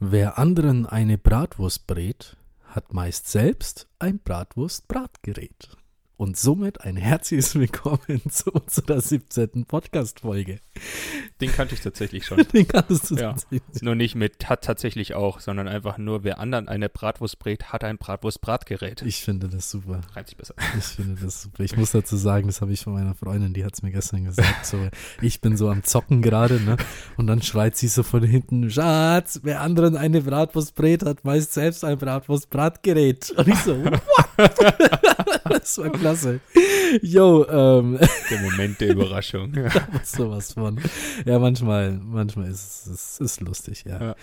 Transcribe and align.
Wer 0.00 0.38
anderen 0.38 0.86
eine 0.86 1.18
Bratwurst 1.18 1.88
brät, 1.88 2.36
hat 2.62 2.92
meist 2.92 3.28
selbst 3.28 3.88
ein 3.98 4.20
Bratwurst-Bratgerät. 4.20 5.76
Und 6.20 6.36
somit 6.36 6.80
ein 6.80 6.96
herzliches 6.96 7.54
Willkommen 7.54 8.20
zu 8.28 8.50
unserer 8.50 9.00
17. 9.00 9.66
Podcast-Folge. 9.66 10.58
Den 11.40 11.52
kannte 11.52 11.76
ich 11.76 11.80
tatsächlich 11.80 12.26
schon. 12.26 12.38
Den 12.52 12.66
kanntest 12.66 13.08
du 13.08 13.14
Ja. 13.14 13.34
tatsächlich. 13.34 13.82
Nur 13.82 13.94
nicht 13.94 14.16
mit 14.16 14.48
hat 14.48 14.64
tatsächlich 14.64 15.14
auch, 15.14 15.38
sondern 15.38 15.68
einfach 15.68 15.96
nur, 15.96 16.24
wer 16.24 16.40
anderen 16.40 16.66
eine 16.66 16.88
Bratwurst 16.88 17.38
brät, 17.38 17.66
hat 17.72 17.84
ein 17.84 17.98
Bratwurst-Bratgerät. 17.98 19.02
Ich 19.02 19.22
finde 19.22 19.48
das 19.48 19.70
super. 19.70 20.00
Reimt 20.12 20.26
sich 20.26 20.36
besser. 20.36 20.56
Ich 20.76 20.86
finde 20.86 21.22
das 21.22 21.40
super. 21.42 21.62
Ich 21.62 21.76
muss 21.76 21.92
dazu 21.92 22.16
sagen, 22.16 22.48
das 22.48 22.62
habe 22.62 22.72
ich 22.72 22.80
von 22.82 22.94
meiner 22.94 23.14
Freundin, 23.14 23.54
die 23.54 23.64
hat 23.64 23.74
es 23.74 23.82
mir 23.82 23.92
gestern 23.92 24.24
gesagt. 24.24 24.66
So, 24.66 24.88
ich 25.22 25.40
bin 25.40 25.56
so 25.56 25.68
am 25.70 25.84
Zocken 25.84 26.20
gerade, 26.20 26.60
ne? 26.60 26.78
Und 27.16 27.28
dann 27.28 27.42
schreit 27.42 27.76
sie 27.76 27.86
so 27.86 28.02
von 28.02 28.24
hinten, 28.24 28.68
Schatz, 28.72 29.38
wer 29.44 29.60
anderen 29.60 29.96
eine 29.96 30.22
Bratwurst 30.22 30.74
brät, 30.74 31.04
hat 31.04 31.24
meist 31.24 31.54
selbst 31.54 31.84
ein 31.84 31.96
Bratwurst-Bratgerät. 31.96 33.30
Und 33.36 33.46
ich 33.46 33.58
so, 33.60 33.84
what? 33.84 34.00
das 35.48 35.78
war 35.78 35.90
klasse. 35.90 36.40
Yo, 37.02 37.44
ähm, 37.48 37.98
Der 38.30 38.40
Moment 38.40 38.80
der 38.80 38.90
Überraschung. 38.90 39.52
Ja. 39.58 39.70
sowas 40.04 40.52
von. 40.52 40.80
Ja, 41.24 41.38
manchmal, 41.38 41.92
manchmal 41.92 42.48
ist 42.48 42.86
es 42.86 42.86
ist, 42.86 43.20
ist 43.20 43.40
lustig, 43.40 43.84
ja. 43.84 44.00
Ja. 44.00 44.16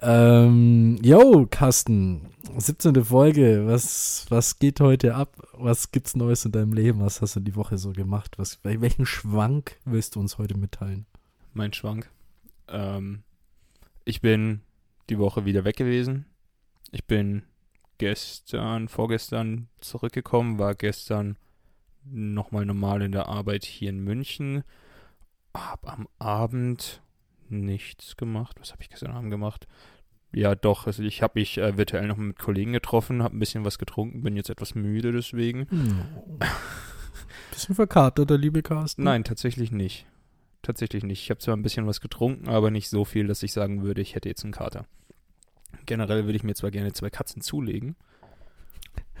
Ähm, 0.00 0.98
yo, 1.02 1.46
Carsten, 1.48 2.28
17. 2.58 3.04
Folge, 3.04 3.66
was, 3.66 4.26
was 4.28 4.58
geht 4.58 4.80
heute 4.80 5.14
ab? 5.14 5.36
Was 5.52 5.92
gibt's 5.92 6.16
Neues 6.16 6.44
in 6.44 6.52
deinem 6.52 6.72
Leben? 6.72 7.00
Was 7.00 7.22
hast 7.22 7.36
du 7.36 7.40
die 7.40 7.54
Woche 7.56 7.78
so 7.78 7.92
gemacht? 7.92 8.38
Was, 8.38 8.58
welchen 8.64 9.06
Schwank 9.06 9.76
willst 9.84 10.16
du 10.16 10.20
uns 10.20 10.38
heute 10.38 10.56
mitteilen? 10.56 11.06
Mein 11.54 11.72
Schwank. 11.72 12.10
Ähm, 12.68 13.22
ich 14.04 14.20
bin 14.20 14.60
die 15.08 15.18
Woche 15.18 15.44
wieder 15.44 15.64
weg 15.64 15.76
gewesen. 15.76 16.26
Ich 16.90 17.04
bin 17.06 17.42
gestern, 18.00 18.88
vorgestern 18.88 19.68
zurückgekommen, 19.80 20.58
war 20.58 20.74
gestern 20.74 21.36
nochmal 22.04 22.64
normal 22.64 23.02
in 23.02 23.12
der 23.12 23.28
Arbeit 23.28 23.66
hier 23.66 23.90
in 23.90 24.00
München. 24.00 24.64
Hab 25.54 25.86
am 25.86 26.08
Abend 26.18 27.02
nichts 27.50 28.16
gemacht. 28.16 28.56
Was 28.58 28.72
habe 28.72 28.82
ich 28.82 28.88
gestern 28.88 29.10
Abend 29.10 29.30
gemacht? 29.30 29.68
Ja, 30.32 30.54
doch. 30.54 30.86
Also 30.86 31.02
ich 31.02 31.20
habe 31.20 31.38
mich 31.38 31.58
äh, 31.58 31.76
virtuell 31.76 32.06
noch 32.06 32.16
mit 32.16 32.38
Kollegen 32.38 32.72
getroffen, 32.72 33.22
habe 33.22 33.36
ein 33.36 33.38
bisschen 33.38 33.66
was 33.66 33.78
getrunken, 33.78 34.22
bin 34.22 34.34
jetzt 34.34 34.48
etwas 34.48 34.74
müde 34.74 35.12
deswegen. 35.12 35.66
Bisschen 37.50 37.74
verkatert, 37.74 38.30
der 38.30 38.38
liebe 38.38 38.62
Carsten. 38.62 39.02
Nein, 39.02 39.24
tatsächlich 39.24 39.72
nicht. 39.72 40.06
Tatsächlich 40.62 41.04
nicht. 41.04 41.20
Ich 41.22 41.30
habe 41.30 41.40
zwar 41.40 41.54
ein 41.56 41.62
bisschen 41.62 41.86
was 41.86 42.00
getrunken, 42.00 42.48
aber 42.48 42.70
nicht 42.70 42.88
so 42.88 43.04
viel, 43.04 43.26
dass 43.26 43.42
ich 43.42 43.52
sagen 43.52 43.82
würde, 43.82 44.00
ich 44.00 44.14
hätte 44.14 44.28
jetzt 44.28 44.44
einen 44.44 44.52
Kater. 44.52 44.86
Generell 45.86 46.24
würde 46.24 46.36
ich 46.36 46.44
mir 46.44 46.54
zwar 46.54 46.70
gerne 46.70 46.92
zwei 46.92 47.10
Katzen 47.10 47.42
zulegen, 47.42 47.96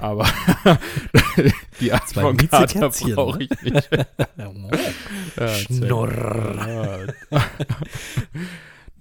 aber 0.00 0.26
die 1.80 1.92
Art 1.92 2.08
Zwei 2.08 2.22
von 2.22 2.36
Kater 2.36 2.88
brauche 3.14 3.38
ne? 3.38 3.44
ich 3.44 3.62
nicht. 3.62 3.90
Ja, 5.36 5.48
Schnorr. 5.48 7.06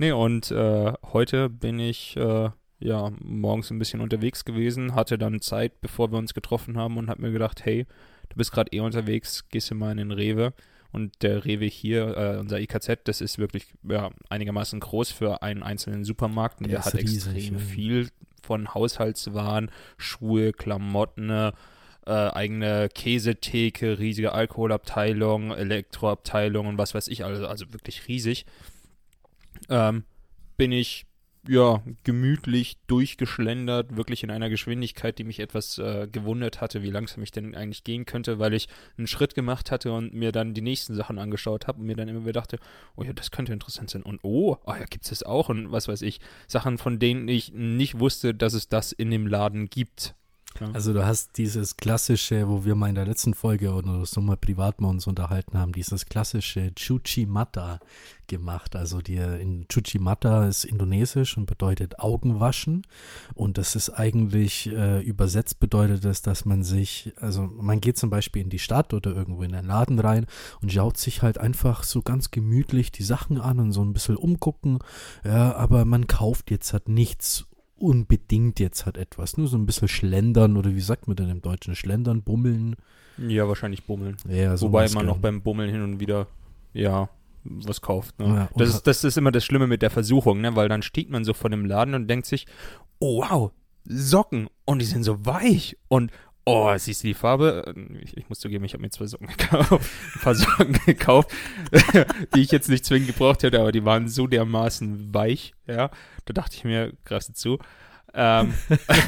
Nee, 0.01 0.13
und 0.13 0.49
äh, 0.51 0.93
heute 1.11 1.49
bin 1.49 1.77
ich 1.77 2.15
äh, 2.15 2.49
ja 2.79 3.11
morgens 3.19 3.69
ein 3.69 3.79
bisschen 3.79 3.99
unterwegs 3.99 4.45
gewesen, 4.45 4.95
hatte 4.95 5.17
dann 5.17 5.41
Zeit, 5.41 5.81
bevor 5.81 6.09
wir 6.11 6.17
uns 6.17 6.33
getroffen 6.33 6.77
haben 6.77 6.97
und 6.97 7.09
habe 7.09 7.21
mir 7.21 7.31
gedacht, 7.31 7.65
hey, 7.65 7.85
du 8.29 8.37
bist 8.37 8.53
gerade 8.53 8.71
eh 8.71 8.79
unterwegs, 8.79 9.49
gehst 9.49 9.71
du 9.71 9.75
mal 9.75 9.91
in 9.91 9.97
den 9.97 10.11
Rewe. 10.11 10.53
Und 10.91 11.21
der 11.21 11.45
Rewe 11.45 11.65
hier, 11.65 12.17
äh, 12.17 12.37
unser 12.37 12.59
IKZ, 12.59 13.01
das 13.03 13.21
ist 13.21 13.37
wirklich 13.37 13.67
ja, 13.87 14.09
einigermaßen 14.29 14.79
groß 14.79 15.11
für 15.11 15.43
einen 15.43 15.61
einzelnen 15.61 16.03
Supermarkt. 16.03 16.59
Und 16.59 16.67
Der 16.69 16.79
der, 16.79 16.85
hat 16.85 16.95
riesig, 16.95 17.35
extrem 17.35 17.53
ja. 17.55 17.59
viel 17.59 18.09
von 18.41 18.73
Haushaltswaren, 18.73 19.69
Schuhe, 19.97 20.51
Klamotten, 20.51 21.29
äh, 21.29 21.51
eigene 22.05 22.89
Käsetheke, 22.89 23.99
riesige 23.99 24.31
Alkoholabteilung, 24.31 25.51
Elektroabteilung 25.51 26.65
und 26.65 26.77
was 26.77 26.95
weiß 26.95 27.07
ich, 27.09 27.23
also, 27.23 27.45
also 27.45 27.71
wirklich 27.71 28.07
riesig. 28.07 28.45
Ähm, 29.69 30.03
bin 30.57 30.71
ich 30.71 31.05
ja 31.49 31.81
gemütlich 32.03 32.77
durchgeschlendert, 32.87 33.97
wirklich 33.97 34.23
in 34.23 34.31
einer 34.31 34.49
Geschwindigkeit, 34.49 35.17
die 35.17 35.23
mich 35.23 35.39
etwas 35.39 35.77
äh, 35.79 36.07
gewundert 36.11 36.61
hatte, 36.61 36.83
wie 36.83 36.91
langsam 36.91 37.23
ich 37.23 37.31
denn 37.31 37.55
eigentlich 37.55 37.83
gehen 37.83 38.05
könnte, 38.05 38.37
weil 38.37 38.53
ich 38.53 38.69
einen 38.97 39.07
Schritt 39.07 39.33
gemacht 39.33 39.71
hatte 39.71 39.91
und 39.91 40.13
mir 40.13 40.31
dann 40.31 40.53
die 40.53 40.61
nächsten 40.61 40.93
Sachen 40.93 41.17
angeschaut 41.17 41.67
habe 41.67 41.79
und 41.79 41.87
mir 41.87 41.95
dann 41.95 42.07
immer 42.07 42.21
wieder 42.21 42.33
dachte, 42.33 42.59
oh 42.95 43.03
ja, 43.03 43.13
das 43.13 43.31
könnte 43.31 43.51
interessant 43.51 43.89
sein. 43.89 44.03
Und 44.03 44.19
oh, 44.23 44.57
ah 44.65 44.77
ja, 44.77 44.85
gibt 44.85 45.05
es 45.05 45.09
das 45.09 45.23
auch? 45.23 45.49
Und 45.49 45.71
was 45.71 45.87
weiß 45.87 46.03
ich, 46.03 46.19
Sachen, 46.47 46.77
von 46.77 46.99
denen 46.99 47.27
ich 47.27 47.51
nicht 47.51 47.99
wusste, 47.99 48.35
dass 48.35 48.53
es 48.53 48.69
das 48.69 48.91
in 48.91 49.09
dem 49.09 49.25
Laden 49.25 49.69
gibt. 49.69 50.15
Also 50.73 50.93
du 50.93 51.05
hast 51.05 51.37
dieses 51.37 51.77
klassische, 51.77 52.49
wo 52.49 52.65
wir 52.65 52.75
mal 52.75 52.89
in 52.89 52.95
der 52.95 53.05
letzten 53.05 53.33
Folge 53.33 53.71
oder 53.71 54.05
so 54.05 54.19
mal 54.19 54.35
privat 54.35 54.81
mal 54.81 54.89
uns 54.89 55.07
unterhalten 55.07 55.57
haben, 55.57 55.71
dieses 55.71 56.05
klassische 56.05 56.73
Chuchimata 56.75 57.79
gemacht. 58.27 58.75
Also 58.75 59.01
die 59.01 59.15
in 59.15 59.67
Chuchimata 59.69 60.47
ist 60.47 60.65
indonesisch 60.65 61.37
und 61.37 61.45
bedeutet 61.45 61.99
Augenwaschen 61.99 62.85
und 63.33 63.57
das 63.57 63.75
ist 63.75 63.89
eigentlich 63.89 64.67
äh, 64.67 65.01
übersetzt 65.01 65.59
bedeutet 65.59 66.03
das, 66.03 66.21
dass 66.21 66.45
man 66.45 66.63
sich, 66.63 67.13
also 67.19 67.43
man 67.43 67.79
geht 67.79 67.97
zum 67.97 68.09
Beispiel 68.09 68.41
in 68.41 68.49
die 68.49 68.59
Stadt 68.59 68.93
oder 68.93 69.11
irgendwo 69.11 69.43
in 69.43 69.55
einen 69.55 69.67
Laden 69.67 69.99
rein 69.99 70.25
und 70.61 70.71
schaut 70.71 70.97
sich 70.97 71.21
halt 71.21 71.37
einfach 71.37 71.83
so 71.83 72.01
ganz 72.01 72.31
gemütlich 72.31 72.91
die 72.91 73.03
Sachen 73.03 73.39
an 73.39 73.59
und 73.59 73.71
so 73.71 73.81
ein 73.81 73.93
bisschen 73.93 74.17
umgucken, 74.17 74.79
ja, 75.23 75.55
aber 75.55 75.85
man 75.85 76.07
kauft 76.07 76.51
jetzt 76.51 76.73
halt 76.73 76.89
nichts 76.89 77.45
unbedingt 77.79 78.59
jetzt 78.59 78.85
hat 78.85 78.97
etwas. 78.97 79.37
Nur 79.37 79.47
so 79.47 79.57
ein 79.57 79.65
bisschen 79.65 79.87
schlendern 79.87 80.57
oder 80.57 80.75
wie 80.75 80.81
sagt 80.81 81.07
man 81.07 81.15
denn 81.15 81.29
im 81.29 81.41
Deutschen? 81.41 81.75
Schlendern, 81.75 82.21
bummeln. 82.21 82.75
Ja, 83.17 83.47
wahrscheinlich 83.47 83.83
bummeln. 83.85 84.17
Ja, 84.27 84.55
so 84.55 84.67
Wobei 84.67 84.89
man 84.89 85.09
auch 85.09 85.17
beim 85.17 85.41
Bummeln 85.41 85.69
hin 85.69 85.81
und 85.81 85.99
wieder, 85.99 86.27
ja, 86.73 87.09
was 87.43 87.81
kauft. 87.81 88.19
Ne? 88.19 88.25
Ja, 88.27 88.49
das, 88.55 88.69
ist, 88.69 88.87
das 88.87 89.03
ist 89.03 89.17
immer 89.17 89.31
das 89.31 89.43
Schlimme 89.43 89.67
mit 89.67 89.81
der 89.81 89.89
Versuchung, 89.89 90.41
ne? 90.41 90.55
weil 90.55 90.69
dann 90.69 90.81
steht 90.81 91.09
man 91.09 91.25
so 91.25 91.33
vor 91.33 91.49
dem 91.49 91.65
Laden 91.65 91.93
und 91.93 92.07
denkt 92.07 92.25
sich, 92.25 92.45
oh 92.99 93.21
wow, 93.21 93.51
Socken 93.85 94.49
und 94.65 94.79
die 94.79 94.85
sind 94.85 95.03
so 95.03 95.25
weich 95.25 95.77
und 95.87 96.11
oh, 96.45 96.73
siehst 96.77 97.03
du 97.03 97.07
die 97.07 97.13
Farbe? 97.13 97.73
Ich, 98.01 98.17
ich 98.17 98.27
muss 98.29 98.39
zugeben, 98.39 98.65
ich 98.65 98.73
habe 98.73 98.81
mir 98.81 98.89
zwei 98.89 99.05
Socken 99.05 99.27
gekauft, 99.27 99.71
ein 100.15 100.21
paar 100.21 100.35
Socken 100.35 100.79
gekauft, 100.85 101.31
die 102.35 102.41
ich 102.41 102.51
jetzt 102.51 102.69
nicht 102.69 102.85
zwingend 102.85 103.07
gebraucht 103.07 103.43
hätte, 103.43 103.59
aber 103.59 103.71
die 103.71 103.85
waren 103.85 104.07
so 104.07 104.27
dermaßen 104.27 105.13
weich, 105.13 105.53
ja. 105.67 105.89
Da 106.25 106.33
dachte 106.33 106.55
ich 106.55 106.63
mir, 106.63 106.93
greifst 107.05 107.29
du 107.29 107.33
zu. 107.33 107.59
Ähm, 108.13 108.53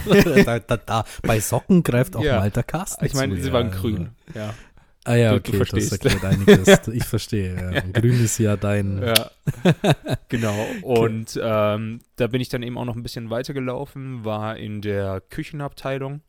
da, 0.45 0.59
da, 0.59 0.77
da. 0.77 1.05
Bei 1.23 1.39
Socken 1.39 1.81
greift 1.81 2.15
auch 2.15 2.23
Ja. 2.23 2.39
mal 2.39 2.51
der 2.51 2.63
Carsten 2.63 3.03
ich 3.05 3.13
meine, 3.15 3.35
zu, 3.35 3.41
sie 3.41 3.47
ja, 3.47 3.53
waren 3.53 3.71
grün, 3.71 4.09
ja. 4.35 4.53
Ah 5.03 5.15
ja, 5.15 5.31
Du- 5.31 5.37
okay, 5.37 5.51
du 5.53 5.57
das 5.57 5.69
verstehst. 5.69 5.91
erklärt 6.05 6.23
einiges. 6.23 6.87
Ich 6.89 7.03
verstehe. 7.05 7.55
Ja. 7.73 7.81
Grün 7.99 8.23
ist 8.23 8.37
ja 8.37 8.55
dein. 8.55 9.01
Ja, 9.01 9.31
genau. 10.29 10.55
Und 10.83 11.39
ähm, 11.41 12.01
da 12.17 12.27
bin 12.27 12.39
ich 12.39 12.49
dann 12.49 12.61
eben 12.61 12.77
auch 12.77 12.85
noch 12.85 12.95
ein 12.95 13.01
bisschen 13.01 13.31
weitergelaufen, 13.31 14.23
war 14.25 14.57
in 14.57 14.81
der 14.83 15.19
Küchenabteilung 15.31 16.21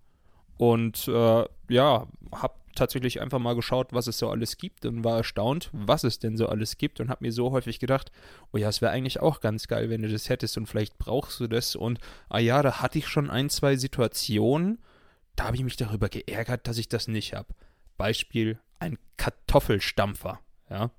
und 0.56 1.08
äh, 1.08 1.44
ja, 1.68 2.06
habe 2.32 2.54
tatsächlich 2.74 3.20
einfach 3.20 3.38
mal 3.38 3.54
geschaut, 3.54 3.92
was 3.92 4.06
es 4.06 4.18
so 4.18 4.30
alles 4.30 4.56
gibt 4.56 4.86
und 4.86 5.04
war 5.04 5.18
erstaunt, 5.18 5.70
was 5.72 6.04
es 6.04 6.18
denn 6.18 6.36
so 6.36 6.48
alles 6.48 6.78
gibt 6.78 7.00
und 7.00 7.10
habe 7.10 7.24
mir 7.24 7.32
so 7.32 7.50
häufig 7.50 7.78
gedacht, 7.78 8.10
oh 8.52 8.56
ja, 8.56 8.68
es 8.68 8.80
wäre 8.80 8.92
eigentlich 8.92 9.20
auch 9.20 9.40
ganz 9.40 9.68
geil, 9.68 9.90
wenn 9.90 10.02
du 10.02 10.08
das 10.08 10.28
hättest 10.28 10.56
und 10.56 10.66
vielleicht 10.66 10.98
brauchst 10.98 11.40
du 11.40 11.46
das 11.46 11.76
und 11.76 11.98
ah 12.28 12.38
ja, 12.38 12.62
da 12.62 12.80
hatte 12.80 12.98
ich 12.98 13.08
schon 13.08 13.30
ein, 13.30 13.50
zwei 13.50 13.76
Situationen, 13.76 14.78
da 15.36 15.44
habe 15.44 15.56
ich 15.56 15.64
mich 15.64 15.76
darüber 15.76 16.08
geärgert, 16.08 16.66
dass 16.66 16.78
ich 16.78 16.88
das 16.88 17.08
nicht 17.08 17.34
habe. 17.34 17.48
Beispiel 17.96 18.58
ein 18.78 18.98
Kartoffelstampfer, 19.16 20.40
ja. 20.70 20.90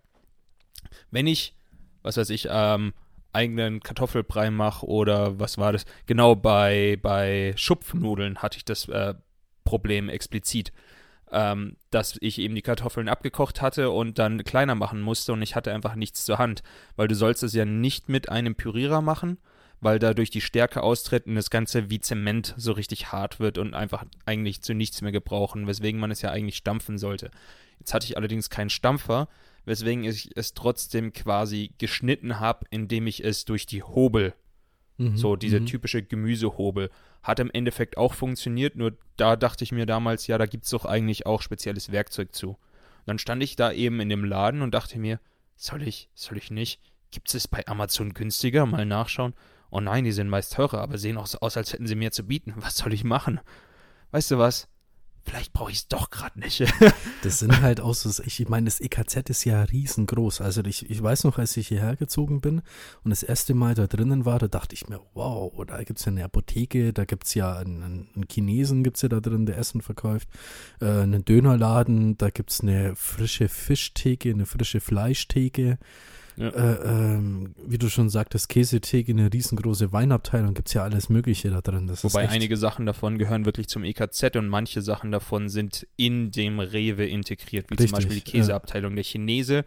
Wenn 1.12 1.28
ich, 1.28 1.56
was 2.02 2.18
weiß 2.18 2.30
ich, 2.30 2.48
ähm, 2.50 2.94
eigenen 3.32 3.82
Kartoffelbrei 3.82 4.52
mache 4.52 4.86
oder 4.86 5.40
was 5.40 5.58
war 5.58 5.74
das? 5.74 5.86
Genau 6.06 6.36
bei, 6.36 7.00
bei 7.02 7.54
Schupfnudeln 7.56 8.38
hatte 8.38 8.58
ich 8.58 8.66
das 8.66 8.88
äh, 8.90 9.16
Problem 9.64 10.10
explizit, 10.10 10.72
ähm, 11.32 11.78
dass 11.90 12.18
ich 12.22 12.40
eben 12.40 12.56
die 12.56 12.62
Kartoffeln 12.62 13.10
abgekocht 13.10 13.62
hatte 13.62 13.90
und 13.90 14.20
dann 14.20 14.44
kleiner 14.44 14.76
machen 14.76 15.02
musste 15.02 15.34
und 15.34 15.42
ich 15.42 15.56
hatte 15.56 15.74
einfach 15.74 15.96
nichts 15.96 16.26
zur 16.26 16.38
Hand, 16.38 16.64
weil 16.96 17.08
du 17.08 17.16
sollst 17.16 17.44
es 17.44 17.54
ja 17.54 17.66
nicht 17.66 18.08
mit 18.10 18.30
einem 18.30 18.56
Pürierer 18.56 19.02
machen, 19.02 19.40
weil 19.82 20.00
dadurch 20.00 20.30
die 20.30 20.42
Stärke 20.42 20.82
austritt 20.82 21.28
und 21.28 21.36
das 21.36 21.50
Ganze 21.50 21.90
wie 21.90 22.00
Zement 22.00 22.54
so 22.58 22.72
richtig 22.72 23.12
hart 23.12 23.40
wird 23.40 23.58
und 23.58 23.74
einfach 23.74 24.06
eigentlich 24.26 24.62
zu 24.62 24.74
nichts 24.74 25.02
mehr 25.02 25.12
gebrauchen, 25.12 25.68
weswegen 25.68 26.00
man 26.00 26.12
es 26.12 26.22
ja 26.22 26.32
eigentlich 26.32 26.58
stampfen 26.58 26.98
sollte. 26.98 27.32
Jetzt 27.80 27.94
hatte 27.94 28.06
ich 28.06 28.16
allerdings 28.16 28.50
keinen 28.50 28.70
Stampfer, 28.70 29.28
weswegen 29.66 30.04
ich 30.04 30.30
es 30.36 30.54
trotzdem 30.54 31.14
quasi 31.14 31.74
geschnitten 31.80 32.40
habe, 32.40 32.66
indem 32.70 33.08
ich 33.08 33.24
es 33.24 33.46
durch 33.46 33.66
die 33.66 33.84
Hobel, 33.84 34.34
Mhm, 34.98 35.18
so 35.18 35.36
diese 35.36 35.60
mhm. 35.60 35.66
typische 35.66 36.04
Gemüsehobel, 36.04 36.90
hat 37.24 37.40
im 37.40 37.50
Endeffekt 37.52 37.98
auch 37.98 38.14
funktioniert, 38.14 38.76
nur 38.76 38.98
da 39.18 39.36
dachte 39.36 39.64
ich 39.64 39.72
mir 39.72 39.86
damals, 39.86 40.28
ja, 40.28 40.38
da 40.38 40.46
gibt 40.46 40.66
es 40.66 40.72
doch 40.72 40.86
eigentlich 40.86 41.26
auch 41.26 41.42
spezielles 41.42 41.92
Werkzeug 41.92 42.36
zu. 42.36 42.50
Und 42.50 42.58
dann 43.08 43.20
stand 43.20 43.42
ich 43.44 43.56
da 43.56 43.72
eben 43.72 44.00
in 44.00 44.10
dem 44.10 44.26
Laden 44.26 44.62
und 44.62 44.74
dachte 44.74 45.00
mir, 45.00 45.20
soll 45.56 45.84
ich, 45.84 46.10
soll 46.14 46.38
ich 46.38 46.52
nicht? 46.52 46.82
Gibt 47.12 47.34
es 47.34 47.48
bei 47.48 47.66
Amazon 47.68 48.14
günstiger? 48.14 48.66
Mal 48.66 48.86
nachschauen. 48.86 49.34
oh 49.70 49.80
nein, 49.80 50.04
die 50.04 50.12
sind 50.12 50.30
meist 50.30 50.54
teurer, 50.54 50.82
aber 50.82 50.98
sehen 50.98 51.18
auch 51.18 51.28
so 51.28 51.40
aus, 51.40 51.58
als 51.58 51.74
hätten 51.74 51.88
sie 51.88 51.96
mehr 51.96 52.12
zu 52.12 52.24
bieten. 52.24 52.54
Was 52.58 52.78
soll 52.78 52.94
ich 52.94 53.04
machen? 53.04 53.40
Weißt 54.12 54.30
du 54.30 54.38
was? 54.38 54.68
Vielleicht 55.26 55.54
brauche 55.54 55.72
ich 55.72 55.78
es 55.78 55.88
doch 55.88 56.10
gerade 56.10 56.38
nicht. 56.38 56.64
das 57.24 57.40
sind 57.40 57.62
halt 57.62 57.80
auch 57.80 57.94
so, 57.94 58.22
ich 58.24 58.50
meine, 58.50 58.66
das 58.66 58.82
EKZ 58.82 59.30
ist 59.30 59.46
ja 59.46 59.64
riesengroß. 59.64 60.42
Also 60.42 60.64
ich, 60.66 60.90
ich 60.90 61.02
weiß 61.02 61.24
noch, 61.24 61.38
als 61.38 61.56
ich 61.56 61.70
hierher 61.70 61.96
gezogen 61.96 62.42
bin 62.42 62.62
und 63.04 63.10
das 63.10 63.24
erste 63.24 63.54
Mal 63.54 63.74
da 63.74 63.88
drinnen 63.88 64.26
war, 64.26 64.38
da 64.38 64.48
dachte 64.48 64.76
ich 64.76 64.90
mir, 64.90 65.00
wow, 65.14 65.54
da 65.66 65.82
gibt 65.84 66.00
es 66.00 66.06
ja 66.06 66.12
eine 66.12 66.26
Apotheke, 66.26 66.92
da 66.92 67.06
gibt 67.06 67.26
es 67.26 67.36
ja 67.36 67.56
einen, 67.56 68.10
einen 68.14 68.26
Chinesen, 68.30 68.84
gibt 68.84 68.98
es 68.98 69.02
ja 69.02 69.10
da 69.10 69.22
drin, 69.22 69.46
der 69.46 69.58
Essen 69.58 69.82
verkauft, 69.82 70.28
äh, 70.82 70.86
einen 70.86 71.24
Dönerladen, 71.24 72.18
da 72.18 72.30
gibt 72.30 72.52
es 72.52 72.60
eine 72.60 72.96
frische 72.96 73.48
Fischtheke, 73.48 74.30
eine 74.30 74.46
frische 74.46 74.82
Fleischtheke. 74.82 75.78
Ja. 76.36 76.50
Äh, 76.50 77.16
ähm, 77.16 77.54
wie 77.66 77.78
du 77.78 77.90
schon 77.90 78.10
sagtest, 78.10 78.50
Käsetheke, 78.50 79.12
eine 79.12 79.32
riesengroße 79.32 79.92
Weinabteilung, 79.92 80.54
gibt 80.54 80.70
es 80.70 80.74
ja 80.74 80.84
alles 80.84 81.10
Mögliche 81.10 81.50
da 81.50 81.62
drin. 81.62 81.88
Das 81.88 82.04
Wobei 82.04 82.30
einige 82.30 82.58
Sachen 82.58 82.86
davon 82.86 83.18
gehören 83.18 83.46
wirklich 83.46 83.68
zum 83.68 83.84
EKZ 83.84 84.36
und 84.36 84.48
manche 84.48 84.82
Sachen 84.82 85.12
davon 85.12 85.50
sind 85.50 85.88
in 85.96 86.32
dem 86.32 86.60
Rewe 86.60 87.06
integriert, 87.06 87.70
wie 87.70 87.76
Richtig, 87.76 87.90
zum 87.90 87.98
Beispiel 87.98 88.16
die 88.16 88.32
Käseabteilung. 88.32 88.92
Ja. 88.92 88.96
Der 88.96 89.04
Chinese 89.04 89.66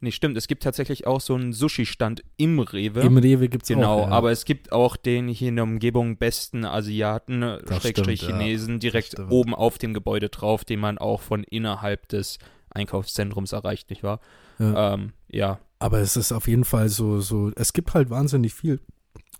Nee, 0.00 0.12
stimmt. 0.12 0.36
Es 0.36 0.46
gibt 0.46 0.62
tatsächlich 0.62 1.06
auch 1.06 1.20
so 1.20 1.34
einen 1.34 1.52
Sushi-Stand 1.52 2.22
im 2.36 2.60
Rewe. 2.60 3.00
Im 3.00 3.18
Rewe 3.18 3.48
gibt 3.48 3.64
es 3.64 3.68
Genau, 3.68 4.02
auch, 4.02 4.08
ja. 4.08 4.12
aber 4.12 4.30
es 4.30 4.44
gibt 4.44 4.70
auch 4.70 4.96
den 4.96 5.26
hier 5.26 5.48
in 5.48 5.56
der 5.56 5.64
Umgebung 5.64 6.16
besten 6.18 6.64
Asiaten, 6.64 7.42
Schrägstrich 7.80 8.22
Chinesen, 8.22 8.74
ja. 8.74 8.78
direkt 8.78 9.18
oben 9.30 9.54
auf 9.54 9.78
dem 9.78 9.94
Gebäude 9.94 10.28
drauf, 10.28 10.64
den 10.64 10.78
man 10.78 10.98
auch 10.98 11.20
von 11.20 11.42
innerhalb 11.42 12.08
des 12.08 12.38
Einkaufszentrums 12.70 13.52
erreicht, 13.52 13.90
nicht 13.90 14.04
wahr? 14.04 14.20
Ja. 14.58 14.94
Ähm, 14.94 15.12
ja. 15.28 15.58
Aber 15.78 16.00
es 16.00 16.16
ist 16.16 16.32
auf 16.32 16.48
jeden 16.48 16.64
Fall 16.64 16.88
so, 16.88 17.20
so, 17.20 17.50
es 17.54 17.72
gibt 17.72 17.94
halt 17.94 18.10
wahnsinnig 18.10 18.54
viel, 18.54 18.80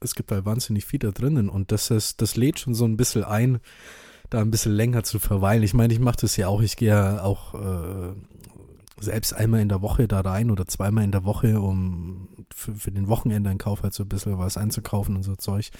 es 0.00 0.14
gibt 0.14 0.31
halt 0.31 0.44
wahnsinnig 0.44 0.85
viel 0.85 1.00
da 1.00 1.11
drinnen 1.11 1.49
und 1.49 1.73
das 1.73 1.90
ist, 1.90 2.23
das 2.23 2.37
lädt 2.37 2.61
schon 2.61 2.75
so 2.75 2.85
ein 2.85 2.96
bisschen 2.96 3.25
ein, 3.25 3.58
da 4.31 4.40
ein 4.40 4.50
bisschen 4.50 4.73
länger 4.73 5.02
zu 5.02 5.19
verweilen. 5.19 5.62
Ich 5.62 5.75
meine, 5.75 5.93
ich 5.93 6.00
mache 6.00 6.19
das 6.20 6.37
ja 6.37 6.49
auch, 6.49 6.61
ich 6.62 6.76
gehe 6.76 6.90
ja 6.90 7.23
auch 7.23 7.55
äh, 7.55 8.14
selbst 9.00 9.32
einmal 9.32 9.61
in 9.61 9.69
der 9.69 9.82
Woche 9.82 10.08
da 10.08 10.20
rein 10.20 10.50
oder 10.50 10.67
zweimal 10.67 11.05
in 11.05 11.12
der 11.12 11.25
Woche, 11.25 11.61
um 11.61 12.29
für, 12.55 12.75
für 12.75 12.90
den 12.90 13.08
Wochenende 13.08 13.50
in 13.50 13.58
Kauf 13.58 13.82
halt 13.82 13.94
so 13.94 14.05
ein 14.05 14.08
bisschen 14.08 14.38
was 14.38 14.56
einzukaufen 14.56 15.17
und 15.17 15.23
so 15.23 15.37
Zeug. 15.37 15.70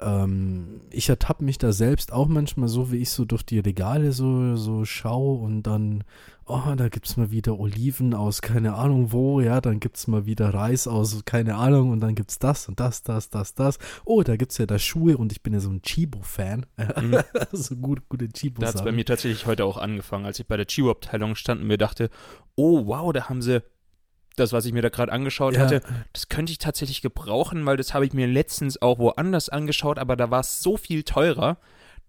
Ähm, 0.00 0.80
ich 0.90 1.08
ertappe 1.08 1.44
mich 1.44 1.58
da 1.58 1.72
selbst 1.72 2.12
auch 2.12 2.28
manchmal 2.28 2.68
so, 2.68 2.92
wie 2.92 2.98
ich 2.98 3.10
so 3.10 3.24
durch 3.24 3.44
die 3.44 3.58
Regale 3.58 4.12
so, 4.12 4.56
so 4.56 4.84
schaue 4.84 5.40
und 5.40 5.62
dann 5.62 6.04
oh, 6.50 6.74
da 6.76 6.88
gibt 6.88 7.06
es 7.06 7.16
mal 7.16 7.30
wieder 7.30 7.58
Oliven 7.58 8.14
aus 8.14 8.42
keine 8.42 8.74
Ahnung 8.74 9.12
wo, 9.12 9.40
ja, 9.40 9.60
dann 9.60 9.80
gibt 9.80 9.96
es 9.96 10.06
mal 10.06 10.26
wieder 10.26 10.52
Reis 10.52 10.86
aus 10.86 11.24
keine 11.24 11.56
Ahnung 11.56 11.90
und 11.90 12.00
dann 12.00 12.14
gibt 12.14 12.30
es 12.30 12.38
das 12.38 12.68
und 12.68 12.80
das, 12.80 13.02
das, 13.02 13.30
das, 13.30 13.54
das. 13.54 13.78
Oh, 14.04 14.22
da 14.22 14.36
gibt 14.36 14.52
es 14.52 14.58
ja 14.58 14.66
da 14.66 14.78
Schuhe 14.78 15.16
und 15.16 15.32
ich 15.32 15.42
bin 15.42 15.52
ja 15.52 15.60
so 15.60 15.70
ein 15.70 15.82
Chibo-Fan. 15.82 16.66
Mhm. 16.76 17.18
so 17.52 17.76
gut, 17.76 18.08
gute 18.08 18.28
Chibo. 18.28 18.60
Da 18.60 18.68
hat 18.68 18.74
es 18.74 18.82
bei 18.82 18.92
mir 18.92 19.04
tatsächlich 19.04 19.46
heute 19.46 19.64
auch 19.64 19.76
angefangen, 19.76 20.26
als 20.26 20.38
ich 20.38 20.46
bei 20.46 20.56
der 20.56 20.66
Chibo-Abteilung 20.66 21.34
stand 21.34 21.60
und 21.60 21.66
mir 21.66 21.78
dachte, 21.78 22.10
oh 22.56 22.86
wow, 22.86 23.12
da 23.12 23.28
haben 23.28 23.42
sie 23.42 23.62
das, 24.36 24.52
was 24.52 24.64
ich 24.64 24.72
mir 24.72 24.82
da 24.82 24.88
gerade 24.88 25.12
angeschaut 25.12 25.54
ja. 25.54 25.60
hatte, 25.60 25.82
das 26.12 26.28
könnte 26.28 26.52
ich 26.52 26.58
tatsächlich 26.58 27.02
gebrauchen, 27.02 27.64
weil 27.66 27.76
das 27.76 27.94
habe 27.94 28.06
ich 28.06 28.12
mir 28.12 28.26
letztens 28.26 28.80
auch 28.80 28.98
woanders 28.98 29.48
angeschaut, 29.48 29.98
aber 29.98 30.16
da 30.16 30.30
war 30.30 30.40
es 30.40 30.62
so 30.62 30.76
viel 30.76 31.02
teurer 31.02 31.58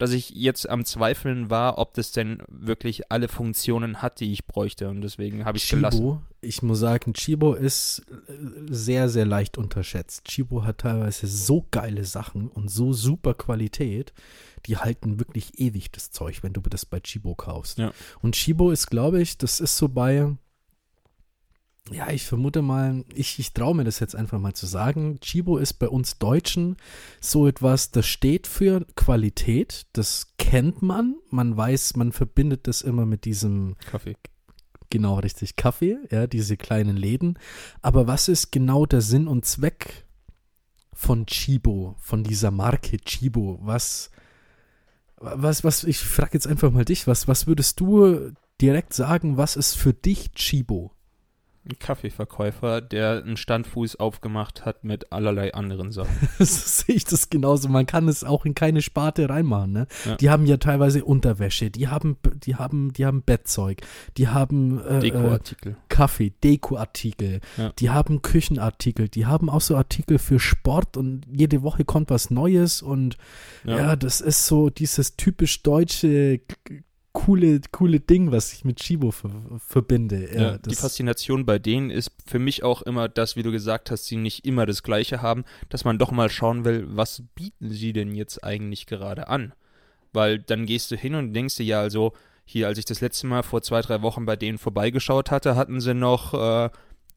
dass 0.02 0.14
ich 0.14 0.32
jetzt 0.32 0.68
am 0.68 0.84
Zweifeln 0.84 1.52
war, 1.52 1.78
ob 1.78 1.94
das 1.94 2.12
denn 2.12 2.42
wirklich 2.48 3.12
alle 3.12 3.28
Funktionen 3.28 4.02
hat, 4.02 4.20
die 4.20 4.32
ich 4.32 4.48
bräuchte. 4.48 4.90
Und 4.90 5.02
deswegen 5.02 5.46
habe 5.46 5.60
ich 5.60 5.66
Chibo, 5.66 5.78
gelassen. 5.78 6.22
Ich 6.42 6.64
muss 6.64 6.80
sagen, 6.80 7.14
Chibo 7.14 7.54
ist 7.54 8.02
äh, 8.10 8.34
sehr, 8.68 9.10
sehr 9.10 9.28
leicht 9.28 9.60
unterschätzt. 9.60 10.26
Chibo 10.26 10.64
hat 10.64 10.80
teilweise 10.80 11.28
so 11.28 11.68
geile 11.70 12.04
Sachen 12.04 12.48
und 12.48 12.72
so 12.72 12.94
super 12.94 13.36
Qualität, 13.36 14.12
die 14.66 14.78
halten 14.78 15.20
wirklich 15.20 15.60
ewig 15.60 15.92
das 15.92 16.10
Zeug, 16.10 16.42
wenn 16.42 16.54
du 16.54 16.62
das 16.62 16.84
bei 16.84 17.00
Chibo 17.00 17.36
kaufst. 17.36 17.78
Ja. 17.78 17.92
Und 18.24 18.34
Chibo 18.34 18.72
ist, 18.72 18.88
glaube 18.88 19.22
ich, 19.22 19.38
das 19.38 19.60
ist 19.60 19.78
so 19.78 19.88
bei 19.88 20.36
ja, 21.90 22.10
ich 22.12 22.26
vermute 22.26 22.62
mal, 22.62 23.04
ich, 23.14 23.40
ich 23.40 23.54
traue 23.54 23.76
mir 23.76 23.84
das 23.84 24.00
jetzt 24.00 24.16
einfach 24.16 24.40
mal 24.40 24.54
zu 24.54 24.66
sagen. 24.66 25.20
Chibo 25.20 25.58
ist 25.58 25.74
bei 25.74 25.90
uns 25.90 26.20
Deutschen 26.20 26.78
so 27.20 27.48
etwas, 27.48 27.92
das 27.92 28.06
steht 28.08 28.48
für 28.48 28.86
Qualität, 28.96 29.88
das 29.94 30.34
kennt 30.38 30.82
man. 30.82 31.16
Man 31.30 31.58
weiß, 31.58 31.96
man 31.96 32.12
verbindet 32.12 32.68
das 32.68 32.82
immer 32.82 33.06
mit 33.06 33.26
diesem 33.26 33.76
Kaffee. 33.90 34.16
Genau, 34.90 35.16
richtig, 35.20 35.56
Kaffee, 35.56 35.98
ja, 36.12 36.28
diese 36.28 36.56
kleinen 36.58 36.98
Läden. 36.98 37.40
Aber 37.82 38.08
was 38.08 38.28
ist 38.28 38.52
genau 38.52 38.86
der 38.86 39.02
Sinn 39.02 39.28
und 39.28 39.46
Zweck 39.46 40.06
von 40.94 41.26
Chibo, 41.26 41.96
von 42.00 42.24
dieser 42.24 42.52
Marke 42.52 42.98
Chibo? 42.98 43.58
Was, 43.62 44.12
was, 45.18 45.64
was, 45.64 45.84
ich 45.84 45.98
frage 45.98 46.32
jetzt 46.34 46.48
einfach 46.48 46.72
mal 46.72 46.86
dich, 46.86 47.08
was, 47.08 47.28
was 47.28 47.48
würdest 47.48 47.80
du 47.80 48.34
direkt 48.62 48.94
sagen, 48.94 49.38
was 49.38 49.56
ist 49.56 49.76
für 49.76 49.94
dich 49.94 50.34
Chibo? 50.34 50.92
Ein 51.64 51.78
Kaffeeverkäufer, 51.78 52.82
der 52.82 53.22
einen 53.24 53.38
Standfuß 53.38 53.98
aufgemacht 53.98 54.66
hat 54.66 54.84
mit 54.84 55.12
allerlei 55.12 55.54
anderen 55.54 55.92
Sachen. 55.92 56.28
so 56.40 56.46
sehe 56.46 56.96
ich 56.96 57.06
das 57.06 57.30
genauso. 57.30 57.70
Man 57.70 57.86
kann 57.86 58.08
es 58.08 58.24
auch 58.24 58.46
in 58.46 58.56
keine 58.56 58.82
Sparte 58.82 59.30
reinmachen. 59.30 59.72
Ne? 59.72 59.88
Ja. 60.06 60.16
Die 60.16 60.30
haben 60.32 60.48
ja 60.48 60.58
teilweise 60.58 61.06
Unterwäsche, 61.06 61.70
die 61.70 61.88
haben, 61.88 62.18
die 62.34 62.56
haben, 62.56 62.94
die 62.94 63.06
haben 63.06 63.22
Bettzeug, 63.22 63.82
die 64.18 64.28
haben 64.28 64.82
äh, 64.82 64.98
äh 64.98 65.00
Dekoartikel. 65.02 65.78
Kaffee, 65.88 66.34
Dekoartikel, 66.44 67.42
ja. 67.58 67.72
die 67.78 67.92
haben 67.92 68.24
Küchenartikel, 68.24 69.08
die 69.08 69.28
haben 69.28 69.48
auch 69.48 69.62
so 69.62 69.76
Artikel 69.76 70.18
für 70.18 70.40
Sport 70.40 70.98
und 70.98 71.28
jede 71.32 71.62
Woche 71.62 71.86
kommt 71.86 72.10
was 72.10 72.32
Neues 72.32 72.82
und 72.82 73.18
ja, 73.66 73.78
ja 73.78 73.96
das 73.96 74.20
ist 74.20 74.48
so 74.48 74.72
dieses 74.72 75.16
typisch 75.16 75.62
deutsche 75.62 76.42
coole, 77.14 77.62
coole 77.72 78.00
Ding, 78.00 78.32
was 78.32 78.54
ich 78.54 78.66
mit 78.66 78.78
Chibo 78.78 79.12
ver 79.12 79.32
verbinde. 79.58 80.34
Ja, 80.34 80.42
ja, 80.42 80.58
die 80.58 80.76
Faszination 80.76 81.46
bei 81.46 81.60
denen 81.60 81.90
ist 81.90 82.12
für 82.26 82.40
mich 82.40 82.64
auch 82.64 82.82
immer 82.82 83.10
das, 83.10 83.36
wie 83.36 83.44
du 83.44 83.52
gesagt 83.52 83.92
hast, 83.92 84.06
sie 84.06 84.18
nicht 84.18 84.46
immer 84.46 84.66
das 84.66 84.84
Gleiche 84.84 85.22
haben, 85.22 85.44
dass 85.70 85.86
man 85.86 85.98
doch 85.98 86.12
mal 86.12 86.30
schauen 86.30 86.66
will, 86.66 86.86
was 86.88 87.24
bieten 87.36 87.70
sie 87.70 87.94
denn 87.94 88.16
jetzt 88.16 88.44
eigentlich 88.44 88.86
gerade 88.86 89.28
an? 89.28 89.54
Weil 90.14 90.40
dann 90.40 90.66
gehst 90.66 90.92
du 90.92 90.96
hin 90.96 91.16
und 91.16 91.34
denkst 91.34 91.58
dir 91.58 91.66
ja, 91.66 91.82
also 91.82 92.14
hier, 92.46 92.68
als 92.68 92.78
ich 92.78 92.86
das 92.86 93.02
letzte 93.02 93.28
Mal 93.28 93.44
vor 93.44 93.62
zwei, 93.62 93.82
drei 93.82 94.02
Wochen 94.02 94.26
bei 94.26 94.36
denen 94.36 94.58
vorbeigeschaut 94.58 95.32
hatte, 95.32 95.56
hatten 95.56 95.80
sie 95.80 95.94
noch 95.94 96.34
äh, 96.34 96.70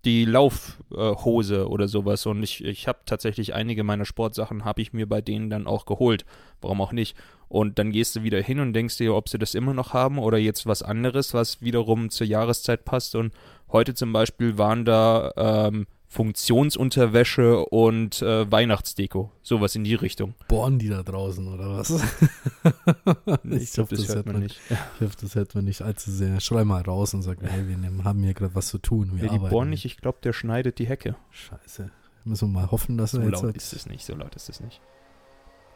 die 0.04 0.24
Laufhose 0.24 1.56
äh, 1.56 1.64
oder 1.64 1.88
sowas 1.88 2.26
und 2.26 2.42
ich, 2.42 2.62
ich 2.62 2.86
habe 2.86 3.00
tatsächlich 3.06 3.54
einige 3.54 3.84
meiner 3.84 4.04
Sportsachen 4.04 4.64
habe 4.64 4.82
ich 4.82 4.92
mir 4.92 5.08
bei 5.08 5.20
denen 5.20 5.50
dann 5.50 5.66
auch 5.66 5.86
geholt. 5.86 6.24
Warum 6.60 6.80
auch 6.80 6.92
nicht? 6.92 7.16
Und 7.48 7.78
dann 7.78 7.92
gehst 7.92 8.16
du 8.16 8.22
wieder 8.22 8.40
hin 8.40 8.60
und 8.60 8.72
denkst 8.72 8.98
dir, 8.98 9.14
ob 9.14 9.28
sie 9.28 9.38
das 9.38 9.54
immer 9.54 9.74
noch 9.74 9.92
haben 9.92 10.18
oder 10.18 10.38
jetzt 10.38 10.66
was 10.66 10.82
anderes, 10.82 11.34
was 11.34 11.62
wiederum 11.62 12.10
zur 12.10 12.26
Jahreszeit 12.26 12.84
passt. 12.84 13.14
Und 13.14 13.32
heute 13.70 13.94
zum 13.94 14.12
Beispiel 14.12 14.58
waren 14.58 14.84
da 14.84 15.32
ähm, 15.36 15.86
Funktionsunterwäsche 16.14 17.64
und 17.66 18.22
äh, 18.22 18.50
Weihnachtsdeko. 18.50 19.32
Sowas 19.42 19.74
in 19.74 19.82
die 19.82 19.96
Richtung. 19.96 20.34
Bohren 20.46 20.78
die 20.78 20.88
da 20.88 21.02
draußen 21.02 21.52
oder 21.52 21.76
was? 21.76 21.90
ich 23.50 23.72
glaube, 23.72 23.96
das, 23.96 24.06
das, 24.06 24.14
hört 24.14 24.26
man 24.26 24.38
nicht. 24.38 24.60
Ich 24.70 25.00
hoffe, 25.00 25.16
das 25.20 25.34
hört 25.34 25.54
man 25.56 25.64
nicht 25.64 25.82
allzu 25.82 26.12
sehr. 26.12 26.38
Schrei 26.38 26.64
mal 26.64 26.82
raus 26.82 27.14
und 27.14 27.22
sag, 27.22 27.38
hey, 27.42 27.64
wir 27.66 28.04
haben 28.04 28.22
hier 28.22 28.32
gerade 28.32 28.54
was 28.54 28.68
zu 28.68 28.78
tun. 28.78 29.10
Wir 29.14 29.26
ja, 29.26 29.32
die 29.32 29.38
bohren 29.40 29.70
nicht, 29.70 29.84
ich 29.84 29.96
glaube, 29.96 30.18
der 30.22 30.32
schneidet 30.32 30.78
die 30.78 30.86
Hecke. 30.86 31.16
Scheiße. 31.30 31.90
Müssen 32.22 32.52
wir 32.52 32.60
mal 32.60 32.70
hoffen, 32.70 32.96
dass 32.96 33.10
so 33.10 33.18
er 33.18 33.26
jetzt. 33.26 33.40
So 33.40 33.46
laut 33.46 33.56
ist 33.56 33.72
es 33.72 33.86
nicht, 33.86 34.04
so 34.04 34.14
laut 34.14 34.36
ist 34.36 34.48
es 34.48 34.60
nicht. 34.60 34.80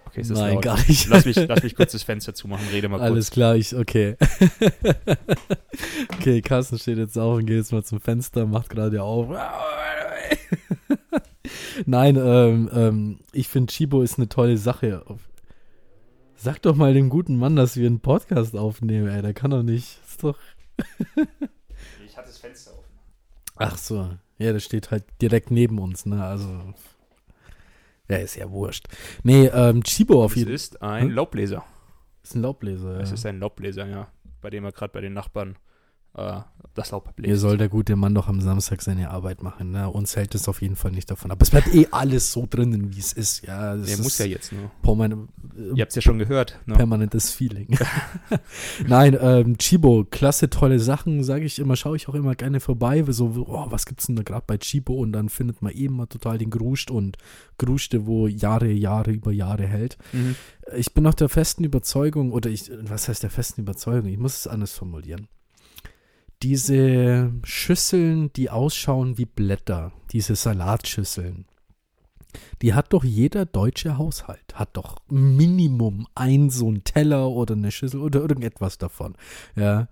Okay, 0.08 0.22
es 0.22 0.30
ist 0.30 0.38
Nein, 0.38 0.54
laut. 0.54 0.62
gar 0.62 0.78
nicht. 0.88 1.06
Lass 1.08 1.26
mich, 1.26 1.36
lass 1.36 1.62
mich 1.62 1.74
kurz 1.76 1.92
das 1.92 2.02
Fenster 2.04 2.32
zumachen, 2.32 2.66
rede 2.68 2.88
mal 2.88 2.96
kurz. 2.96 3.10
Alles 3.10 3.30
klar, 3.30 3.56
ich, 3.56 3.76
okay. 3.76 4.16
okay, 6.14 6.40
Carsten 6.40 6.78
steht 6.78 6.96
jetzt 6.96 7.18
auf 7.18 7.36
und 7.36 7.44
geht 7.44 7.58
jetzt 7.58 7.72
mal 7.72 7.84
zum 7.84 8.00
Fenster, 8.00 8.46
macht 8.46 8.70
gerade 8.70 9.02
auf. 9.02 9.28
Nein, 11.84 12.16
ähm, 12.16 12.70
ähm, 12.72 13.18
ich 13.32 13.48
finde 13.48 13.70
Chibo 13.70 14.00
ist 14.00 14.16
eine 14.16 14.30
tolle 14.30 14.56
Sache. 14.56 15.04
Sag 16.36 16.62
doch 16.62 16.74
mal 16.74 16.94
dem 16.94 17.10
guten 17.10 17.36
Mann, 17.36 17.54
dass 17.56 17.76
wir 17.76 17.86
einen 17.86 18.00
Podcast 18.00 18.56
aufnehmen, 18.56 19.08
ey. 19.08 19.20
Der 19.20 19.34
kann 19.34 19.50
doch 19.50 19.62
nicht. 19.62 20.00
Ist 20.08 20.24
doch. 20.24 20.38
ich 22.06 22.16
hatte 22.16 22.28
das 22.28 22.38
Fenster 22.38 22.70
offen. 22.70 22.94
Ach 23.56 23.76
so. 23.76 24.08
Ja, 24.38 24.54
das 24.54 24.64
steht 24.64 24.90
halt 24.90 25.04
direkt 25.20 25.50
neben 25.50 25.78
uns, 25.78 26.06
ne? 26.06 26.24
Also. 26.24 26.48
Ja, 28.10 28.16
ist 28.16 28.36
ja 28.36 28.50
wurscht. 28.50 28.86
Nee, 29.22 29.46
ähm, 29.46 29.82
Chibo 29.82 30.24
auf 30.24 30.36
jeden 30.36 30.48
Fall. 30.48 30.54
Es 30.54 30.62
ist 30.64 30.82
ein 30.82 31.08
hm? 31.08 31.10
Laubbläser. 31.10 31.64
Ist 32.22 32.34
ein 32.34 32.42
Laubbläser, 32.42 32.94
ja. 32.94 33.00
Es 33.00 33.12
ist 33.12 33.26
ein 33.26 33.38
Laubbläser, 33.38 33.86
ja. 33.86 34.08
Bei 34.40 34.50
dem 34.50 34.64
er 34.64 34.72
gerade 34.72 34.92
bei 34.92 35.00
den 35.00 35.12
Nachbarn 35.12 35.56
äh, 36.14 36.40
das 36.78 36.92
auch 36.92 37.04
Hier 37.22 37.36
soll 37.36 37.58
der 37.58 37.68
gute 37.68 37.96
Mann 37.96 38.14
doch 38.14 38.28
am 38.28 38.40
Samstag 38.40 38.82
seine 38.82 39.10
Arbeit 39.10 39.42
machen. 39.42 39.72
Ne? 39.72 39.90
Uns 39.90 40.16
hält 40.16 40.34
es 40.34 40.48
auf 40.48 40.62
jeden 40.62 40.76
Fall 40.76 40.92
nicht 40.92 41.10
davon 41.10 41.30
ab. 41.30 41.42
Es 41.42 41.50
bleibt 41.50 41.74
eh 41.74 41.88
alles 41.90 42.32
so 42.32 42.46
drinnen, 42.48 42.94
wie 42.94 42.98
es 43.00 43.12
ist. 43.12 43.46
Ja, 43.46 43.76
Der 43.76 43.98
muss 43.98 44.18
ja 44.18 44.26
jetzt 44.26 44.52
nur. 44.52 44.70
perman 44.82 45.28
Ihr 45.74 45.82
habt 45.82 45.90
es 45.90 45.96
ja 45.96 46.02
schon 46.02 46.18
gehört. 46.18 46.58
Ne? 46.66 46.74
permanentes 46.74 47.30
Feeling. 47.30 47.76
Nein, 48.86 49.16
ähm, 49.20 49.58
Chibo, 49.58 50.06
klasse, 50.08 50.50
tolle 50.50 50.78
Sachen, 50.78 51.24
sage 51.24 51.44
ich 51.44 51.58
immer, 51.58 51.76
schaue 51.76 51.96
ich 51.96 52.08
auch 52.08 52.14
immer 52.14 52.34
gerne 52.34 52.60
vorbei. 52.60 53.04
So, 53.08 53.46
oh, 53.48 53.66
was 53.70 53.86
gibt's 53.86 54.06
denn 54.06 54.16
da 54.16 54.22
gerade 54.22 54.44
bei 54.46 54.56
Chibo? 54.58 54.94
Und 54.94 55.12
dann 55.12 55.28
findet 55.28 55.60
man 55.62 55.72
eben 55.72 55.96
mal 55.96 56.06
total 56.06 56.38
den 56.38 56.50
Gruscht 56.50 56.90
und 56.90 57.18
Gruschte, 57.58 58.06
wo 58.06 58.28
Jahre, 58.28 58.70
Jahre 58.70 59.10
über 59.10 59.32
Jahre 59.32 59.66
hält. 59.66 59.98
Mhm. 60.12 60.36
Ich 60.76 60.94
bin 60.94 61.04
noch 61.04 61.14
der 61.14 61.28
festen 61.28 61.64
Überzeugung, 61.64 62.32
oder 62.32 62.50
ich, 62.50 62.70
was 62.82 63.08
heißt 63.08 63.22
der 63.22 63.30
festen 63.30 63.62
Überzeugung? 63.62 64.08
Ich 64.08 64.18
muss 64.18 64.36
es 64.36 64.46
anders 64.46 64.72
formulieren. 64.72 65.28
Diese 66.42 67.32
Schüsseln, 67.42 68.32
die 68.34 68.48
ausschauen 68.50 69.18
wie 69.18 69.24
Blätter, 69.26 69.92
diese 70.12 70.36
Salatschüsseln, 70.36 71.46
die 72.62 72.74
hat 72.74 72.92
doch 72.92 73.02
jeder 73.04 73.44
deutsche 73.46 73.98
Haushalt, 73.98 74.54
hat 74.54 74.76
doch 74.76 74.96
Minimum 75.08 76.06
ein 76.14 76.50
so 76.50 76.70
ein 76.70 76.84
Teller 76.84 77.28
oder 77.30 77.54
eine 77.54 77.70
Schüssel 77.72 78.00
oder 78.00 78.20
irgendetwas 78.20 78.78
davon. 78.78 79.14
Ja. 79.56 79.88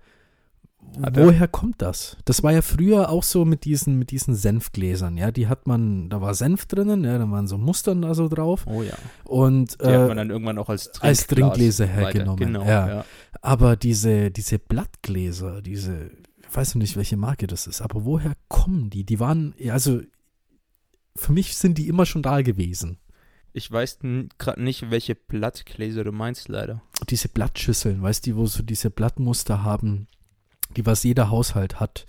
Hat 1.03 1.17
er? 1.17 1.27
Woher 1.27 1.49
kommt 1.49 1.83
das? 1.83 2.17
Das 2.27 2.45
war 2.45 2.53
ja 2.53 2.63
früher 2.63 3.09
auch 3.11 3.25
so 3.25 3.45
mit 3.45 3.65
diesen, 3.65 3.99
mit 3.99 4.13
diesen 4.13 4.37
Senfgläsern, 4.37 5.17
ja. 5.17 5.33
Die 5.33 5.49
hat 5.49 5.67
man, 5.67 6.09
da 6.11 6.21
war 6.21 6.35
Senf 6.35 6.67
drinnen, 6.67 7.03
ja, 7.03 7.19
da 7.19 7.29
waren 7.29 7.49
so 7.49 7.59
Mustern 7.59 8.03
da 8.03 8.15
so 8.15 8.29
drauf. 8.29 8.67
Oh 8.69 8.83
ja. 8.83 8.95
Und 9.25 9.81
Die 9.81 9.87
hat 9.87 9.93
äh, 9.95 10.07
man 10.07 10.17
dann 10.17 10.31
irgendwann 10.31 10.59
auch 10.59 10.69
als, 10.69 10.89
als 11.01 11.27
Trinkglas 11.27 11.27
Trinkgläser 11.27 11.85
weiter- 11.89 11.95
hergenommen, 11.97 12.39
Genau, 12.39 12.63
ja. 12.65 12.89
ja. 12.89 13.05
aber 13.43 13.75
diese, 13.75 14.31
diese 14.31 14.61
Blattgläser, 14.61 15.61
diese, 15.61 16.11
weiß 16.55 16.75
noch 16.75 16.81
nicht, 16.83 16.97
welche 16.97 17.17
Marke 17.17 17.47
das 17.47 17.67
ist, 17.67 17.81
aber 17.81 18.05
woher 18.05 18.35
kommen 18.49 18.91
die? 18.91 19.05
Die 19.05 19.21
waren, 19.21 19.55
ja, 19.59 19.73
also 19.73 20.01
für 21.15 21.33
mich 21.33 21.57
sind 21.57 21.79
die 21.79 21.89
immer 21.89 22.07
schon 22.07 22.23
da 22.23 22.43
gewesen. 22.43 22.99
Ich 23.53 23.71
weiß 23.71 24.01
gerade 24.37 24.63
nicht, 24.63 24.91
welche 24.91 25.15
Blattgläser 25.15 26.05
du 26.05 26.13
meinst, 26.13 26.49
leider. 26.49 26.83
Diese 27.09 27.29
Blattschüsseln, 27.29 28.03
weißt 28.03 28.27
du, 28.27 28.37
wo 28.37 28.47
so 28.47 28.63
diese 28.63 28.91
Blattmuster 28.91 29.63
haben, 29.63 30.09
die 30.77 30.85
was 30.85 31.03
jeder 31.05 31.31
Haushalt 31.31 31.81
hat. 31.81 32.05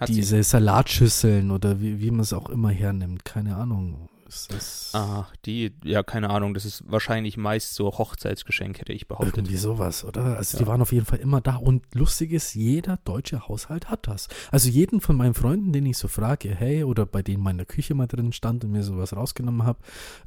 Hat 0.00 0.08
sie- 0.08 0.14
diese 0.14 0.42
Salatschüsseln 0.42 1.50
oder 1.50 1.80
wie, 1.80 2.00
wie 2.00 2.10
man 2.10 2.20
es 2.20 2.32
auch 2.32 2.48
immer 2.48 2.70
hernimmt, 2.70 3.24
keine 3.26 3.56
Ahnung. 3.56 4.08
Ist 4.28 4.90
Ach, 4.92 5.32
die, 5.44 5.72
ja, 5.84 6.02
keine 6.02 6.30
Ahnung, 6.30 6.52
das 6.54 6.64
ist 6.64 6.82
wahrscheinlich 6.90 7.36
meist 7.36 7.74
so 7.74 7.86
Hochzeitsgeschenk, 7.98 8.80
hätte 8.80 8.92
ich 8.92 9.06
behauptet. 9.06 9.36
Irgendwie 9.36 9.56
sowas, 9.56 10.04
oder? 10.04 10.36
Also 10.36 10.58
die 10.58 10.64
Ja. 10.64 10.68
waren 10.68 10.82
auf 10.82 10.92
jeden 10.92 11.06
Fall 11.06 11.18
immer 11.20 11.40
da. 11.40 11.56
Und 11.56 11.94
lustig 11.94 12.32
ist, 12.32 12.54
jeder 12.54 12.98
deutsche 13.04 13.48
Haushalt 13.48 13.88
hat 13.90 14.06
das. 14.08 14.28
Also 14.50 14.68
jeden 14.68 15.00
von 15.00 15.16
meinen 15.16 15.34
Freunden, 15.34 15.72
den 15.72 15.86
ich 15.86 15.96
so 15.98 16.08
frage, 16.08 16.54
hey, 16.54 16.82
oder 16.84 17.06
bei 17.06 17.22
denen 17.22 17.42
meine 17.42 17.64
Küche 17.66 17.94
mal 17.94 18.06
drin 18.06 18.32
stand 18.32 18.64
und 18.64 18.72
mir 18.72 18.82
sowas 18.82 19.14
rausgenommen 19.14 19.64
habe, 19.64 19.78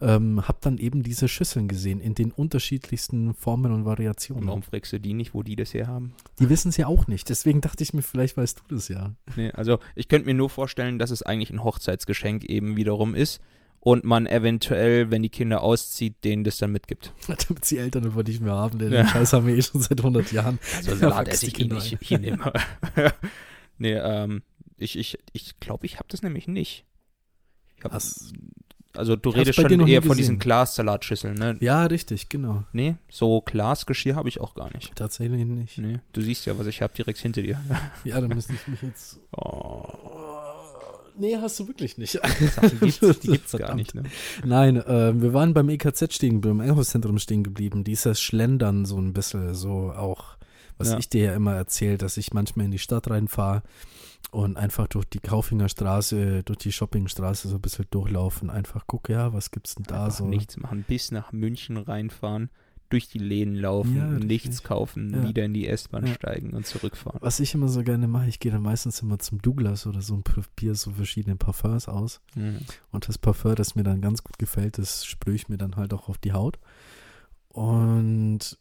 ähm, 0.01 0.47
hab 0.47 0.61
dann 0.61 0.77
eben 0.77 1.03
diese 1.03 1.27
Schüsseln 1.27 1.67
gesehen 1.67 1.99
in 1.99 2.15
den 2.15 2.31
unterschiedlichsten 2.31 3.33
Formen 3.33 3.71
und 3.71 3.79
Und 3.79 3.85
Variationen. 3.85 4.47
warum 4.47 4.63
fragst 4.63 4.93
du 4.93 4.99
die 4.99 5.13
nicht, 5.13 5.33
wo 5.33 5.43
die 5.43 5.55
das 5.55 5.73
her 5.73 5.87
haben? 5.87 6.13
Die 6.39 6.49
wissen 6.49 6.69
es 6.69 6.77
ja 6.77 6.87
auch 6.87 7.07
nicht. 7.07 7.29
Deswegen 7.29 7.61
dachte 7.61 7.83
ich 7.83 7.93
mir, 7.93 8.01
vielleicht 8.01 8.37
weißt 8.37 8.59
du 8.67 8.75
das 8.75 8.87
ja. 8.87 9.11
Nee, 9.35 9.51
also 9.51 9.79
ich 9.95 10.07
könnte 10.07 10.25
mir 10.27 10.33
nur 10.33 10.49
vorstellen, 10.49 10.99
dass 10.99 11.11
es 11.11 11.21
eigentlich 11.23 11.49
ein 11.51 11.63
Hochzeitsgeschenk 11.63 12.45
eben 12.45 12.75
wiederum 12.77 13.15
ist 13.15 13.41
und 13.81 14.03
man 14.03 14.27
eventuell, 14.27 15.09
wenn 15.11 15.23
die 15.23 15.29
Kinder 15.29 15.61
auszieht, 15.61 16.23
denen 16.23 16.43
das 16.43 16.57
dann 16.57 16.71
mitgibt. 16.71 17.13
Damit 17.27 17.69
die 17.69 17.77
Eltern 17.77 18.05
einfach 18.05 18.23
nicht 18.23 18.41
mehr 18.41 18.53
haben, 18.53 18.77
denn 18.79 18.91
Ja. 18.91 19.03
den 19.03 19.07
Scheiß 19.09 19.33
haben 19.33 19.47
wir 19.47 19.55
eh 19.55 19.61
schon 19.61 19.81
seit 19.81 19.99
100 19.99 20.31
Jahren. 20.31 20.59
Also 20.77 20.95
Salat 20.95 21.27
esse 21.29 21.47
ich 21.47 21.59
eh 21.59 21.65
nicht 21.65 21.97
hier 22.01 22.19
nehme. 22.19 22.51
nee, 23.77 23.93
ähm, 23.93 24.43
ich 24.77 24.97
ich, 24.97 25.17
ich 25.33 25.59
glaube, 25.59 25.85
ich 25.85 25.95
habe 25.97 26.07
das 26.09 26.21
nämlich 26.23 26.47
nicht. 26.47 26.85
Ich 27.77 27.83
hab, 27.85 27.93
Was? 27.93 28.33
also 28.95 29.15
du 29.15 29.29
redest 29.29 29.55
schon 29.55 29.87
eher 29.87 30.01
von 30.01 30.17
diesen. 30.17 30.39
Glassalatschüsseln, 30.39 31.35
ne? 31.35 31.55
Ja, 31.61 31.85
richtig, 31.85 32.27
genau. 32.27 32.63
Nee, 32.73 32.95
so 33.09 33.41
Glasgeschirr 33.41 34.15
habe 34.15 34.27
ich 34.27 34.41
auch 34.41 34.55
gar 34.55 34.73
nicht. 34.73 34.93
Tatsächlich 34.95 35.45
nicht. 35.45 35.77
Nee, 35.77 35.99
du 36.11 36.21
siehst 36.21 36.45
ja, 36.45 36.57
was 36.59 36.67
ich 36.67 36.81
habe 36.81 36.93
direkt 36.93 37.19
hinter 37.19 37.41
dir. 37.41 37.61
Ja, 38.03 38.19
dann 38.19 38.29
müsste 38.29 38.53
ich 38.53 38.67
mich 38.67 38.81
jetzt. 38.81 39.19
Oh, 39.31 40.28
Nee, 41.19 41.37
hast 41.37 41.59
du 41.59 41.67
wirklich 41.67 41.97
nicht. 41.97 42.13
Sachen 42.55 42.79
gibt's, 42.79 43.19
die 43.19 43.27
gibt's 43.31 43.51
gar 43.57 43.75
nicht, 43.75 43.93
ne? 43.93 44.03
Nein, 44.45 44.77
äh, 44.77 45.19
wir 45.21 45.33
waren 45.33 45.53
beim 45.53 45.69
EKZ 45.69 46.13
stehen, 46.13 46.41
beim 46.41 46.61
Einkaufszentrum 46.61 47.19
stehen 47.19 47.43
geblieben. 47.43 47.83
Dieses 47.83 48.21
Schlendern 48.21 48.85
so 48.85 48.97
ein 48.97 49.13
bisschen, 49.13 49.53
so 49.53 49.91
auch, 49.91 50.37
was 50.77 50.91
Ja. 50.91 50.97
ich 50.97 51.09
dir 51.09 51.25
ja 51.25 51.33
immer 51.35 51.55
erzählt, 51.55 52.01
dass 52.01 52.17
ich 52.17 52.33
manchmal 52.33 52.65
in 52.65 52.71
die 52.71 52.79
Stadt 52.79 53.09
reinfahre 53.09 53.63
und 54.31 54.57
einfach 54.57 54.87
durch 54.87 55.05
die 55.05 55.19
Kaufinger 55.19 55.69
Straße, 55.69 56.43
durch 56.43 56.59
die 56.59 56.71
Shoppingstraße 56.71 57.47
so 57.47 57.55
ein 57.55 57.61
bisschen 57.61 57.85
durchlaufen, 57.91 58.49
einfach 58.49 58.85
gucke, 58.87 59.13
ja, 59.13 59.33
was 59.33 59.51
gibt's 59.51 59.75
denn 59.75 59.85
da 59.87 60.05
Einfach 60.05 60.17
so? 60.19 60.25
nichts 60.25 60.57
machen, 60.57 60.85
bis 60.87 61.11
nach 61.11 61.31
München 61.31 61.77
reinfahren, 61.77 62.49
durch 62.89 63.07
die 63.07 63.19
Läden 63.19 63.55
laufen, 63.55 63.95
Ja, 63.95 64.07
nichts 64.07 64.63
kaufen, 64.63 65.13
Ja. 65.13 65.27
wieder 65.27 65.45
in 65.45 65.53
die 65.53 65.67
S-Bahn 65.67 66.05
Ja. 66.07 66.13
steigen 66.15 66.51
und 66.53 66.65
zurückfahren. 66.65 67.19
Was 67.21 67.39
ich 67.39 67.53
immer 67.53 67.67
so 67.67 67.83
gerne 67.83 68.07
mache, 68.07 68.27
ich 68.29 68.39
gehe 68.39 68.51
dann 68.51 68.61
meistens 68.63 69.01
immer 69.01 69.19
zum 69.19 69.41
Douglas 69.41 69.85
oder 69.87 70.01
so 70.01 70.15
und 70.15 70.23
probiere 70.23 70.75
so 70.75 70.91
verschiedene 70.91 71.35
Parfums 71.35 71.87
aus. 71.87 72.21
Mhm. 72.35 72.59
Und 72.91 73.07
das 73.07 73.17
Parfum, 73.17 73.55
das 73.55 73.75
mir 73.75 73.83
dann 73.83 74.01
ganz 74.01 74.23
gut 74.23 74.37
gefällt, 74.39 74.77
das 74.77 75.05
sprühe 75.05 75.35
ich 75.35 75.49
mir 75.49 75.57
dann 75.57 75.75
halt 75.75 75.93
auch 75.93 76.09
auf 76.09 76.17
die 76.17 76.33
Haut. 76.33 76.57
Und 77.49 78.57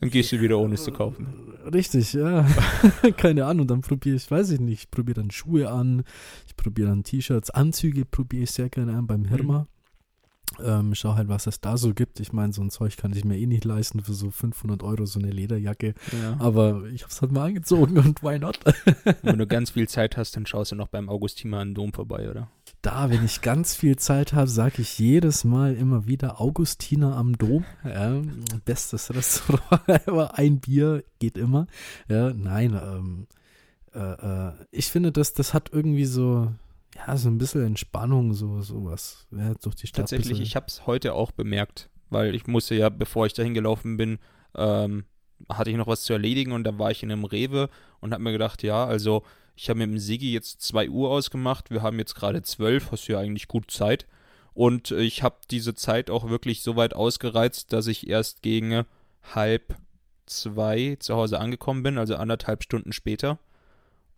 Dann 0.00 0.10
gehst 0.10 0.32
du 0.32 0.40
wieder 0.40 0.58
ohne 0.58 0.74
es 0.74 0.84
zu 0.84 0.92
kaufen. 0.92 1.26
Richtig, 1.72 2.12
ja. 2.12 2.46
Keine 3.16 3.46
Ahnung. 3.46 3.66
Dann 3.66 3.80
probiere 3.80 4.16
ich, 4.16 4.30
weiß 4.30 4.50
ich 4.50 4.60
nicht, 4.60 4.82
ich 4.84 4.90
probiere 4.90 5.20
dann 5.20 5.30
Schuhe 5.30 5.70
an, 5.70 6.04
ich 6.46 6.56
probiere 6.56 6.88
dann 6.88 7.02
T-Shirts, 7.04 7.50
Anzüge 7.50 8.04
probiere 8.04 8.44
ich 8.44 8.50
sehr 8.50 8.68
gerne 8.68 8.96
an 8.96 9.06
beim 9.06 9.24
Hirma. 9.24 9.66
Ähm, 10.64 10.94
schau 10.94 11.14
halt, 11.14 11.28
was 11.28 11.46
es 11.46 11.60
da 11.60 11.76
so 11.76 11.92
gibt. 11.92 12.20
Ich 12.20 12.32
meine, 12.32 12.52
so 12.52 12.62
ein 12.62 12.70
Zeug 12.70 12.96
kann 12.96 13.12
ich 13.12 13.24
mir 13.24 13.36
eh 13.36 13.46
nicht 13.46 13.64
leisten 13.64 14.00
für 14.02 14.14
so 14.14 14.30
500 14.30 14.82
Euro, 14.82 15.04
so 15.04 15.18
eine 15.18 15.30
Lederjacke. 15.30 15.94
Ja. 16.22 16.36
Aber 16.38 16.84
ich 16.86 17.02
habe 17.02 17.12
es 17.12 17.20
halt 17.20 17.32
mal 17.32 17.46
angezogen 17.48 17.98
und 18.04 18.22
why 18.22 18.38
not? 18.38 18.58
Wenn 19.22 19.38
du 19.38 19.46
ganz 19.46 19.70
viel 19.70 19.88
Zeit 19.88 20.16
hast, 20.16 20.36
dann 20.36 20.46
schaust 20.46 20.72
du 20.72 20.76
noch 20.76 20.88
beim 20.88 21.08
Augustiner 21.08 21.64
Dom 21.66 21.92
vorbei, 21.92 22.30
oder? 22.30 22.48
Da, 22.82 23.10
wenn 23.10 23.24
ich 23.24 23.40
ganz 23.40 23.74
viel 23.74 23.96
Zeit 23.96 24.32
habe, 24.32 24.48
sage 24.48 24.82
ich 24.82 24.98
jedes 24.98 25.42
Mal 25.42 25.74
immer 25.74 26.06
wieder 26.06 26.40
Augustiner 26.40 27.16
am 27.16 27.36
Dom. 27.36 27.64
Ja, 27.84 28.22
bestes 28.64 29.12
Restaurant, 29.12 29.82
aber 30.06 30.38
ein 30.38 30.60
Bier 30.60 31.02
geht 31.18 31.36
immer. 31.36 31.66
Ja, 32.08 32.32
nein, 32.32 32.78
ähm, 32.80 33.26
äh, 33.92 34.48
äh, 34.48 34.52
ich 34.70 34.86
finde, 34.86 35.10
das, 35.10 35.32
das 35.32 35.54
hat 35.54 35.70
irgendwie 35.72 36.04
so, 36.04 36.52
ja, 36.96 37.16
so 37.16 37.28
ein 37.28 37.38
bisschen 37.38 37.66
Entspannung, 37.66 38.32
so 38.32 38.60
sowas. 38.62 39.26
Ja, 39.30 39.54
durch 39.54 39.74
die 39.76 39.86
Stadt. 39.86 40.02
Tatsächlich, 40.02 40.40
ich 40.40 40.56
habe 40.56 40.66
es 40.68 40.86
heute 40.86 41.14
auch 41.14 41.32
bemerkt, 41.32 41.90
weil 42.10 42.34
ich 42.34 42.46
musste 42.46 42.74
ja, 42.74 42.88
bevor 42.88 43.26
ich 43.26 43.32
dahin 43.32 43.54
gelaufen 43.54 43.96
bin, 43.96 44.18
ähm, 44.54 45.04
hatte 45.48 45.70
ich 45.70 45.76
noch 45.76 45.86
was 45.86 46.02
zu 46.02 46.12
erledigen 46.12 46.52
und 46.52 46.64
da 46.64 46.78
war 46.78 46.90
ich 46.90 47.02
in 47.02 47.12
einem 47.12 47.24
Rewe 47.24 47.68
und 48.00 48.12
habe 48.12 48.22
mir 48.22 48.32
gedacht, 48.32 48.62
ja, 48.62 48.86
also 48.86 49.22
ich 49.54 49.68
habe 49.68 49.78
mit 49.78 49.90
dem 49.90 49.98
Sigi 49.98 50.32
jetzt 50.32 50.62
2 50.62 50.88
Uhr 50.88 51.10
ausgemacht, 51.10 51.70
wir 51.70 51.82
haben 51.82 51.98
jetzt 51.98 52.14
gerade 52.14 52.42
12, 52.42 52.92
hast 52.92 53.08
du 53.08 53.12
ja 53.12 53.18
eigentlich 53.18 53.48
gut 53.48 53.70
Zeit 53.70 54.06
und 54.54 54.90
ich 54.90 55.22
habe 55.22 55.36
diese 55.50 55.74
Zeit 55.74 56.10
auch 56.10 56.28
wirklich 56.28 56.62
so 56.62 56.76
weit 56.76 56.94
ausgereizt, 56.94 57.72
dass 57.72 57.86
ich 57.86 58.08
erst 58.08 58.42
gegen 58.42 58.84
halb 59.34 59.76
zwei 60.26 60.96
zu 61.00 61.14
Hause 61.14 61.38
angekommen 61.38 61.82
bin, 61.82 61.98
also 61.98 62.16
anderthalb 62.16 62.62
Stunden 62.62 62.92
später 62.92 63.38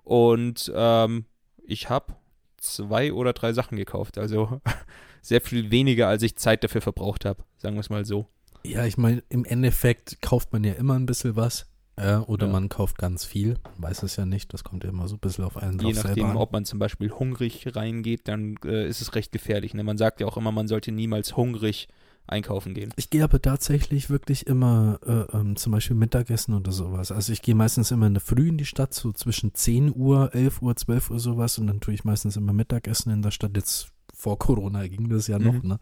und 0.05 0.73
ähm, 0.75 1.25
ich 1.65 1.91
habe 1.91 2.15
zwei 2.59 3.12
oder 3.12 3.33
drei 3.33 3.53
Sachen 3.53 3.77
gekauft, 3.77 4.19
also 4.19 4.61
sehr 5.23 5.41
viel 5.41 5.71
weniger, 5.71 6.09
als 6.09 6.23
ich 6.23 6.37
Zeit 6.37 6.62
dafür 6.65 6.81
verbraucht 6.81 7.25
habe, 7.25 7.43
sagen 7.57 7.77
wir 7.77 7.81
es 7.81 7.91
mal 7.91 8.05
so. 8.05 8.27
Ja, 8.65 8.85
ich 8.85 8.99
meine, 8.99 9.23
im 9.29 9.45
Endeffekt 9.45 10.21
kauft 10.21 10.53
man 10.53 10.65
ja 10.65 10.73
immer 10.75 10.95
ein 10.95 11.07
bisschen 11.07 11.37
was. 11.37 11.67
Ja, 11.99 12.23
oder 12.23 12.47
Ja. 12.47 12.53
man 12.53 12.69
kauft 12.69 12.99
ganz 12.99 13.25
viel. 13.25 13.57
Man 13.79 13.91
weiß 13.91 14.05
es 14.05 14.15
ja 14.17 14.25
nicht. 14.25 14.53
Das 14.55 14.62
kommt 14.62 14.85
ja 14.85 14.91
immer 14.91 15.09
so 15.09 15.17
ein 15.17 15.21
bisschen 15.21 15.45
auf 15.45 15.57
einen 15.57 15.81
Je 15.81 15.93
nachdem, 15.95 16.27
an. 16.27 16.37
ob 16.37 16.53
man 16.53 16.65
zum 16.65 16.79
Beispiel 16.79 17.11
hungrig 17.11 17.75
reingeht, 17.75 18.29
dann 18.29 18.57
äh, 18.65 18.87
ist 18.87 19.00
es 19.00 19.17
recht 19.17 19.33
gefährlich. 19.33 19.75
Ne? 19.75 19.83
Man 19.83 19.99
sagt 19.99 20.21
ja 20.21 20.27
auch 20.29 20.37
immer, 20.37 20.53
man 20.53 20.69
sollte 20.69 20.93
niemals 20.93 21.37
hungrig 21.37 21.88
einkaufen 22.29 22.75
gehen. 22.75 22.93
Ich 22.97 23.11
gehe 23.11 23.25
aber 23.25 23.41
tatsächlich 23.41 24.11
wirklich 24.11 24.47
immer 24.47 24.99
äh, 25.07 25.37
ähm, 25.37 25.57
zum 25.57 25.73
Beispiel 25.73 25.97
Mittagessen 25.97 26.55
oder 26.55 26.73
sowas. 26.73 27.11
Also 27.13 27.33
ich 27.33 27.43
gehe 27.43 27.55
meistens 27.55 27.91
immer 27.91 28.07
in 28.07 28.15
der 28.15 28.21
Früh 28.21 28.49
in 28.49 28.59
die 28.59 28.65
Stadt, 28.65 28.95
so 28.95 29.13
zwischen 29.13 29.55
10 29.55 29.95
Uhr, 29.95 30.35
11 30.35 30.63
Uhr, 30.63 30.77
12 30.77 31.11
Uhr 31.11 31.21
sowas 31.21 31.59
und 31.59 31.67
dann 31.67 31.81
tue 31.81 31.95
ich 31.95 32.05
meistens 32.05 32.37
immer 32.37 32.53
Mittagessen 32.53 33.13
in 33.13 33.23
der 33.23 33.31
Stadt. 33.31 33.53
Jetzt 33.57 33.93
vor 34.15 34.39
Corona 34.39 34.87
ging 34.89 35.09
das 35.09 35.27
ja 35.29 35.39
noch, 35.39 35.63
Mhm. 35.63 35.69
ne? 35.69 35.79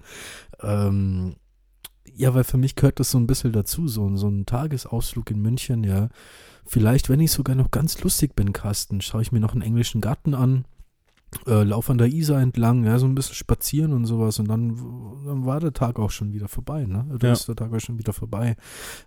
Ähm, 0.63 1.37
ja, 2.15 2.35
weil 2.35 2.45
für 2.45 2.57
mich 2.57 2.77
gehört 2.77 3.01
das 3.01 3.11
so 3.11 3.19
ein 3.19 3.27
bisschen 3.27 3.53
dazu, 3.53 3.89
so, 3.89 4.17
so 4.17 4.29
ein 4.29 4.47
Tagesausflug 4.47 5.31
in 5.31 5.41
München, 5.43 5.85
ja. 5.85 6.09
Vielleicht, 6.65 7.09
wenn 7.09 7.21
ich 7.21 7.33
sogar 7.33 7.55
noch 7.57 7.71
ganz 7.71 8.01
lustig 8.03 8.35
bin, 8.35 8.53
Carsten, 8.53 9.01
schaue 9.01 9.23
ich 9.23 9.33
mir 9.33 9.41
noch 9.41 9.53
einen 9.53 9.63
englischen 9.63 10.01
Garten 10.01 10.35
an. 10.35 10.65
Äh, 11.47 11.63
lauf 11.63 11.91
an 11.91 11.99
der 11.99 12.09
Isar 12.09 12.41
entlang, 12.41 12.85
ja, 12.85 12.99
so 12.99 13.07
ein 13.07 13.15
bisschen 13.15 13.35
spazieren 13.35 13.93
und 13.93 14.07
sowas 14.07 14.39
und 14.39 14.49
dann, 14.49 14.77
dann 15.25 15.45
war 15.47 15.61
der 15.61 15.73
Tag 15.73 15.99
auch 15.99 16.11
schon 16.11 16.33
wieder 16.33 16.49
vorbei, 16.49 16.87
ne? 16.87 17.07
Dann 17.09 17.19
Ja. 17.29 17.33
ist 17.33 17.49
der 17.49 17.57
Tag 17.57 17.73
auch 17.73 17.81
schon 17.81 17.99
wieder 17.99 18.13
vorbei. 18.13 18.57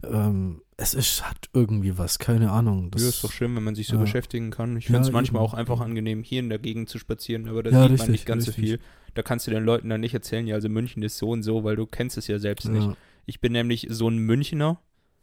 Ähm, 0.03 0.61
es 0.77 0.93
ist, 0.93 1.27
hat 1.29 1.49
irgendwie 1.53 1.97
was, 1.97 2.19
keine 2.19 2.51
Ahnung. 2.51 2.91
Das 2.91 3.01
ja, 3.01 3.09
ist 3.09 3.23
doch 3.23 3.31
schön, 3.31 3.55
wenn 3.55 3.63
man 3.63 3.75
sich 3.75 3.87
so 3.87 3.95
ja. 3.95 4.01
beschäftigen 4.01 4.49
kann. 4.51 4.77
Ich 4.77 4.85
finde 4.85 5.01
es 5.01 5.11
manchmal 5.11 5.41
eben. 5.41 5.49
auch 5.49 5.53
einfach 5.53 5.81
angenehm, 5.81 6.23
hier 6.23 6.39
in 6.39 6.49
der 6.49 6.59
Gegend 6.59 6.89
zu 6.89 6.99
spazieren, 6.99 7.47
aber 7.47 7.63
da 7.63 7.71
Ja, 7.71 7.81
sieht 7.81 7.89
man 7.89 7.91
richtig, 7.91 8.09
nicht 8.09 8.25
ganz 8.25 8.45
so 8.45 8.51
richtig. 8.51 8.65
viel. 8.65 8.79
Da 9.15 9.21
kannst 9.23 9.47
du 9.47 9.51
den 9.51 9.63
Leuten 9.63 9.89
dann 9.89 10.01
nicht 10.01 10.13
erzählen, 10.13 10.47
ja, 10.47 10.55
also 10.55 10.69
München 10.69 11.03
ist 11.03 11.17
so 11.17 11.29
und 11.31 11.43
so, 11.43 11.63
weil 11.63 11.75
du 11.75 11.85
kennst 11.85 12.17
es 12.17 12.27
ja 12.27 12.39
selbst 12.39 12.69
nicht. 12.69 12.89
Ich 13.25 13.41
bin 13.41 13.51
nämlich 13.51 13.87
so 13.89 14.07
ein 14.09 14.17
Münchner 14.19 14.79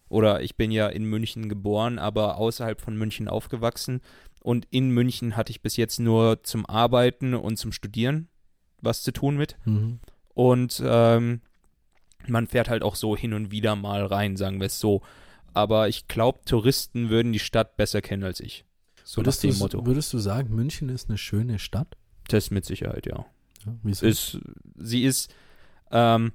oder 0.09 0.43
ich 0.43 0.57
bin 0.57 0.71
ja 0.71 0.87
in 0.89 1.05
München 1.05 1.49
geboren, 1.49 1.99
aber 1.99 2.37
außerhalb 2.37 2.81
von 2.81 2.97
München 2.97 3.27
aufgewachsen. 3.29 4.01
Und 4.47 4.65
in 4.71 4.91
München 4.91 5.37
hatte 5.37 5.51
ich 5.51 5.61
bis 5.61 5.77
jetzt 5.77 5.99
nur 5.99 6.45
zum 6.45 6.67
Arbeiten 6.67 7.35
und 7.35 7.57
zum 7.57 7.73
Studieren 7.73 8.29
was 8.81 9.03
zu 9.03 9.11
tun 9.11 9.37
mit. 9.37 9.57
mhm. 9.65 9.99
Und 10.35 10.81
ähm, 10.87 11.41
man 12.29 12.47
fährt 12.47 12.69
halt 12.69 12.85
auch 12.85 12.95
so 12.95 13.17
hin 13.17 13.33
und 13.35 13.51
wieder 13.51 13.75
mal 13.75 14.07
rein, 14.07 14.37
sagen 14.37 14.61
wir 14.61 14.67
es 14.67 14.79
so. 14.79 15.03
Aber 15.53 15.89
ich 15.89 16.07
glaube, 16.07 16.39
Touristen 16.45 17.11
würden 17.11 17.33
die 17.33 17.41
Stadt 17.41 17.77
besser 17.77 18.01
kennen 18.03 18.23
als 18.23 18.39
ich. 18.39 18.65
So 19.03 19.21
würdest, 19.21 19.43
nach 19.43 19.51
dem 19.51 19.55
du, 19.55 19.59
Motto. 19.59 19.87
würdest 19.87 20.13
du 20.13 20.19
sagen, 20.19 20.55
München 20.55 20.91
ist 20.91 21.09
eine 21.09 21.19
schöne 21.19 21.59
Stadt? 21.59 21.97
Das 22.29 22.53
mit 22.53 22.65
Sicherheit, 22.65 23.07
ja. 23.07 23.27
Ja, 23.65 23.73
wieso? 23.83 24.07
ist, 24.07 24.39
sie 24.77 25.03
ist 25.03 25.35
ähm, 25.91 26.31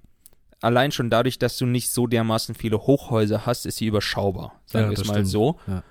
allein 0.60 0.92
schon 0.92 1.10
dadurch, 1.10 1.40
dass 1.40 1.58
du 1.58 1.66
nicht 1.66 1.92
so 1.92 2.08
dermaßen 2.08 2.56
viele 2.56 2.80
Hochhäuser 2.80 3.46
hast, 3.46 3.66
ist 3.66 3.78
sie 3.78 3.86
überschaubar, 3.86 4.60
sagen 4.66 4.86
Ja, 4.86 4.92
wir 4.92 4.98
es 5.00 5.06
mal 5.08 5.14
stimmt. 5.14 5.28
so. 5.30 5.60
Ja. 5.68 5.84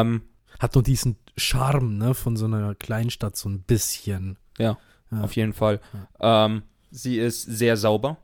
Ähm, 0.00 0.22
Hat 0.60 0.74
nur 0.74 0.82
diesen 0.82 1.16
Charme, 1.38 1.98
ne, 1.98 2.14
von 2.14 2.36
so 2.36 2.44
einer 2.46 2.74
Kleinstadt 2.74 3.36
so 3.36 3.48
ein 3.48 3.60
bisschen. 3.62 4.36
Ja, 4.58 4.76
Ja. 5.10 5.20
auf 5.22 5.34
jeden 5.36 5.52
Fall. 5.52 5.80
Ähm, 6.20 6.62
sie 6.90 7.18
ist 7.18 7.42
sehr 7.42 7.76
sauber. 7.76 8.18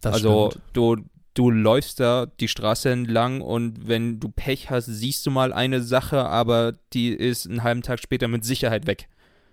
Das 0.00 0.14
also 0.14 0.50
stimmt. 0.50 0.64
du, 0.72 0.96
du 1.34 1.50
läufst 1.50 2.00
da 2.00 2.26
die 2.40 2.48
Straße 2.48 2.90
entlang 2.90 3.40
und 3.40 3.86
wenn 3.88 4.18
du 4.20 4.28
Pech 4.28 4.70
hast, 4.70 4.86
siehst 4.86 5.24
du 5.26 5.30
mal 5.30 5.52
eine 5.52 5.82
Sache, 5.82 6.24
aber 6.26 6.74
die 6.92 7.08
ist 7.10 7.46
einen 7.48 7.62
halben 7.62 7.82
Tag 7.82 8.00
später 8.00 8.28
mit 8.28 8.44
Sicherheit 8.44 8.86
weg. 8.86 9.08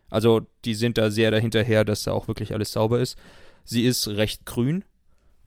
Also 0.10 0.42
die 0.66 0.74
sind 0.74 0.98
da 0.98 1.12
sehr 1.12 1.30
dahinterher, 1.32 1.86
dass 1.86 2.04
da 2.04 2.12
auch 2.14 2.28
wirklich 2.28 2.54
alles 2.54 2.72
sauber 2.72 3.00
ist. 3.00 3.18
Sie 3.64 3.84
ist 3.86 4.08
recht 4.08 4.46
grün 4.46 4.84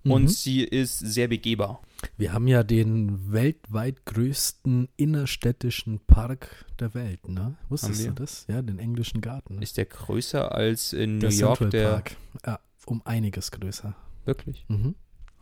und 0.05 0.23
Mhm. 0.25 0.29
sie 0.29 0.63
ist 0.63 0.99
sehr 1.01 1.27
begehbar. 1.29 1.81
Wir 2.17 2.33
haben 2.33 2.47
ja 2.49 2.63
den 2.63 3.33
weltweit 3.33 4.05
größten 4.07 4.89
innerstädtischen 4.97 6.01
Park 6.01 6.67
der 6.79 6.95
Welt, 6.95 7.29
ne? 7.29 7.57
Wusstest 7.69 8.07
du 8.07 8.11
das? 8.13 8.45
Ja, 8.49 8.63
den 8.63 8.79
englischen 8.79 9.21
Garten. 9.21 9.63
Ist 9.63 9.77
der 9.77 9.87
größer 9.87 10.53
als 10.53 10.93
in 10.93 11.19
New 11.19 11.21
der 11.21 11.31
York, 11.31 11.59
Central 11.59 11.71
der 11.71 11.91
Park. 11.91 12.17
Ja, 12.47 12.61
um 12.87 13.03
einiges 13.05 13.51
größer. 13.51 13.95
wirklich? 14.25 14.65
Mhm. 14.69 14.95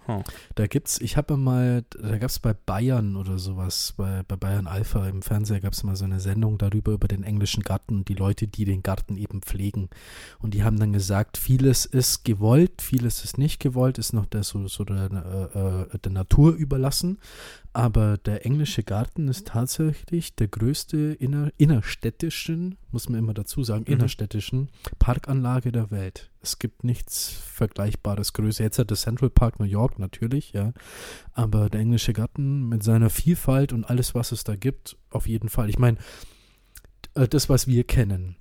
Huh. 0.09 0.23
Da 0.55 0.67
gibt's, 0.67 1.01
ich 1.01 1.17
habe 1.17 1.37
mal, 1.37 1.85
da 2.01 2.19
gab 2.19 2.31
es 2.31 2.39
bei 2.39 2.55
Bayern 2.55 3.17
oder 3.17 3.39
sowas, 3.39 3.95
bei, 3.97 4.23
bei 4.27 4.37
Bayern 4.37 4.67
Alpha 4.67 5.07
im 5.07 5.23
Fernseher 5.23 5.61
gab 5.61 5.75
es 5.75 5.83
mal 5.83 5.95
so 5.97 6.05
eine 6.05 6.21
Sendung 6.21 6.57
darüber, 6.59 6.93
über 6.93 7.07
den 7.07 7.23
englischen 7.23 7.63
Garten 7.63 7.97
und 7.99 8.09
die 8.09 8.15
Leute, 8.15 8.49
die 8.49 8.65
den 8.65 8.83
Garten 8.83 9.17
eben 9.17 9.43
pflegen. 9.43 9.91
Und 10.39 10.55
die 10.55 10.65
haben 10.65 10.79
dann 10.79 10.93
gesagt, 10.93 11.37
vieles 11.37 11.85
ist 11.85 12.25
gewollt, 12.25 12.81
vieles 12.83 13.25
ist 13.25 13.37
nicht 13.39 13.61
gewollt, 13.61 13.99
ist 13.99 14.13
noch 14.13 14.27
der, 14.27 14.43
so, 14.43 14.67
so 14.69 14.85
der, 14.85 15.11
äh, 15.55 15.59
äh, 15.95 15.99
der 15.99 16.13
Natur 16.13 16.55
überlassen. 16.55 17.19
Aber 17.73 18.17
der 18.19 18.45
englische 18.47 18.83
Garten 18.83 19.29
ist 19.29 19.47
tatsächlich 19.49 20.35
der 20.35 20.49
größte 20.49 20.97
inner, 21.21 21.53
innerstädtischen, 21.57 22.79
muss 22.91 23.09
man 23.09 23.19
immer 23.21 23.35
dazu 23.35 23.63
sagen, 23.63 23.85
Mhm. 23.87 23.93
innerstädtischen 23.95 24.71
Parkanlage 24.99 25.71
der 25.73 25.91
Welt. 25.91 26.30
Es 26.43 26.59
gibt 26.59 26.85
nichts 26.85 27.29
Vergleichbares 27.29 28.33
größer. 28.33 28.65
Jetzt 28.65 28.79
hat 28.79 28.89
der 28.91 28.97
Central 28.97 29.29
Park 29.31 29.61
New 29.61 29.67
York 29.67 29.99
natürlich, 29.99 30.53
ja. 30.53 30.73
Aber 31.33 31.69
der 31.69 31.81
englische 31.81 32.13
Garten 32.15 32.69
mit 32.69 32.83
seiner 32.83 33.11
Vielfalt 33.11 33.73
und 33.73 33.85
alles, 33.85 34.15
was 34.15 34.33
es 34.33 34.43
da 34.45 34.57
gibt, 34.57 34.97
auf 35.11 35.27
jeden 35.27 35.51
Fall. 35.51 35.69
Ich 35.69 35.79
meine, 35.79 35.99
äh, 37.15 37.29
das, 37.29 37.49
was 37.51 37.67
wir 37.67 37.85
kennen, 37.85 38.37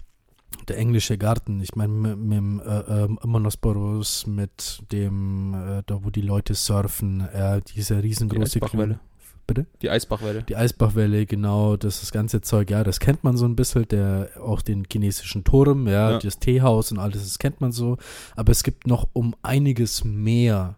der 0.67 0.77
englische 0.77 1.17
Garten, 1.17 1.59
ich 1.59 1.75
meine, 1.75 1.93
mit, 1.93 2.17
mit 2.17 2.37
dem 2.37 2.59
äh, 2.61 3.03
äh, 3.03 3.07
Monosporus, 3.25 4.25
mit 4.27 4.81
dem, 4.91 5.53
äh, 5.53 5.83
da 5.85 6.03
wo 6.03 6.09
die 6.09 6.21
Leute 6.21 6.53
surfen, 6.53 7.21
äh, 7.21 7.61
diese 7.75 7.95
Die 7.95 8.01
riesengroße 8.01 8.59
Eisbachwelle. 8.59 8.95
Grün- 8.95 9.08
Bitte? 9.49 9.65
Die 9.81 9.89
Eisbachwelle. 9.89 10.43
Die 10.43 10.55
Eisbachwelle, 10.55 11.25
genau, 11.25 11.75
das, 11.75 12.01
das 12.01 12.11
ganze 12.11 12.41
Zeug, 12.41 12.69
ja, 12.69 12.83
das 12.83 12.99
kennt 12.99 13.23
man 13.23 13.35
so 13.35 13.45
ein 13.45 13.55
bisschen, 13.55 13.87
der, 13.87 14.29
auch 14.39 14.61
den 14.61 14.85
chinesischen 14.91 15.43
Turm, 15.43 15.87
ja, 15.87 16.11
Ja. 16.11 16.17
das 16.19 16.37
Teehaus 16.37 16.91
und 16.91 16.99
alles, 16.99 17.23
das 17.23 17.39
kennt 17.39 17.59
man 17.59 17.71
so. 17.71 17.97
Aber 18.35 18.51
es 18.51 18.61
gibt 18.63 18.85
noch 18.85 19.07
um 19.13 19.35
einiges 19.41 20.03
mehr, 20.03 20.77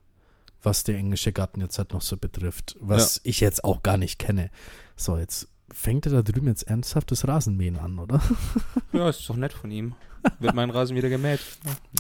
was 0.64 0.86
der 0.86 0.96
englische 0.98 1.34
Garten 1.34 1.60
jetzt 1.60 1.78
halt 1.80 1.92
noch 1.92 2.02
so 2.02 2.16
betrifft, 2.16 2.78
was 2.80 3.20
ich 3.26 3.42
jetzt 3.42 3.64
auch 3.66 3.84
gar 3.84 3.98
nicht 3.98 4.20
kenne. 4.20 4.50
So, 4.96 5.18
jetzt 5.18 5.50
fängt 5.74 6.06
er 6.06 6.12
da 6.12 6.22
drüben 6.22 6.48
jetzt 6.48 6.64
ernsthaft 6.64 7.12
das 7.12 7.28
Rasenmähen 7.28 7.78
an, 7.78 8.00
oder? 8.00 8.22
Ja, 8.94 9.10
ist 9.10 9.28
doch 9.30 9.36
nett 9.38 9.54
von 9.54 9.72
ihm. 9.72 9.96
Wird 10.40 10.54
mein 10.54 10.70
Rasen 10.70 10.96
wieder 10.96 11.10
gemäht. 11.10 11.40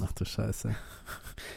Ach 0.03 0.11
du 0.11 0.25
Scheiße. 0.25 0.75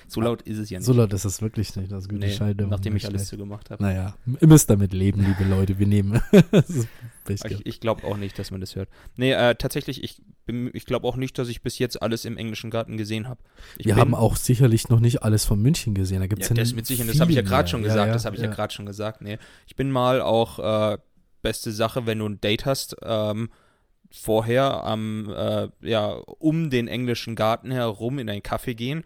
So 0.09 0.21
laut 0.23 0.41
ist 0.43 0.57
es 0.59 0.71
ja 0.71 0.79
nicht. 0.79 0.87
So 0.87 0.95
laut 0.95 1.13
ist 1.13 1.25
es 1.27 1.43
wirklich 1.43 1.77
nicht, 1.77 1.93
das 1.93 2.09
gute 2.09 2.21
nee, 2.21 2.33
Scheidung. 2.33 2.71
nachdem 2.71 2.97
ich 2.97 3.05
alles 3.05 3.27
zugemacht 3.27 3.71
habe. 3.71 3.83
Naja, 3.83 4.15
ihr 4.41 4.49
müsst 4.49 4.71
damit 4.71 4.95
leben, 4.95 5.23
liebe 5.25 5.45
Leute, 5.49 5.79
wir 5.79 5.87
nehmen. 5.87 6.23
Ich, 7.27 7.43
ich 7.67 7.81
glaube 7.81 8.05
auch 8.07 8.19
nicht, 8.19 8.39
dass 8.39 8.51
man 8.51 8.61
das 8.61 8.77
hört. 8.77 8.91
Nee, 9.17 9.33
äh, 9.33 9.55
tatsächlich, 9.55 10.05
ich, 10.05 10.21
bin- 10.45 10.71
ich 10.75 10.85
glaube 10.85 11.09
auch 11.09 11.17
nicht, 11.17 11.39
dass 11.39 11.49
ich 11.49 11.63
bis 11.63 11.79
jetzt 11.79 12.03
alles 12.03 12.27
im 12.27 12.37
englischen 12.37 12.69
Garten 12.69 12.99
gesehen 12.99 13.29
habe. 13.29 13.41
Wir 13.79 13.97
haben 13.97 14.15
auch 14.15 14.37
sicherlich 14.37 14.91
noch 14.91 15.01
nicht 15.01 15.23
alles 15.23 15.47
von 15.47 15.59
München 15.59 15.95
gesehen. 15.95 16.21
Da 16.21 16.27
gibt's 16.27 16.51
Ja, 16.51 16.55
ja, 16.55 16.61
das 16.63 16.75
mit 16.75 16.85
Sicherheit, 16.87 17.09
das 17.15 17.21
habe 17.21 17.31
ich 17.31 17.37
ja 17.37 17.43
gerade 17.43 17.67
schon 17.67 17.81
Ja, 17.81 17.89
gesagt, 17.89 18.09
ja, 18.09 18.13
das 18.13 18.27
habe 18.27 18.37
ich 18.37 18.43
ja, 18.43 18.49
ja. 18.49 18.55
gerade 18.55 18.75
schon 18.75 18.85
gesagt. 18.85 19.23
Nee, 19.23 19.39
ich 19.67 19.75
bin 19.75 19.91
mal 19.91 20.21
auch, 20.21 20.59
äh, 20.93 20.99
beste 21.45 21.71
Sache, 21.71 22.07
wenn 22.07 22.19
du 22.19 22.27
ein 22.27 22.41
Date 22.41 22.67
hast, 22.67 22.97
ähm, 23.05 23.51
vorher 24.11 24.83
am, 24.85 25.31
äh, 25.31 25.69
ja, 25.83 26.09
um 26.09 26.71
den 26.71 26.89
englischen 26.89 27.37
Garten 27.37 27.71
herum 27.71 28.19
in 28.19 28.29
einen 28.29 28.43
Kaffee 28.43 28.75
gehen, 28.75 29.05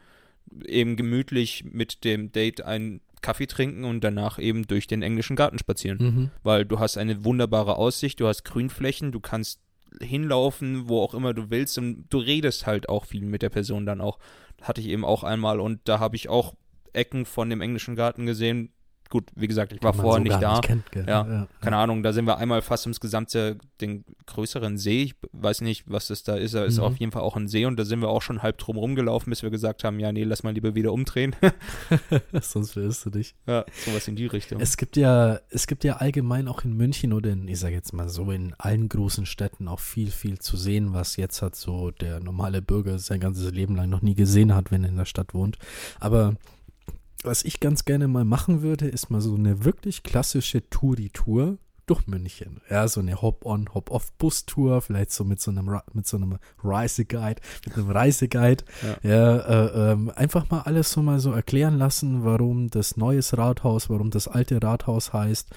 eben 0.65 0.97
gemütlich 0.97 1.65
mit 1.65 2.05
dem 2.05 2.33
Date 2.33 2.63
einen 2.63 3.01
Kaffee 3.21 3.47
trinken 3.47 3.85
und 3.85 4.03
danach 4.03 4.39
eben 4.39 4.67
durch 4.67 4.87
den 4.87 5.03
englischen 5.03 5.37
Garten 5.37 5.59
spazieren. 5.59 5.99
Mhm. 5.99 6.31
Weil 6.43 6.65
du 6.65 6.79
hast 6.79 6.97
eine 6.97 7.25
wunderbare 7.25 7.77
Aussicht, 7.77 8.21
du 8.21 8.29
hast 8.29 8.45
Grünflächen, 8.45 9.13
du 9.13 9.21
kannst 9.21 9.61
hinlaufen, 10.01 10.89
wo 10.89 11.03
auch 11.03 11.15
immer 11.15 11.35
du 11.35 11.51
willst 11.51 11.79
und 11.79 12.07
du 12.11 12.19
redest 12.19 12.67
halt 12.67 12.89
auch 12.89 13.07
viel 13.07 13.25
mit 13.25 13.43
der 13.43 13.51
Person 13.51 13.87
dann 13.87 14.01
auch. 14.01 14.19
Hatte 14.63 14.81
ich 14.81 14.89
eben 14.89 15.05
auch 15.05 15.25
einmal 15.25 15.61
und 15.61 15.81
da 15.85 15.99
habe 15.99 16.17
ich 16.17 16.29
auch 16.29 16.55
Ecken 16.93 17.27
von 17.27 17.51
dem 17.51 17.61
englischen 17.61 17.97
Garten 17.97 18.27
gesehen. 18.27 18.73
Gut, 19.11 19.25
wie 19.35 19.49
gesagt, 19.49 19.73
ich 19.73 19.83
war 19.83 19.95
vorher 19.95 20.21
so 20.21 20.23
nicht 20.23 20.43
da. 20.43 20.61
kennt, 20.61 20.91
gell? 20.93 21.05
Ja, 21.09 21.47
Keine 21.61 21.77
Ahnung, 21.79 22.03
da 22.03 22.13
sind 22.13 22.27
wir 22.27 22.37
einmal 22.39 22.61
fast 22.63 22.85
ums 22.87 23.01
gesamte, 23.01 23.57
den 23.81 24.05
größeren 24.27 24.77
See. 24.77 25.03
Ich 25.03 25.15
weiß 25.33 25.63
nicht, 25.63 25.85
was 25.87 26.09
das 26.09 26.23
da 26.25 26.37
ist. 26.37 26.55
Da 26.55 26.65
ist 26.65 26.77
Mhm. 26.77 26.83
auf 26.85 26.97
jeden 26.99 27.13
Fall 27.13 27.23
auch 27.23 27.37
ein 27.37 27.49
See 27.49 27.65
und 27.65 27.79
da 27.79 27.85
sind 27.85 28.01
wir 28.01 28.09
auch 28.09 28.21
schon 28.23 28.43
halb 28.43 28.59
drum 28.59 28.77
rumgelaufen, 28.77 29.31
bis 29.31 29.43
wir 29.43 29.51
gesagt 29.51 29.83
haben, 29.85 29.99
ja, 29.99 30.13
nee, 30.13 30.25
lass 30.25 30.43
mal 30.43 30.53
lieber 30.53 30.75
wieder 30.75 30.93
umdrehen. 30.93 31.35
Sonst 32.41 32.73
verirrst 32.73 33.07
du 33.07 33.11
dich. 33.11 33.35
ja, 33.47 33.65
sowas 33.87 34.07
in 34.09 34.17
die 34.17 34.27
Richtung. 34.27 34.61
Es 34.61 34.77
gibt 34.77 34.97
ja, 34.97 35.39
es 35.51 35.67
gibt 35.67 35.85
ja 35.85 35.97
allgemein 35.97 36.49
auch 36.49 36.65
in 36.65 36.77
München 36.77 37.13
oder 37.13 37.31
in, 37.31 37.49
ich 37.49 37.59
sage 37.59 37.75
jetzt 37.75 37.93
mal 37.93 38.09
so, 38.09 38.31
in 38.31 38.55
allen 38.59 38.89
großen 38.89 39.27
Städten 39.27 39.69
auch 39.69 39.81
viel, 39.81 40.11
viel 40.11 40.39
zu 40.39 40.57
sehen, 40.57 40.93
was 40.93 41.17
jetzt 41.17 41.41
hat 41.43 41.57
so 41.57 41.91
der 41.93 42.21
normale 42.21 42.63
Bürger 42.63 42.99
sein 42.99 43.21
ganzes 43.21 43.51
Leben 43.53 43.77
lang 43.77 43.89
noch 43.89 44.03
nie 44.03 44.15
gesehen 44.15 44.55
hat, 44.55 44.71
wenn 44.71 44.85
er 44.85 44.91
in 44.91 44.97
der 44.97 45.05
Stadt 45.07 45.35
wohnt. 45.35 45.59
Aber 46.01 46.35
was 47.23 47.45
ich 47.45 47.61
ganz 47.61 47.85
gerne 47.85 48.09
mal 48.09 48.25
machen 48.25 48.63
würde, 48.63 48.87
ist 48.87 49.11
mal 49.11 49.21
so 49.21 49.35
eine 49.35 49.65
wirklich 49.65 50.03
klassische 50.03 50.69
Touri-Tour 50.71 51.59
durch 51.91 52.07
München. 52.07 52.61
Ja, 52.71 52.87
so 52.89 53.01
eine 53.01 53.21
Hop-on, 53.21 53.73
Hop-off-Bus-Tour, 53.75 54.81
vielleicht 54.83 55.11
so 55.13 55.25
mit 55.25 55.41
so 55.41 55.51
einem, 55.51 55.81
mit 55.93 56.07
so 56.07 56.17
einem 56.17 56.39
Reiseguide, 56.63 57.41
mit 57.67 57.77
einem 57.77 57.91
Reiseguide. 57.91 58.65
Ja, 59.03 59.37
äh, 59.37 59.93
ähm, 59.93 60.13
einfach 60.15 60.49
mal 60.51 60.61
alles 60.61 60.93
so 60.93 61.03
mal 61.03 61.19
so 61.19 61.33
erklären 61.33 61.79
lassen, 61.79 62.25
warum 62.25 62.69
das 62.71 62.97
neues 62.97 63.37
Rathaus, 63.37 63.91
warum 63.91 64.11
das 64.11 64.29
alte 64.29 64.63
Rathaus 64.63 65.13
heißt. 65.13 65.51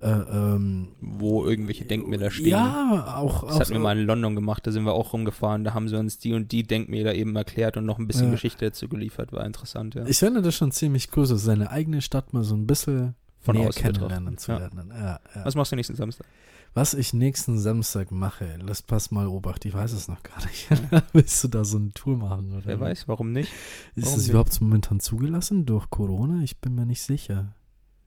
Äh, 0.00 0.10
ähm, 0.10 0.88
Wo 1.00 1.44
irgendwelche 1.44 1.84
Denkmäler 1.84 2.30
stehen. 2.30 2.48
ja, 2.50 3.16
auch, 3.16 3.42
Das 3.44 3.54
auch 3.56 3.60
hatten 3.60 3.72
wir 3.72 3.80
mal 3.80 3.98
in 3.98 4.06
London 4.06 4.36
gemacht, 4.36 4.64
da 4.66 4.70
sind 4.70 4.84
wir 4.84 4.92
auch 4.92 5.12
rumgefahren, 5.12 5.64
da 5.64 5.74
haben 5.74 5.88
sie 5.88 5.96
uns 5.98 6.18
die 6.18 6.34
und 6.34 6.52
die 6.52 6.62
Denkmäler 6.62 7.14
eben 7.16 7.34
erklärt 7.34 7.76
und 7.76 7.84
noch 7.84 7.98
ein 7.98 8.06
bisschen 8.06 8.26
Ja. 8.26 8.30
Geschichte 8.30 8.66
dazu 8.66 8.88
geliefert, 8.88 9.32
war 9.32 9.44
interessant, 9.44 9.96
ja. 9.96 10.06
Ich 10.06 10.18
finde 10.18 10.40
das 10.42 10.54
schon 10.54 10.70
ziemlich 10.70 11.08
cool, 11.16 11.26
so 11.26 11.34
seine 11.36 11.70
eigene 11.72 12.00
Stadt 12.00 12.32
mal 12.32 12.44
so 12.44 12.54
ein 12.54 12.66
bisschen 12.68 13.16
Von 13.40 13.56
näher 13.56 13.68
außen 13.68 13.82
kennenlernen 13.82 14.36
betrachtet, 14.36 14.40
zu 14.40 14.52
ja. 14.52 14.58
lernen. 14.58 14.90
Ja, 14.90 15.20
ja. 15.34 15.44
Was 15.44 15.54
machst 15.54 15.72
du 15.72 15.76
nächsten 15.76 15.94
Samstag? 15.94 16.26
Was 16.74 16.94
ich 16.94 17.14
nächsten 17.14 17.58
Samstag 17.58 18.10
mache, 18.12 18.56
lass 18.60 18.82
pass 18.82 19.10
mal 19.10 19.26
Obacht, 19.26 19.64
ich 19.64 19.74
weiß 19.74 19.92
es 19.92 20.06
noch 20.06 20.22
gar 20.22 20.38
nicht. 20.44 20.68
Willst 21.12 21.42
du 21.42 21.48
da 21.48 21.64
so 21.64 21.78
eine 21.78 21.92
Tour 21.92 22.18
machen? 22.18 22.52
Oder? 22.52 22.66
Wer 22.66 22.80
weiß, 22.80 23.08
warum 23.08 23.32
nicht? 23.32 23.52
Ist 23.94 24.06
warum 24.06 24.18
es 24.18 24.28
überhaupt 24.28 24.60
momentan 24.60 25.00
zugelassen 25.00 25.66
durch 25.66 25.88
Corona? 25.90 26.42
Ich 26.42 26.60
bin 26.60 26.74
mir 26.74 26.86
nicht 26.86 27.02
sicher. 27.02 27.54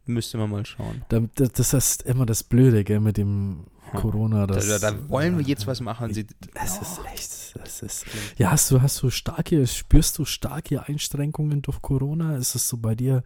Müsste 0.06 0.38
man 0.38 0.50
mal 0.50 0.66
schauen. 0.66 1.04
Da, 1.10 1.22
das, 1.36 1.52
das 1.54 1.74
ist 1.74 2.04
immer 2.04 2.26
das 2.26 2.44
Blöde, 2.44 2.84
gell, 2.84 3.00
mit 3.00 3.18
dem 3.18 3.66
Corona. 3.94 4.48
Das, 4.48 4.68
da, 4.68 4.80
da, 4.80 4.92
da 4.92 5.10
wollen 5.10 5.38
wir 5.38 5.46
jetzt 5.46 5.68
was 5.68 5.80
machen. 5.82 6.14
Sie, 6.14 6.26
das 6.54 6.80
oh. 6.80 6.82
ist 6.82 7.02
echt, 7.14 7.60
das 7.62 7.82
ist. 7.82 8.06
Ja, 8.38 8.52
hast 8.52 8.72
du, 8.72 8.82
hast 8.82 9.02
du 9.04 9.10
starke, 9.10 9.66
spürst 9.68 10.18
du 10.18 10.26
starke 10.26 10.88
Einschränkungen 10.88 11.62
durch 11.62 11.82
Corona? 11.82 12.36
Ist 12.38 12.56
es 12.56 12.68
so 12.68 12.78
bei 12.78 12.96
dir 12.96 13.24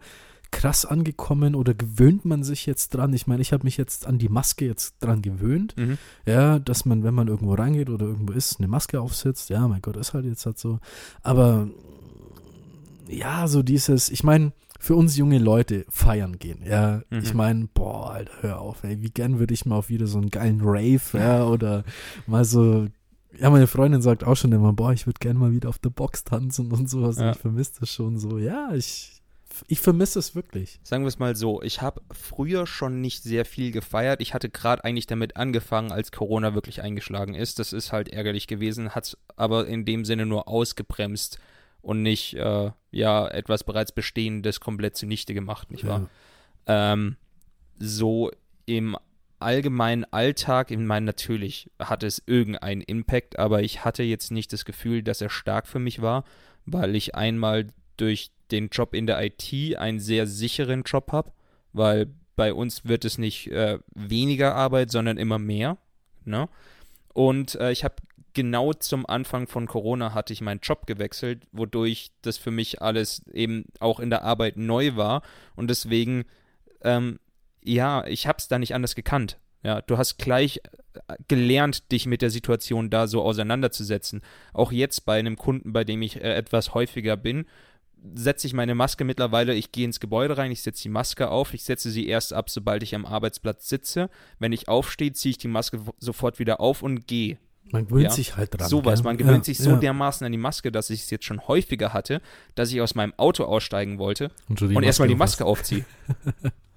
krass 0.50 0.84
angekommen 0.84 1.54
oder 1.54 1.74
gewöhnt 1.74 2.24
man 2.24 2.44
sich 2.44 2.66
jetzt 2.66 2.90
dran? 2.90 3.12
Ich 3.12 3.26
meine, 3.26 3.42
ich 3.42 3.52
habe 3.52 3.64
mich 3.64 3.76
jetzt 3.76 4.06
an 4.06 4.18
die 4.18 4.28
Maske 4.28 4.64
jetzt 4.64 4.96
dran 5.00 5.22
gewöhnt. 5.22 5.76
Mhm. 5.76 5.98
Ja, 6.24 6.58
dass 6.58 6.84
man, 6.84 7.02
wenn 7.04 7.14
man 7.14 7.28
irgendwo 7.28 7.54
reingeht 7.54 7.90
oder 7.90 8.06
irgendwo 8.06 8.32
ist, 8.32 8.58
eine 8.58 8.68
Maske 8.68 9.00
aufsetzt. 9.00 9.50
Ja, 9.50 9.66
mein 9.68 9.82
Gott, 9.82 9.96
ist 9.96 10.14
halt 10.14 10.24
jetzt 10.24 10.46
halt 10.46 10.58
so. 10.58 10.78
Aber 11.22 11.68
ja, 13.08 13.46
so 13.48 13.62
dieses, 13.62 14.10
ich 14.10 14.24
meine, 14.24 14.52
für 14.78 14.94
uns 14.94 15.16
junge 15.16 15.38
Leute 15.38 15.86
feiern 15.88 16.38
gehen. 16.38 16.60
Ja, 16.64 17.02
mhm. 17.10 17.18
ich 17.18 17.34
meine, 17.34 17.68
boah, 17.72 18.12
Alter, 18.12 18.32
hör 18.40 18.60
auf, 18.60 18.84
ey, 18.84 19.02
wie 19.02 19.10
gern 19.10 19.38
würde 19.38 19.54
ich 19.54 19.66
mal 19.66 19.76
auf 19.76 19.88
wieder 19.88 20.06
so 20.06 20.18
einen 20.18 20.30
geilen 20.30 20.60
Rave, 20.62 21.00
ja, 21.14 21.44
oder 21.48 21.84
mal 22.26 22.44
so 22.44 22.86
ja, 23.38 23.50
meine 23.50 23.66
Freundin 23.66 24.02
sagt 24.02 24.24
auch 24.24 24.36
schon 24.36 24.52
immer, 24.52 24.72
boah, 24.72 24.92
ich 24.92 25.06
würde 25.06 25.18
gerne 25.18 25.38
mal 25.38 25.52
wieder 25.52 25.68
auf 25.68 25.78
der 25.78 25.90
Box 25.90 26.24
tanzen 26.24 26.72
und 26.72 26.88
sowas. 26.88 27.18
Ja. 27.18 27.32
Ich 27.32 27.38
vermisse 27.38 27.80
das 27.80 27.90
schon 27.90 28.18
so. 28.18 28.38
Ja, 28.38 28.70
ich, 28.74 29.15
ich 29.68 29.80
vermisse 29.80 30.18
es 30.18 30.34
wirklich. 30.34 30.80
Sagen 30.82 31.04
wir 31.04 31.08
es 31.08 31.18
mal 31.18 31.36
so, 31.36 31.62
ich 31.62 31.82
habe 31.82 32.02
früher 32.12 32.66
schon 32.66 33.00
nicht 33.00 33.22
sehr 33.22 33.44
viel 33.44 33.70
gefeiert. 33.70 34.20
Ich 34.20 34.34
hatte 34.34 34.48
gerade 34.48 34.84
eigentlich 34.84 35.06
damit 35.06 35.36
angefangen, 35.36 35.92
als 35.92 36.12
Corona 36.12 36.54
wirklich 36.54 36.82
eingeschlagen 36.82 37.34
ist. 37.34 37.58
Das 37.58 37.72
ist 37.72 37.92
halt 37.92 38.08
ärgerlich 38.08 38.46
gewesen, 38.46 38.94
hat 38.94 39.04
es 39.04 39.18
aber 39.36 39.66
in 39.66 39.84
dem 39.84 40.04
Sinne 40.04 40.26
nur 40.26 40.48
ausgebremst 40.48 41.38
und 41.82 42.02
nicht, 42.02 42.34
äh, 42.34 42.70
ja, 42.90 43.28
etwas 43.28 43.64
bereits 43.64 43.92
Bestehendes 43.92 44.60
komplett 44.60 44.96
zunichte 44.96 45.34
gemacht, 45.34 45.70
nicht 45.70 45.86
wahr? 45.86 46.08
Ja. 46.66 46.92
Ähm, 46.92 47.16
so 47.78 48.30
im 48.64 48.96
allgemeinen 49.38 50.04
Alltag, 50.12 50.70
ich 50.70 50.78
meine, 50.78 51.06
natürlich 51.06 51.70
hatte 51.78 52.06
es 52.06 52.22
irgendeinen 52.26 52.80
Impact, 52.80 53.38
aber 53.38 53.62
ich 53.62 53.84
hatte 53.84 54.02
jetzt 54.02 54.30
nicht 54.30 54.52
das 54.52 54.64
Gefühl, 54.64 55.02
dass 55.02 55.20
er 55.20 55.30
stark 55.30 55.66
für 55.68 55.78
mich 55.78 56.02
war, 56.02 56.24
weil 56.64 56.96
ich 56.96 57.14
einmal 57.14 57.68
durch 57.96 58.30
den 58.50 58.68
Job 58.68 58.94
in 58.94 59.06
der 59.06 59.22
IT 59.24 59.76
einen 59.76 59.98
sehr 59.98 60.26
sicheren 60.26 60.82
Job 60.82 61.12
habe, 61.12 61.32
weil 61.72 62.06
bei 62.36 62.52
uns 62.52 62.84
wird 62.84 63.04
es 63.04 63.18
nicht 63.18 63.50
äh, 63.50 63.78
weniger 63.94 64.54
Arbeit, 64.54 64.90
sondern 64.90 65.16
immer 65.16 65.38
mehr. 65.38 65.78
Ne? 66.24 66.48
Und 67.12 67.54
äh, 67.56 67.72
ich 67.72 67.82
habe 67.82 67.96
genau 68.34 68.74
zum 68.74 69.06
Anfang 69.06 69.46
von 69.46 69.66
Corona 69.66 70.12
hatte 70.12 70.34
ich 70.34 70.42
meinen 70.42 70.60
Job 70.60 70.86
gewechselt, 70.86 71.44
wodurch 71.52 72.10
das 72.20 72.36
für 72.36 72.50
mich 72.50 72.82
alles 72.82 73.22
eben 73.32 73.64
auch 73.80 73.98
in 73.98 74.10
der 74.10 74.22
Arbeit 74.22 74.58
neu 74.58 74.94
war. 74.96 75.22
Und 75.56 75.68
deswegen, 75.68 76.26
ähm, 76.82 77.18
ja, 77.64 78.06
ich 78.06 78.26
habe 78.26 78.36
es 78.38 78.48
da 78.48 78.58
nicht 78.58 78.74
anders 78.74 78.94
gekannt. 78.94 79.38
Ja, 79.62 79.80
du 79.80 79.96
hast 79.96 80.18
gleich 80.18 80.60
äh, 81.08 81.16
gelernt, 81.26 81.90
dich 81.90 82.04
mit 82.04 82.20
der 82.20 82.30
Situation 82.30 82.90
da 82.90 83.06
so 83.06 83.22
auseinanderzusetzen. 83.22 84.20
Auch 84.52 84.70
jetzt 84.70 85.06
bei 85.06 85.18
einem 85.18 85.36
Kunden, 85.36 85.72
bei 85.72 85.84
dem 85.84 86.02
ich 86.02 86.16
äh, 86.16 86.34
etwas 86.34 86.74
häufiger 86.74 87.16
bin, 87.16 87.46
setze 88.14 88.46
ich 88.46 88.54
meine 88.54 88.74
Maske 88.74 89.04
mittlerweile, 89.04 89.54
ich 89.54 89.72
gehe 89.72 89.84
ins 89.84 90.00
Gebäude 90.00 90.36
rein, 90.36 90.50
ich 90.50 90.62
setze 90.62 90.82
die 90.82 90.88
Maske 90.88 91.28
auf, 91.28 91.54
ich 91.54 91.64
setze 91.64 91.90
sie 91.90 92.06
erst 92.06 92.32
ab, 92.32 92.50
sobald 92.50 92.82
ich 92.82 92.94
am 92.94 93.06
Arbeitsplatz 93.06 93.68
sitze. 93.68 94.10
Wenn 94.38 94.52
ich 94.52 94.68
aufstehe, 94.68 95.12
ziehe 95.12 95.30
ich 95.30 95.38
die 95.38 95.48
Maske 95.48 95.80
sofort 95.98 96.38
wieder 96.38 96.60
auf 96.60 96.82
und 96.82 97.06
gehe. 97.06 97.38
Man 97.72 97.86
gewöhnt 97.86 98.04
ja, 98.04 98.10
sich 98.10 98.36
halt 98.36 98.58
dran. 98.58 98.68
Sowas, 98.68 99.02
man 99.02 99.16
gewöhnt 99.16 99.38
ja, 99.38 99.54
sich 99.54 99.58
so 99.58 99.70
ja. 99.70 99.76
dermaßen 99.76 100.24
an 100.24 100.32
die 100.32 100.38
Maske, 100.38 100.70
dass 100.70 100.90
ich 100.90 101.02
es 101.02 101.10
jetzt 101.10 101.24
schon 101.24 101.46
häufiger 101.48 101.92
hatte, 101.92 102.20
dass 102.54 102.70
ich 102.70 102.80
aus 102.80 102.94
meinem 102.94 103.12
Auto 103.16 103.44
aussteigen 103.44 103.98
wollte 103.98 104.30
und, 104.48 104.62
und 104.62 104.82
erstmal 104.82 105.08
die 105.08 105.16
Maske 105.16 105.44
aufziehe. 105.44 105.84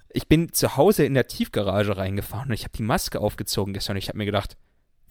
ich 0.09 0.27
bin 0.27 0.51
zu 0.51 0.77
Hause 0.77 1.05
in 1.05 1.13
der 1.13 1.27
Tiefgarage 1.27 1.95
reingefahren 1.95 2.49
und 2.49 2.53
ich 2.53 2.63
habe 2.63 2.75
die 2.75 2.83
Maske 2.83 3.19
aufgezogen 3.19 3.73
gestern 3.73 3.93
und 3.93 3.99
ich 3.99 4.09
habe 4.09 4.17
mir 4.17 4.25
gedacht, 4.25 4.57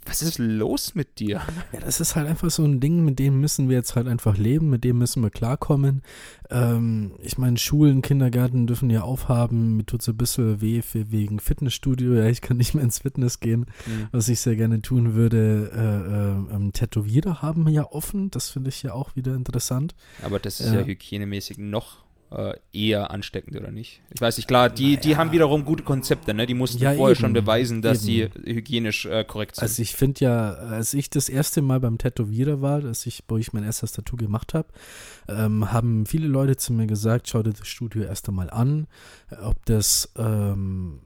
was 0.09 0.23
ist 0.23 0.39
los 0.39 0.95
mit 0.95 1.19
dir? 1.19 1.43
Ja, 1.73 1.81
das 1.81 2.01
ist 2.01 2.17
halt 2.17 2.27
einfach 2.27 2.51
so 2.51 2.65
ein 2.65 2.81
Ding, 2.81 3.05
mit 3.05 3.19
dem 3.19 3.41
müssen 3.41 3.69
wir 3.69 3.77
jetzt 3.77 3.95
halt 3.95 4.09
einfach 4.09 4.37
leben, 4.37 4.71
mit 4.71 4.85
dem 4.85 4.99
müssen 4.99 5.23
wir 5.23 5.31
klarkommen. 5.31 6.03
Ähm, 6.51 7.13
ich 7.21 7.39
meine, 7.39 7.59
Schulen, 7.59 8.03
Kindergärten 8.03 8.67
dürfen 8.67 8.91
ja 8.91 9.03
aufhaben. 9.03 9.77
Mir 9.77 9.85
tut 9.85 10.01
es 10.01 10.09
ein 10.09 10.17
bisschen 10.17 10.61
weh 10.61 10.83
für, 10.83 11.11
wegen 11.13 11.41
Fitnessstudio. 11.41 12.15
Ja, 12.15 12.27
ich 12.27 12.41
kann 12.41 12.57
nicht 12.57 12.75
mehr 12.75 12.85
ins 12.85 13.01
Fitness 13.01 13.41
gehen, 13.41 13.67
mhm. 13.87 14.09
was 14.13 14.29
ich 14.29 14.41
sehr 14.41 14.57
gerne 14.57 14.81
tun 14.83 15.15
würde. 15.15 15.71
Äh, 15.75 16.53
äh, 16.53 16.57
ähm, 16.57 16.73
Tätowierer 16.73 17.43
haben 17.43 17.69
ja 17.69 17.85
offen. 17.91 18.31
Das 18.31 18.51
finde 18.51 18.71
ich 18.71 18.83
ja 18.83 18.93
auch 18.93 19.15
wieder 19.17 19.35
interessant. 19.35 19.95
Aber 20.23 20.39
das 20.39 20.61
ist 20.61 20.73
äh, 20.73 20.81
ja 20.81 20.87
hygienemäßig 20.87 21.59
noch 21.59 22.08
eher 22.73 23.11
ansteckend 23.11 23.57
oder 23.57 23.71
nicht? 23.71 24.03
Ich 24.15 24.21
weiß 24.21 24.37
nicht, 24.37 24.47
klar, 24.47 24.69
die, 24.69 24.91
naja. 24.91 25.01
die 25.01 25.17
haben 25.17 25.33
wiederum 25.33 25.65
gute 25.65 25.83
Konzepte, 25.83 26.35
ne? 26.35 26.47
Die 26.47 26.55
mussten 26.55 26.79
ja, 26.79 26.95
vorher 26.95 27.15
eben, 27.15 27.21
schon 27.21 27.33
beweisen, 27.33 27.83
dass 27.83 28.07
eben. 28.07 28.33
sie 28.45 28.55
hygienisch 28.55 29.07
äh, 29.07 29.25
korrekt 29.25 29.57
sind. 29.57 29.63
Also 29.63 29.81
ich 29.83 29.97
finde 29.97 30.25
ja, 30.25 30.53
als 30.55 30.95
ich 30.95 31.11
das 31.11 31.29
erste 31.29 31.63
Mal 31.63 31.81
beim 31.81 31.99
Tätowierer 31.99 32.61
war, 32.61 32.81
dass 32.81 33.07
ich, 33.07 33.25
wo 33.29 33.39
ich 33.39 33.53
mein 33.53 33.65
erstes 33.65 33.93
Tattoo 33.93 34.17
gemacht 34.17 34.55
habe, 34.55 34.69
ähm, 35.29 35.73
haben 35.73 36.07
viele 36.07 36.29
Leute 36.29 36.57
zu 36.57 36.73
mir 36.73 36.87
gesagt, 36.87 37.29
schau 37.29 37.43
dir 37.43 37.53
das 37.53 37.67
Studio 37.67 38.03
erst 38.03 38.29
einmal 38.29 38.51
an, 38.51 38.87
ob 39.43 39.65
das 39.67 40.13
ähm, 40.17 41.01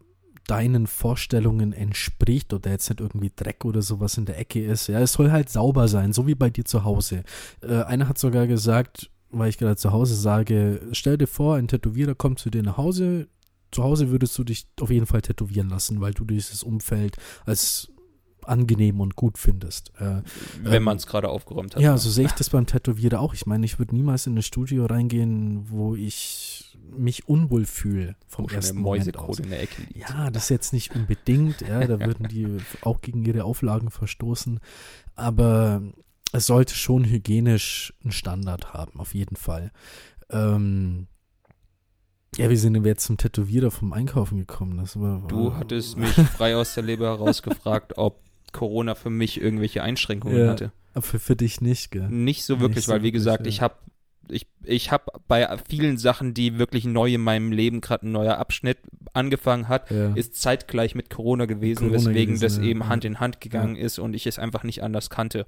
deinen 0.46 0.86
Vorstellungen 0.86 1.72
entspricht 1.72 2.52
oder 2.52 2.70
jetzt 2.70 2.90
nicht 2.90 3.00
irgendwie 3.00 3.32
Dreck 3.34 3.64
oder 3.64 3.82
sowas 3.82 4.18
in 4.18 4.24
der 4.24 4.38
Ecke 4.38 4.64
ist. 4.64 4.88
Ja, 4.88 5.00
es 5.00 5.12
soll 5.12 5.30
halt 5.30 5.48
sauber 5.50 5.88
sein, 5.88 6.12
so 6.12 6.26
wie 6.26 6.34
bei 6.34 6.50
dir 6.50 6.64
zu 6.64 6.84
Hause. 6.84 7.24
Äh, 7.62 7.82
einer 7.84 8.08
hat 8.08 8.18
sogar 8.18 8.46
gesagt, 8.46 9.10
weil 9.32 9.48
ich 9.48 9.58
gerade 9.58 9.76
zu 9.76 9.92
Hause 9.92 10.14
sage, 10.14 10.80
stell 10.92 11.18
dir 11.18 11.26
vor, 11.26 11.56
ein 11.56 11.68
Tätowierer 11.68 12.14
kommt 12.14 12.38
zu 12.38 12.50
dir 12.50 12.62
nach 12.62 12.76
Hause. 12.76 13.28
Zu 13.70 13.82
Hause 13.82 14.10
würdest 14.10 14.36
du 14.38 14.44
dich 14.44 14.66
auf 14.80 14.90
jeden 14.90 15.06
Fall 15.06 15.22
tätowieren 15.22 15.70
lassen, 15.70 16.00
weil 16.00 16.12
du 16.12 16.24
dieses 16.24 16.62
Umfeld 16.62 17.16
als 17.46 17.88
angenehm 18.44 19.00
und 19.00 19.16
gut 19.16 19.38
findest. 19.38 19.92
Äh, 19.98 20.22
Wenn 20.62 20.72
ähm, 20.74 20.82
man 20.82 20.96
es 20.96 21.06
gerade 21.06 21.28
aufgeräumt 21.28 21.74
hat. 21.74 21.82
Ja, 21.82 21.96
so 21.96 22.10
sehe 22.10 22.26
ich 22.26 22.32
das 22.32 22.50
beim 22.50 22.66
Tätowierer 22.66 23.20
auch. 23.20 23.34
Ich 23.34 23.46
meine, 23.46 23.64
ich 23.64 23.78
würde 23.78 23.94
niemals 23.94 24.26
in 24.26 24.36
ein 24.36 24.42
Studio 24.42 24.86
reingehen, 24.86 25.70
wo 25.70 25.94
ich 25.94 26.76
mich 26.96 27.28
unwohl 27.28 27.64
fühle 27.64 28.16
vom 28.26 28.50
wo 28.50 28.54
ersten 28.54 28.78
Moment 28.78 29.16
aus. 29.16 29.38
in 29.38 29.50
der 29.50 29.62
Ecke 29.62 29.82
liegt. 29.82 30.10
Ja, 30.10 30.30
das 30.30 30.48
jetzt 30.48 30.72
nicht 30.72 30.94
unbedingt. 30.94 31.62
Ja, 31.62 31.86
da 31.86 32.00
würden 32.00 32.28
die 32.28 32.58
auch 32.82 33.00
gegen 33.00 33.24
ihre 33.24 33.44
Auflagen 33.44 33.90
verstoßen. 33.90 34.60
Aber 35.14 35.82
es 36.32 36.46
sollte 36.46 36.74
schon 36.74 37.04
hygienisch 37.04 37.92
einen 38.02 38.12
Standard 38.12 38.72
haben, 38.72 38.98
auf 38.98 39.14
jeden 39.14 39.36
Fall. 39.36 39.70
Ähm, 40.30 41.06
ja, 42.36 42.48
wie 42.48 42.56
sind 42.56 42.82
wir 42.82 42.90
jetzt 42.90 43.04
zum 43.04 43.18
Tätowierer 43.18 43.70
vom 43.70 43.92
Einkaufen 43.92 44.38
gekommen? 44.38 44.78
Das 44.78 44.98
war, 44.98 45.22
du 45.28 45.54
hattest 45.54 45.98
mich 45.98 46.10
frei 46.10 46.56
aus 46.56 46.74
der 46.74 46.82
Leber 46.82 47.06
herausgefragt, 47.06 47.92
ob 47.98 48.22
Corona 48.52 48.94
für 48.94 49.10
mich 49.10 49.40
irgendwelche 49.40 49.82
Einschränkungen 49.82 50.38
ja, 50.38 50.48
hatte. 50.48 50.72
Aber 50.94 51.02
für, 51.02 51.18
für 51.18 51.36
dich 51.36 51.60
nicht, 51.60 51.90
gell? 51.90 52.08
Nicht 52.08 52.44
so 52.44 52.60
wirklich, 52.60 52.76
nicht 52.76 52.88
weil 52.88 53.00
so 53.00 53.04
wie 53.04 53.12
gesagt, 53.12 53.44
ja. 53.44 53.48
ich 53.48 53.60
habe 53.60 53.74
ich, 54.28 54.46
ich 54.64 54.90
habe 54.90 55.04
bei 55.28 55.58
vielen 55.68 55.98
Sachen, 55.98 56.32
die 56.32 56.58
wirklich 56.58 56.84
neu 56.84 57.12
in 57.12 57.20
meinem 57.20 57.52
Leben 57.52 57.80
gerade 57.80 58.06
ein 58.06 58.12
neuer 58.12 58.38
Abschnitt 58.38 58.78
angefangen 59.12 59.68
hat, 59.68 59.90
ja. 59.90 60.14
ist 60.14 60.40
zeitgleich 60.40 60.94
mit 60.94 61.10
Corona 61.10 61.44
gewesen, 61.44 61.88
Corona 61.88 61.94
weswegen 61.94 62.36
gewesen, 62.36 62.40
das 62.40 62.58
eben 62.58 62.88
Hand 62.88 63.04
in 63.04 63.20
Hand 63.20 63.40
gegangen 63.40 63.76
ist 63.76 63.98
und 63.98 64.14
ich 64.14 64.26
es 64.26 64.38
einfach 64.38 64.62
nicht 64.62 64.82
anders 64.82 65.10
kannte. 65.10 65.46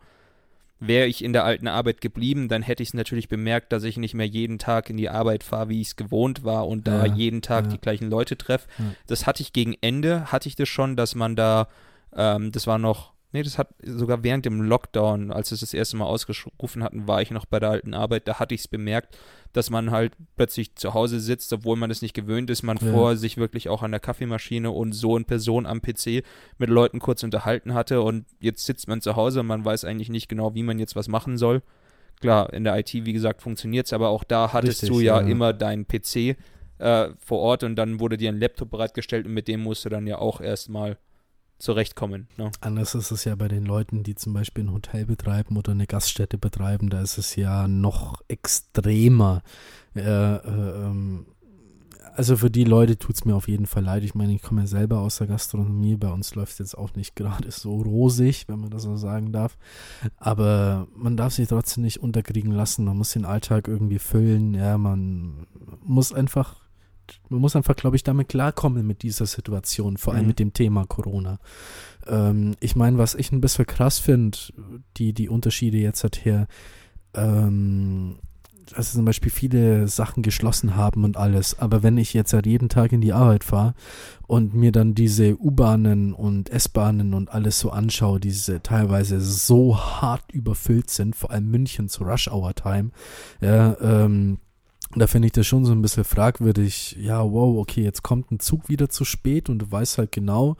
Wäre 0.86 1.06
ich 1.06 1.24
in 1.24 1.32
der 1.32 1.44
alten 1.44 1.66
Arbeit 1.66 2.00
geblieben, 2.00 2.48
dann 2.48 2.62
hätte 2.62 2.82
ich 2.82 2.90
es 2.90 2.94
natürlich 2.94 3.28
bemerkt, 3.28 3.72
dass 3.72 3.84
ich 3.84 3.96
nicht 3.96 4.14
mehr 4.14 4.26
jeden 4.26 4.58
Tag 4.58 4.90
in 4.90 4.96
die 4.96 5.08
Arbeit 5.08 5.42
fahre, 5.42 5.68
wie 5.70 5.80
ich 5.80 5.88
es 5.88 5.96
gewohnt 5.96 6.44
war 6.44 6.68
und 6.68 6.86
da 6.86 7.06
ja, 7.06 7.14
jeden 7.14 7.42
Tag 7.42 7.66
ja. 7.66 7.70
die 7.72 7.80
gleichen 7.80 8.10
Leute 8.10 8.36
treffe. 8.36 8.68
Ja. 8.78 8.84
Das 9.06 9.26
hatte 9.26 9.42
ich 9.42 9.52
gegen 9.52 9.74
Ende, 9.80 10.30
hatte 10.30 10.48
ich 10.48 10.56
das 10.56 10.68
schon, 10.68 10.96
dass 10.96 11.14
man 11.14 11.36
da, 11.36 11.68
ähm, 12.14 12.52
das 12.52 12.66
war 12.66 12.78
noch 12.78 13.13
Nee, 13.34 13.42
das 13.42 13.58
hat 13.58 13.70
sogar 13.82 14.22
während 14.22 14.44
dem 14.44 14.62
Lockdown, 14.62 15.32
als 15.32 15.50
es 15.50 15.58
das 15.58 15.74
erste 15.74 15.96
Mal 15.96 16.04
ausgerufen 16.04 16.84
hatten, 16.84 17.08
war 17.08 17.20
ich 17.20 17.32
noch 17.32 17.46
bei 17.46 17.58
der 17.58 17.70
alten 17.70 17.92
Arbeit. 17.92 18.28
Da 18.28 18.38
hatte 18.38 18.54
ich 18.54 18.60
es 18.60 18.68
bemerkt, 18.68 19.18
dass 19.52 19.70
man 19.70 19.90
halt 19.90 20.12
plötzlich 20.36 20.76
zu 20.76 20.94
Hause 20.94 21.18
sitzt, 21.18 21.52
obwohl 21.52 21.76
man 21.76 21.90
es 21.90 22.00
nicht 22.00 22.14
gewöhnt 22.14 22.48
ist. 22.48 22.62
Man 22.62 22.76
ja. 22.76 22.92
vor 22.92 23.16
sich 23.16 23.36
wirklich 23.36 23.68
auch 23.68 23.82
an 23.82 23.90
der 23.90 23.98
Kaffeemaschine 23.98 24.70
und 24.70 24.92
so 24.92 25.16
in 25.16 25.24
Person 25.24 25.66
am 25.66 25.82
PC 25.82 26.22
mit 26.58 26.70
Leuten 26.70 27.00
kurz 27.00 27.24
unterhalten 27.24 27.74
hatte. 27.74 28.02
Und 28.02 28.24
jetzt 28.38 28.66
sitzt 28.66 28.86
man 28.86 29.00
zu 29.00 29.16
Hause 29.16 29.40
und 29.40 29.46
man 29.46 29.64
weiß 29.64 29.84
eigentlich 29.84 30.10
nicht 30.10 30.28
genau, 30.28 30.54
wie 30.54 30.62
man 30.62 30.78
jetzt 30.78 30.94
was 30.94 31.08
machen 31.08 31.36
soll. 31.36 31.62
Klar, 32.20 32.52
in 32.52 32.62
der 32.62 32.78
IT, 32.78 32.94
wie 32.94 33.12
gesagt, 33.12 33.42
funktioniert 33.42 33.86
es, 33.86 33.92
aber 33.92 34.10
auch 34.10 34.22
da 34.22 34.52
hattest 34.52 34.84
Richtig, 34.84 34.96
du 34.96 35.00
ja, 35.00 35.20
ja, 35.20 35.26
immer 35.26 35.52
deinen 35.52 35.88
PC 35.88 36.36
äh, 36.78 37.08
vor 37.18 37.40
Ort 37.40 37.64
und 37.64 37.74
dann 37.74 37.98
wurde 37.98 38.16
dir 38.16 38.28
ein 38.28 38.38
Laptop 38.38 38.70
bereitgestellt 38.70 39.26
und 39.26 39.34
mit 39.34 39.48
dem 39.48 39.60
musst 39.60 39.84
du 39.84 39.88
dann 39.88 40.06
ja 40.06 40.18
auch 40.18 40.40
erstmal 40.40 40.98
zurechtkommen. 41.64 42.28
Ne? 42.36 42.50
Anders 42.60 42.94
ist 42.94 43.10
es 43.10 43.24
ja 43.24 43.34
bei 43.34 43.48
den 43.48 43.64
Leuten, 43.64 44.02
die 44.02 44.14
zum 44.14 44.34
Beispiel 44.34 44.64
ein 44.64 44.72
Hotel 44.72 45.06
betreiben 45.06 45.56
oder 45.56 45.72
eine 45.72 45.86
Gaststätte 45.86 46.38
betreiben, 46.38 46.90
da 46.90 47.00
ist 47.00 47.18
es 47.18 47.34
ja 47.36 47.66
noch 47.66 48.22
extremer. 48.28 49.42
Äh, 49.96 50.00
äh, 50.00 50.40
ähm, 50.46 51.26
also 52.14 52.36
für 52.36 52.50
die 52.50 52.64
Leute 52.64 52.96
tut 52.96 53.16
es 53.16 53.24
mir 53.24 53.34
auf 53.34 53.48
jeden 53.48 53.66
Fall 53.66 53.82
leid. 53.82 54.04
Ich 54.04 54.14
meine, 54.14 54.32
ich 54.32 54.42
komme 54.42 54.60
ja 54.60 54.66
selber 54.68 55.00
aus 55.00 55.18
der 55.18 55.26
Gastronomie. 55.26 55.96
Bei 55.96 56.12
uns 56.12 56.34
läuft 56.36 56.52
es 56.52 56.58
jetzt 56.58 56.78
auch 56.78 56.94
nicht 56.94 57.16
gerade 57.16 57.50
so 57.50 57.80
rosig, 57.82 58.44
wenn 58.46 58.60
man 58.60 58.70
das 58.70 58.82
so 58.82 58.96
sagen 58.96 59.32
darf. 59.32 59.58
Aber 60.16 60.86
man 60.94 61.16
darf 61.16 61.34
sich 61.34 61.48
trotzdem 61.48 61.82
nicht 61.82 62.00
unterkriegen 62.00 62.52
lassen. 62.52 62.84
Man 62.84 62.98
muss 62.98 63.12
den 63.12 63.24
Alltag 63.24 63.66
irgendwie 63.66 63.98
füllen. 63.98 64.54
Ja, 64.54 64.78
man 64.78 65.46
muss 65.82 66.12
einfach 66.12 66.63
man 67.28 67.40
muss 67.40 67.56
einfach, 67.56 67.76
glaube 67.76 67.96
ich, 67.96 68.02
damit 68.02 68.28
klarkommen 68.28 68.86
mit 68.86 69.02
dieser 69.02 69.26
Situation, 69.26 69.96
vor 69.96 70.12
allem 70.14 70.22
Mhm. 70.22 70.28
mit 70.28 70.38
dem 70.38 70.52
Thema 70.52 70.84
Corona. 70.86 71.38
Ähm, 72.06 72.54
ich 72.60 72.76
meine, 72.76 72.98
was 72.98 73.14
ich 73.14 73.32
ein 73.32 73.40
bisschen 73.40 73.66
krass 73.66 73.98
finde, 73.98 74.38
die, 74.96 75.12
die 75.12 75.28
Unterschiede 75.28 75.78
jetzt 75.78 76.04
hat 76.04 76.24
her, 76.24 76.46
ähm, 77.14 78.16
also 78.74 78.96
zum 78.96 79.04
Beispiel 79.04 79.30
viele 79.30 79.88
Sachen 79.88 80.22
geschlossen 80.22 80.74
haben 80.74 81.04
und 81.04 81.18
alles, 81.18 81.58
aber 81.58 81.82
wenn 81.82 81.98
ich 81.98 82.14
jetzt 82.14 82.32
halt 82.32 82.46
jeden 82.46 82.70
Tag 82.70 82.92
in 82.92 83.02
die 83.02 83.12
Arbeit 83.12 83.44
fahre 83.44 83.74
und 84.26 84.54
mir 84.54 84.72
dann 84.72 84.94
diese 84.94 85.38
U-Bahnen 85.38 86.14
und 86.14 86.48
S-Bahnen 86.48 87.12
und 87.12 87.28
alles 87.30 87.60
so 87.60 87.70
anschaue, 87.70 88.20
diese 88.20 88.62
teilweise 88.62 89.20
so 89.20 89.78
hart 89.78 90.32
überfüllt 90.32 90.88
sind, 90.88 91.14
vor 91.14 91.30
allem 91.30 91.50
München 91.50 91.90
zu 91.90 92.04
Rush 92.04 92.28
Hour 92.28 92.54
Time, 92.54 92.90
ja, 93.42 93.76
ähm, 93.82 94.38
da 94.96 95.06
finde 95.06 95.26
ich 95.26 95.32
das 95.32 95.46
schon 95.46 95.64
so 95.64 95.72
ein 95.72 95.82
bisschen 95.82 96.04
fragwürdig. 96.04 96.96
Ja, 97.00 97.22
wow, 97.22 97.58
okay, 97.58 97.82
jetzt 97.82 98.02
kommt 98.02 98.30
ein 98.30 98.40
Zug 98.40 98.68
wieder 98.68 98.88
zu 98.88 99.04
spät 99.04 99.48
und 99.48 99.58
du 99.60 99.70
weißt 99.70 99.98
halt 99.98 100.12
genau, 100.12 100.56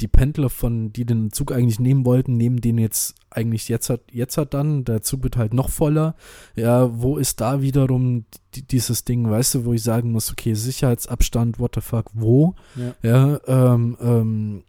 die 0.00 0.08
Pendler 0.08 0.50
von, 0.50 0.92
die 0.92 1.04
den 1.04 1.30
Zug 1.32 1.52
eigentlich 1.52 1.80
nehmen 1.80 2.04
wollten, 2.04 2.36
nehmen 2.36 2.60
den 2.60 2.78
jetzt 2.78 3.14
eigentlich 3.30 3.68
jetzt 3.68 3.90
hat, 3.90 4.00
jetzt 4.12 4.38
hat 4.38 4.54
dann, 4.54 4.84
der 4.84 5.02
Zug 5.02 5.22
wird 5.24 5.36
halt 5.36 5.54
noch 5.54 5.68
voller. 5.68 6.14
Ja, 6.54 6.90
wo 7.00 7.18
ist 7.18 7.40
da 7.40 7.62
wiederum 7.62 8.24
die, 8.54 8.66
dieses 8.66 9.04
Ding, 9.04 9.28
weißt 9.28 9.56
du, 9.56 9.64
wo 9.64 9.72
ich 9.72 9.82
sagen 9.82 10.12
muss, 10.12 10.30
okay, 10.30 10.54
Sicherheitsabstand, 10.54 11.58
what 11.58 11.74
the 11.74 11.80
fuck, 11.80 12.06
wo? 12.12 12.54
Ja. 12.76 12.94
Ja, 13.02 13.40
ähm, 13.46 13.96
ähm, 14.00 14.64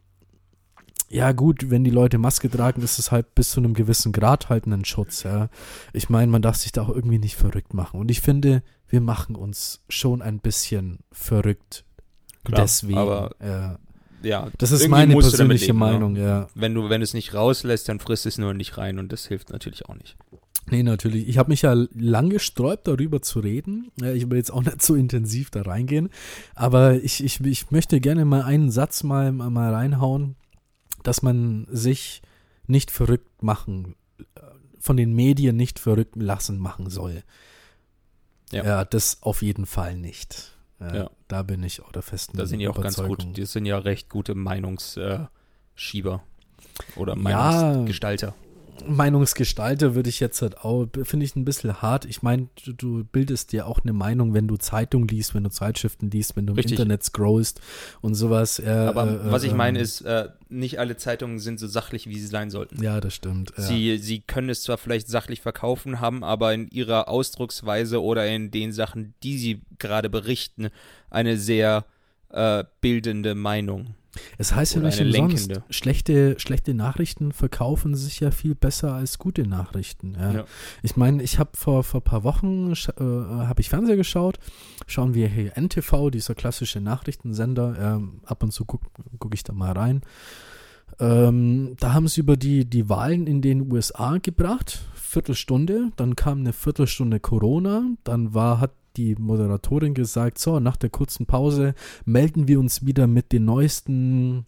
ja 1.10 1.32
gut, 1.32 1.69
wenn 1.69 1.84
die 1.84 1.91
Leute 1.91 2.17
Maske 2.17 2.49
tragen, 2.49 2.82
ist 2.82 2.99
es 2.99 3.12
halt 3.12 3.36
bis 3.36 3.51
zu 3.51 3.60
einem 3.60 3.73
gewissen 3.73 4.12
Grad 4.12 4.49
halt 4.49 4.65
ein 4.65 4.86
Schutz, 4.86 5.23
ja. 5.23 5.49
Ich 5.93 6.10
meine, 6.10 6.32
man 6.32 6.41
darf 6.41 6.56
sich 6.56 6.71
da 6.71 6.82
auch 6.82 6.89
irgendwie 6.89 7.19
nicht 7.19 7.36
verrückt 7.36 7.73
machen. 7.73 7.99
Und 7.99 8.10
ich 8.10 8.21
finde, 8.21 8.63
wir 8.95 9.01
machen 9.01 9.36
uns 9.36 9.81
schon 9.89 10.21
ein 10.21 10.39
bisschen 10.39 10.99
verrückt. 11.12 11.84
Klar, 12.45 12.62
deswegen. 12.62 12.97
aber- 12.97 13.36
ja. 13.43 13.77
Ja, 14.23 14.49
Das 14.58 14.71
ist 14.71 14.88
meine 14.88 15.13
persönliche 15.17 15.65
leben, 15.67 15.79
ne? 15.79 15.86
Meinung, 15.86 16.15
ja. 16.15 16.47
Wenn 16.55 16.73
du, 16.73 16.89
wenn 16.89 17.01
du 17.01 17.03
es 17.03 17.13
nicht 17.13 17.34
rauslässt, 17.36 17.89
dann 17.89 17.99
frisst 17.99 18.25
es 18.25 18.38
nur 18.39 18.53
nicht 18.55 18.77
rein 18.77 18.97
und 18.97 19.12
das 19.12 19.27
hilft 19.27 19.49
natürlich 19.51 19.86
auch 19.86 19.93
nicht. 19.95 20.15
Nee, 20.71 20.81
natürlich. 20.81 21.27
Ich 21.27 21.38
habe 21.38 21.49
mich 21.49 21.62
ja 21.62 21.73
lang 21.93 22.29
gesträubt, 22.29 22.88
darüber 22.88 23.21
zu 23.21 23.39
reden. 23.41 23.91
Ich 24.01 24.27
will 24.29 24.38
jetzt 24.38 24.51
auch 24.51 24.63
nicht 24.63 24.81
so 24.81 24.95
intensiv 24.95 25.51
da 25.51 25.62
reingehen. 25.63 26.10
Aber 26.55 26.95
ich, 27.03 27.23
ich, 27.23 27.39
ich 27.41 27.69
möchte 27.69 27.99
gerne 27.99 28.23
mal 28.25 28.41
einen 28.41 28.71
Satz 28.71 29.03
mal, 29.03 29.31
mal 29.34 29.71
reinhauen, 29.73 30.36
dass 31.03 31.21
man 31.21 31.67
sich 31.69 32.23
nicht 32.65 32.89
verrückt 32.89 33.43
machen, 33.43 33.93
äh, 34.17 34.39
von 34.79 34.97
den 34.97 35.13
Medien 35.13 35.55
nicht 35.55 35.77
verrückt 35.77 36.15
lassen 36.15 36.58
machen 36.58 36.89
soll. 36.89 37.21
Ja. 38.51 38.63
Ja, 38.63 38.86
das 38.86 39.21
auf 39.21 39.41
jeden 39.41 39.65
Fall 39.65 39.95
nicht. 39.95 40.51
Ja, 40.79 40.95
Ja. 40.95 41.10
Da 41.27 41.43
bin 41.43 41.63
ich 41.63 41.81
auch 41.81 41.91
der 41.91 42.01
festen 42.01 42.38
Da 42.38 42.45
sind 42.45 42.60
ja 42.60 42.69
auch 42.69 42.79
ganz 42.79 42.97
gut, 43.01 43.25
die 43.36 43.45
sind 43.45 43.65
ja 43.65 43.77
recht 43.79 44.10
gute 44.10 44.36
Meinungsschieber 44.36 45.29
oder. 46.95 47.15
Meinungsgestalter. 47.15 48.36
Meinungsgestalter 48.88 49.95
würde 49.95 50.09
ich 50.09 50.19
jetzt 50.19 50.41
halt 50.41 50.59
auch, 50.59 50.88
finde 51.03 51.25
ich 51.25 51.35
ein 51.35 51.45
bisschen 51.45 51.81
hart. 51.81 52.05
Ich 52.05 52.21
meine, 52.21 52.47
du, 52.63 52.73
du 52.73 53.03
bildest 53.03 53.51
dir 53.51 53.67
auch 53.67 53.79
eine 53.83 53.93
Meinung, 53.93 54.33
wenn 54.33 54.47
du 54.47 54.57
Zeitung 54.57 55.07
liest, 55.07 55.33
wenn 55.35 55.43
du 55.43 55.49
Zeitschriften 55.49 56.09
liest, 56.11 56.35
wenn 56.35 56.45
du 56.45 56.53
im 56.53 56.57
Richtig. 56.57 56.73
Internet 56.73 57.03
scrollst 57.03 57.61
und 58.01 58.15
sowas. 58.15 58.59
Äh, 58.59 58.69
Aber 58.69 59.09
äh, 59.09 59.31
was 59.31 59.43
ich 59.43 59.51
ähm, 59.51 59.57
meine 59.57 59.79
ist, 59.79 60.01
äh, 60.01 60.29
nicht 60.49 60.79
alle 60.79 60.97
Zeitungen 60.97 61.39
sind 61.39 61.59
so 61.59 61.67
sachlich, 61.67 62.07
wie 62.07 62.19
sie 62.19 62.27
sein 62.27 62.49
sollten. 62.49 62.81
Ja, 62.81 62.99
das 63.01 63.13
stimmt. 63.13 63.53
Ja. 63.57 63.63
Sie, 63.63 63.97
sie 63.97 64.21
können 64.21 64.49
es 64.49 64.63
zwar 64.63 64.77
vielleicht 64.77 65.07
sachlich 65.07 65.41
verkaufen, 65.41 65.99
haben 65.99 66.23
aber 66.23 66.53
in 66.53 66.67
ihrer 66.69 67.07
Ausdrucksweise 67.07 68.01
oder 68.01 68.27
in 68.27 68.51
den 68.51 68.71
Sachen, 68.71 69.13
die 69.23 69.38
sie 69.38 69.61
gerade 69.79 70.09
berichten, 70.09 70.69
eine 71.09 71.38
sehr 71.38 71.85
äh, 72.29 72.63
bildende 72.81 73.35
Meinung. 73.35 73.95
Es 74.38 74.54
heißt 74.54 74.75
ja 74.75 74.82
nicht 74.82 74.99
umsonst, 74.99 75.47
lenkende. 75.47 75.63
schlechte, 75.69 76.39
schlechte 76.39 76.73
Nachrichten 76.73 77.32
verkaufen 77.32 77.95
sich 77.95 78.19
ja 78.19 78.32
viel 78.32 78.56
besser 78.56 78.93
als 78.93 79.17
gute 79.19 79.47
Nachrichten. 79.47 80.15
Ja. 80.19 80.32
Ja. 80.32 80.45
Ich 80.84 80.95
meine, 80.95 81.23
ich 81.23 81.39
habe 81.39 81.51
vor, 81.54 81.84
vor 81.84 82.01
ein 82.01 82.04
paar 82.04 82.23
Wochen 82.23 82.71
äh, 82.71 83.01
habe 83.01 83.62
ich 83.62 83.69
Fernseher 83.69 83.97
geschaut. 83.97 84.38
Schauen 84.88 85.13
wir 85.13 85.28
hier 85.28 85.54
NTV, 85.56 86.10
dieser 86.10 86.36
klassische 86.36 86.82
Nachrichtensender. 86.82 87.75
Ähm, 87.80 88.21
ab 88.25 88.43
und 88.43 88.51
zu 88.51 88.65
gucke 88.65 88.88
guck 89.19 89.34
ich 89.34 89.43
da 89.43 89.54
mal 89.54 89.71
rein. 89.71 90.01
Ähm, 90.99 91.75
da 91.80 91.93
haben 91.93 92.08
sie 92.08 92.21
über 92.21 92.38
die, 92.38 92.65
die 92.65 92.89
Wahlen 92.89 93.28
in 93.28 93.41
den 93.41 93.71
USA 93.71 94.17
gebracht. 94.17 94.82
Viertelstunde. 94.93 95.91
Dann 95.95 96.15
kam 96.15 96.39
eine 96.39 96.54
Viertelstunde 96.54 97.19
Corona. 97.19 97.86
Dann 98.04 98.34
war, 98.34 98.60
hat 98.60 98.71
die 98.97 99.15
Moderatorin 99.15 99.93
gesagt, 99.93 100.39
so, 100.39 100.60
nach 100.60 100.77
der 100.77 100.89
kurzen 100.89 101.25
Pause 101.25 101.75
melden 102.05 102.47
wir 102.47 102.60
uns 102.60 102.86
wieder 102.86 103.08
mit 103.08 103.31
den 103.31 103.45
neuesten 103.45 104.45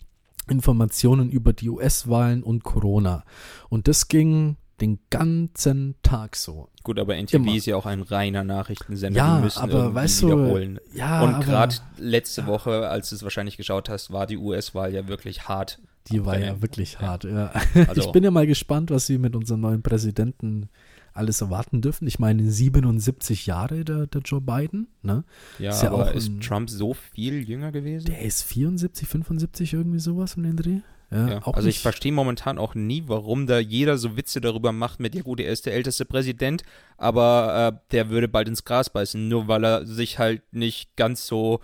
Informationen 0.50 1.30
über 1.30 1.54
die 1.54 1.70
US-Wahlen 1.70 2.44
und 2.44 2.64
Corona. 2.64 3.24
Und 3.70 3.88
das 3.88 4.08
ging 4.08 4.58
den 4.80 5.00
ganzen 5.10 5.96
Tag 6.04 6.36
so. 6.36 6.70
Gut, 6.84 7.00
aber 7.00 7.16
NTV 7.16 7.36
Immer. 7.36 7.56
ist 7.56 7.66
ja 7.66 7.76
auch 7.76 7.86
ein 7.86 8.02
reiner 8.02 8.44
Nachrichtensender. 8.44 9.18
Ja, 9.18 9.38
die 9.38 9.44
müssen 9.44 9.60
aber 9.60 9.94
weißt 9.94 10.22
du, 10.22 10.28
wiederholen. 10.28 10.80
Ja, 10.94 11.24
Und 11.24 11.42
gerade 11.42 11.76
letzte 11.98 12.46
Woche, 12.46 12.88
als 12.88 13.10
du 13.10 13.16
es 13.16 13.24
wahrscheinlich 13.24 13.58
geschaut 13.58 13.90
hast, 13.90 14.12
war 14.12 14.28
die 14.28 14.38
US-Wahl 14.38 14.94
ja 14.94 15.08
wirklich 15.08 15.48
hart. 15.48 15.80
die 16.10 16.24
war 16.26 16.40
ja 16.40 16.62
wirklich 16.62 17.00
hart. 17.00 17.24
Ja. 17.24 17.52
Also, 17.88 18.02
ich 18.02 18.12
bin 18.12 18.24
ja 18.24 18.32
mal 18.32 18.48
gespannt, 18.48 18.92
was 18.92 19.10
wir 19.10 19.20
mit 19.20 19.36
unserem 19.36 19.62
neuen 19.62 19.82
Präsidenten 19.82 20.70
alles 21.18 21.42
erwarten 21.42 21.82
dürfen. 21.82 22.08
Ich 22.08 22.20
meine, 22.20 22.50
77 22.50 23.46
Jahre 23.46 23.84
der, 23.84 24.08
der 24.08 24.22
Joe 24.22 24.42
Biden, 24.42 24.88
ne? 25.02 25.24
ja, 25.60 25.72
ist 25.72 25.84
ja 25.84 25.92
aber 25.92 26.06
auch 26.10 26.14
ist 26.14 26.30
ein- 26.30 26.42
Trump 26.42 26.70
so 26.70 26.94
viel 26.94 27.48
jünger 27.48 27.72
gewesen? 27.72 28.06
Der 28.06 28.22
ist 28.22 28.44
74, 28.44 29.08
75 29.08 29.74
irgendwie 29.74 30.00
sowas 30.00 30.36
um 30.36 30.44
den 30.44 30.56
Dreh. 30.56 30.80
Ja, 31.10 31.28
Ja, 31.30 31.38
also 31.46 31.62
ich 31.62 31.76
nicht- 31.76 31.82
verstehe 31.82 32.12
momentan 32.12 32.58
auch 32.58 32.76
nie, 32.76 33.04
warum 33.08 33.48
da 33.48 33.60
jeder 33.60 33.98
so 33.98 34.18
Witze 34.18 34.42
darüber 34.42 34.72
macht 34.74 35.00
mit, 35.00 35.16
ja 35.16 35.22
gut, 35.22 35.40
er 35.40 35.52
ist 35.52 35.66
der 35.66 35.74
älteste 35.74 36.04
Präsident, 36.06 36.64
aber 36.98 37.74
äh, 37.74 37.80
der 37.92 38.10
würde 38.10 38.28
bald 38.28 38.48
ins 38.50 38.66
Gras 38.66 38.90
beißen, 38.90 39.28
nur 39.28 39.48
weil 39.48 39.64
er 39.64 39.86
sich 39.86 40.20
halt 40.20 40.42
nicht 40.52 40.96
ganz 40.98 41.26
so 41.26 41.62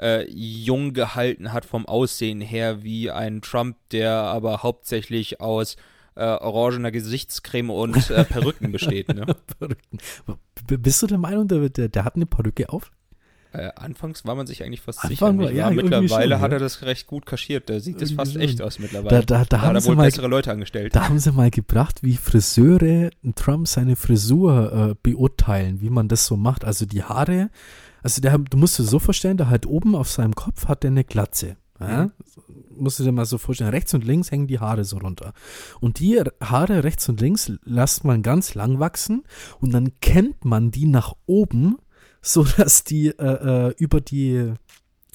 äh, 0.00 0.28
jung 0.30 0.92
gehalten 0.92 1.52
hat 1.52 1.64
vom 1.64 1.86
Aussehen 1.86 2.40
her 2.40 2.82
wie 2.82 3.10
ein 3.10 3.42
Trump, 3.42 3.76
der 3.90 4.12
aber 4.12 4.62
hauptsächlich 4.62 5.40
aus 5.40 5.76
äh, 6.16 6.24
orangener 6.24 6.90
Gesichtscreme 6.90 7.70
und 7.70 8.10
äh, 8.10 8.24
Perücken 8.24 8.72
besteht. 8.72 9.08
Ne? 9.14 9.26
Verrückten. 9.58 9.98
B- 10.66 10.76
Bist 10.76 11.02
du 11.02 11.06
der 11.06 11.18
Meinung, 11.18 11.48
der, 11.48 11.68
der, 11.68 11.88
der 11.88 12.04
hat 12.04 12.16
eine 12.16 12.26
Perücke 12.26 12.68
auf? 12.68 12.90
Äh, 13.52 13.70
anfangs 13.76 14.24
war 14.24 14.34
man 14.34 14.48
sich 14.48 14.64
eigentlich 14.64 14.80
fast 14.80 15.04
Anfang 15.04 15.38
sicher. 15.38 15.44
war- 15.44 15.52
ja, 15.56 15.70
mittlerweile 15.70 16.34
schon, 16.34 16.40
hat 16.40 16.52
er 16.52 16.58
das 16.58 16.82
recht 16.82 17.06
gut 17.06 17.24
kaschiert. 17.24 17.70
Da 17.70 17.78
sieht 17.78 17.96
das 17.96 18.10
Irgendwie 18.10 18.14
fast 18.16 18.32
schon. 18.32 18.40
echt 18.42 18.62
aus 18.62 18.78
mittlerweile. 18.80 19.20
Da, 19.20 19.22
da, 19.22 19.38
da, 19.38 19.44
Da 19.44 19.60
hat 19.60 19.68
haben 19.68 19.80
sie 19.80 19.88
wohl 19.88 19.96
mal, 19.96 20.04
bessere 20.06 20.26
Leute 20.26 20.50
angestellt. 20.50 20.96
da 20.96 21.08
haben 21.08 21.20
sie 21.20 21.30
mal 21.30 21.50
gebracht, 21.50 22.02
wie 22.02 22.16
Friseure 22.16 23.10
Trump 23.36 23.68
seine 23.68 23.94
Frisur 23.94 24.90
äh, 24.90 24.94
beurteilen, 25.02 25.80
wie 25.80 25.90
man 25.90 26.08
das 26.08 26.26
so 26.26 26.36
macht. 26.36 26.64
Also 26.64 26.84
die 26.84 27.04
Haare, 27.04 27.50
also 28.02 28.20
der, 28.20 28.36
du 28.38 28.56
musst 28.56 28.78
dir 28.78 28.82
so 28.84 28.98
vorstellen, 28.98 29.36
da 29.36 29.46
halt 29.48 29.66
oben 29.66 29.94
auf 29.94 30.10
seinem 30.10 30.34
Kopf 30.34 30.66
hat 30.66 30.82
er 30.84 30.90
eine 30.90 31.04
Glatze. 31.04 31.56
Ja? 31.80 32.10
Musst 32.76 32.98
du 33.00 33.04
dir 33.04 33.12
mal 33.12 33.24
so 33.24 33.38
vorstellen, 33.38 33.70
rechts 33.70 33.94
und 33.94 34.04
links 34.04 34.30
hängen 34.30 34.46
die 34.46 34.58
Haare 34.60 34.84
so 34.84 34.98
runter. 34.98 35.32
Und 35.80 35.98
die 35.98 36.20
Haare 36.40 36.84
rechts 36.84 37.08
und 37.08 37.20
links 37.20 37.50
lässt 37.64 38.04
man 38.04 38.22
ganz 38.22 38.54
lang 38.54 38.78
wachsen 38.78 39.24
und 39.60 39.72
dann 39.72 39.92
kennt 40.00 40.44
man 40.44 40.70
die 40.70 40.86
nach 40.86 41.14
oben, 41.26 41.76
so 42.22 42.44
dass 42.44 42.84
die 42.84 43.08
äh, 43.08 43.68
äh, 43.68 43.74
über 43.78 44.00
die 44.00 44.54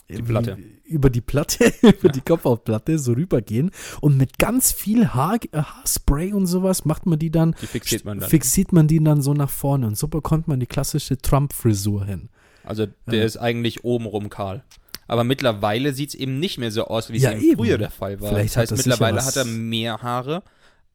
Die 0.09 0.21
Platte. 0.21 0.57
über 0.85 1.09
die 1.09 1.21
Platte, 1.21 1.73
über 1.81 2.09
die 2.09 2.21
Kopfhautplatte 2.21 2.99
so 2.99 3.13
rübergehen 3.13 3.71
und 4.01 4.17
mit 4.17 4.37
ganz 4.37 4.71
viel 4.71 5.07
Haar, 5.13 5.37
äh, 5.51 5.61
Haarspray 5.61 6.33
und 6.33 6.45
sowas 6.47 6.83
macht 6.85 7.05
man 7.05 7.19
die 7.19 7.31
dann, 7.31 7.55
Die 7.61 7.67
fixiert 7.67 8.05
man 8.05 8.19
dann. 8.19 8.29
fixiert 8.29 8.73
man 8.73 8.87
die 8.87 9.03
dann 9.03 9.21
so 9.21 9.33
nach 9.33 9.49
vorne 9.49 9.87
und 9.87 9.97
so 9.97 10.07
bekommt 10.07 10.47
man 10.47 10.59
die 10.59 10.65
klassische 10.67 11.17
Trump-Frisur 11.17 12.05
hin. 12.05 12.29
Also 12.63 12.85
der 13.07 13.19
Ja. 13.19 13.25
ist 13.25 13.37
eigentlich 13.37 13.83
obenrum 13.83 14.29
kahl. 14.29 14.63
Aber 15.09 15.23
mittlerweile 15.23 15.93
sieht 15.93 16.09
es 16.09 16.15
eben 16.15 16.39
nicht 16.39 16.59
mehr 16.59 16.71
so 16.71 16.85
aus, 16.85 17.09
wie 17.09 17.17
es 17.17 17.23
Ja, 17.23 17.31
eben 17.31 17.41
eben. 17.41 17.55
früher 17.57 17.77
der 17.79 17.89
Fall 17.89 18.21
war. 18.21 18.29
Vielleicht 18.29 18.51
das 18.51 18.57
hat 18.57 18.61
heißt, 18.61 18.71
das 18.73 18.85
mittlerweile 18.85 19.25
hat 19.25 19.35
er 19.35 19.45
mehr 19.45 20.01
Haare 20.03 20.43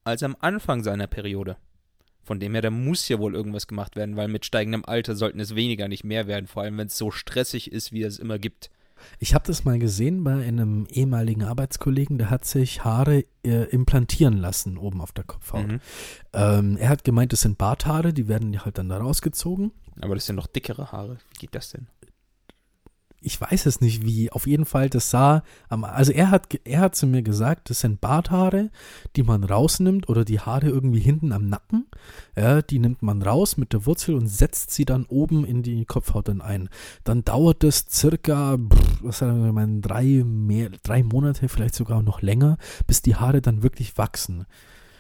als 0.04 0.22
am 0.22 0.36
Anfang 0.38 0.84
seiner 0.84 1.08
Periode. 1.08 1.56
Von 2.22 2.38
dem 2.38 2.52
her, 2.52 2.62
da 2.62 2.70
muss 2.70 3.08
ja 3.08 3.18
wohl 3.18 3.34
irgendwas 3.34 3.66
gemacht 3.66 3.96
werden, 3.96 4.16
weil 4.16 4.28
mit 4.28 4.46
steigendem 4.46 4.84
Alter 4.84 5.16
sollten 5.16 5.40
es 5.40 5.56
weniger, 5.56 5.88
nicht 5.88 6.04
mehr 6.04 6.26
werden. 6.26 6.46
Vor 6.46 6.62
allem, 6.62 6.78
wenn 6.78 6.86
es 6.86 6.96
so 6.96 7.10
stressig 7.10 7.72
ist, 7.72 7.92
wie 7.92 8.02
es 8.02 8.18
immer 8.18 8.38
gibt. 8.38 8.70
Ich 9.18 9.34
habe 9.34 9.44
das 9.46 9.64
mal 9.64 9.78
gesehen 9.80 10.22
bei 10.22 10.32
einem 10.32 10.86
ehemaligen 10.90 11.42
Arbeitskollegen, 11.42 12.16
der 12.16 12.30
hat 12.30 12.44
sich 12.44 12.84
Haare 12.84 13.24
äh, 13.44 13.64
implantieren 13.64 14.38
lassen 14.38 14.78
oben 14.78 15.00
auf 15.00 15.12
der 15.12 15.24
Kopfhaut. 15.24 15.66
Mhm. 15.66 15.80
Ähm, 16.32 16.76
er 16.78 16.88
hat 16.88 17.02
gemeint, 17.04 17.32
das 17.32 17.40
sind 17.40 17.58
Barthaare, 17.58 18.12
die 18.14 18.28
werden 18.28 18.64
halt 18.64 18.78
dann 18.78 18.88
da 18.88 18.98
rausgezogen. 18.98 19.72
Aber 20.00 20.14
das 20.14 20.26
sind 20.26 20.36
noch 20.36 20.46
dickere 20.46 20.92
Haare. 20.92 21.18
Wie 21.32 21.38
geht 21.40 21.54
das 21.54 21.70
denn? 21.70 21.88
Ich 23.24 23.40
weiß 23.40 23.66
es 23.66 23.80
nicht 23.80 24.04
wie, 24.04 24.30
auf 24.30 24.46
jeden 24.46 24.64
Fall, 24.64 24.90
das 24.90 25.10
sah, 25.10 25.42
also 25.68 26.12
er 26.12 26.30
hat, 26.30 26.54
er 26.64 26.80
hat 26.80 26.94
zu 26.94 27.06
mir 27.06 27.22
gesagt, 27.22 27.70
das 27.70 27.80
sind 27.80 28.00
Barthaare, 28.00 28.70
die 29.16 29.22
man 29.22 29.44
rausnimmt 29.44 30.08
oder 30.08 30.24
die 30.24 30.40
Haare 30.40 30.68
irgendwie 30.68 31.00
hinten 31.00 31.32
am 31.32 31.48
Nacken, 31.48 31.86
ja, 32.36 32.62
die 32.62 32.78
nimmt 32.78 33.02
man 33.02 33.22
raus 33.22 33.56
mit 33.56 33.72
der 33.72 33.86
Wurzel 33.86 34.14
und 34.14 34.28
setzt 34.28 34.70
sie 34.72 34.84
dann 34.84 35.06
oben 35.06 35.44
in 35.44 35.62
die 35.62 35.84
Kopfhaut 35.84 36.28
dann 36.28 36.40
ein. 36.40 36.68
Dann 37.04 37.24
dauert 37.24 37.62
das 37.62 37.86
circa, 37.90 38.58
was 39.02 39.18
sagen 39.18 39.44
wir 39.44 39.52
mal, 39.52 39.68
drei, 39.80 40.22
mehr, 40.24 40.70
drei 40.82 41.02
Monate, 41.02 41.48
vielleicht 41.48 41.74
sogar 41.74 42.02
noch 42.02 42.22
länger, 42.22 42.58
bis 42.86 43.02
die 43.02 43.16
Haare 43.16 43.40
dann 43.40 43.62
wirklich 43.62 43.96
wachsen. 43.96 44.46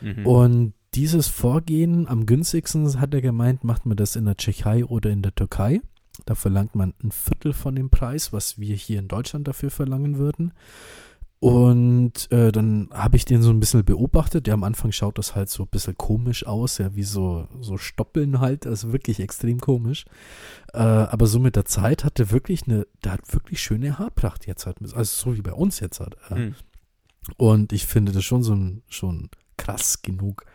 Mhm. 0.00 0.26
Und 0.26 0.74
dieses 0.94 1.28
Vorgehen 1.28 2.08
am 2.08 2.26
günstigsten, 2.26 3.00
hat 3.00 3.14
er 3.14 3.20
gemeint, 3.20 3.64
macht 3.64 3.84
man 3.86 3.96
das 3.96 4.16
in 4.16 4.24
der 4.24 4.36
Tschechei 4.36 4.84
oder 4.84 5.10
in 5.10 5.22
der 5.22 5.34
Türkei. 5.34 5.80
Da 6.26 6.34
verlangt 6.34 6.74
man 6.74 6.94
ein 7.02 7.10
Viertel 7.10 7.52
von 7.52 7.74
dem 7.74 7.90
Preis, 7.90 8.32
was 8.32 8.58
wir 8.58 8.76
hier 8.76 8.98
in 8.98 9.08
Deutschland 9.08 9.48
dafür 9.48 9.70
verlangen 9.70 10.18
würden. 10.18 10.52
Und 11.40 12.32
äh, 12.32 12.52
dann 12.52 12.88
habe 12.90 13.16
ich 13.18 13.26
den 13.26 13.42
so 13.42 13.50
ein 13.50 13.60
bisschen 13.60 13.84
beobachtet. 13.84 14.48
Ja, 14.48 14.54
am 14.54 14.64
Anfang 14.64 14.92
schaut 14.92 15.18
das 15.18 15.34
halt 15.34 15.50
so 15.50 15.64
ein 15.64 15.68
bisschen 15.68 15.94
komisch 15.94 16.46
aus, 16.46 16.78
ja, 16.78 16.94
wie 16.96 17.02
so, 17.02 17.48
so 17.60 17.76
Stoppeln 17.76 18.40
halt, 18.40 18.66
also 18.66 18.92
wirklich 18.92 19.20
extrem 19.20 19.60
komisch. 19.60 20.06
Äh, 20.72 20.78
aber 20.78 21.26
so 21.26 21.38
mit 21.38 21.56
der 21.56 21.66
Zeit 21.66 22.02
hat 22.02 22.18
er 22.18 22.30
wirklich 22.30 22.62
eine, 22.66 22.86
der 23.04 23.12
hat 23.12 23.34
wirklich 23.34 23.60
schöne 23.60 23.98
Haarpracht 23.98 24.46
jetzt 24.46 24.64
halt, 24.64 24.78
also 24.80 25.04
so 25.04 25.36
wie 25.36 25.42
bei 25.42 25.52
uns 25.52 25.80
jetzt 25.80 26.00
halt. 26.00 26.16
Äh. 26.30 26.34
Hm. 26.34 26.54
Und 27.36 27.74
ich 27.74 27.84
finde 27.84 28.12
das 28.12 28.24
schon 28.24 28.42
so 28.42 28.56
schon 28.88 29.28
krass 29.58 30.00
genug, 30.00 30.46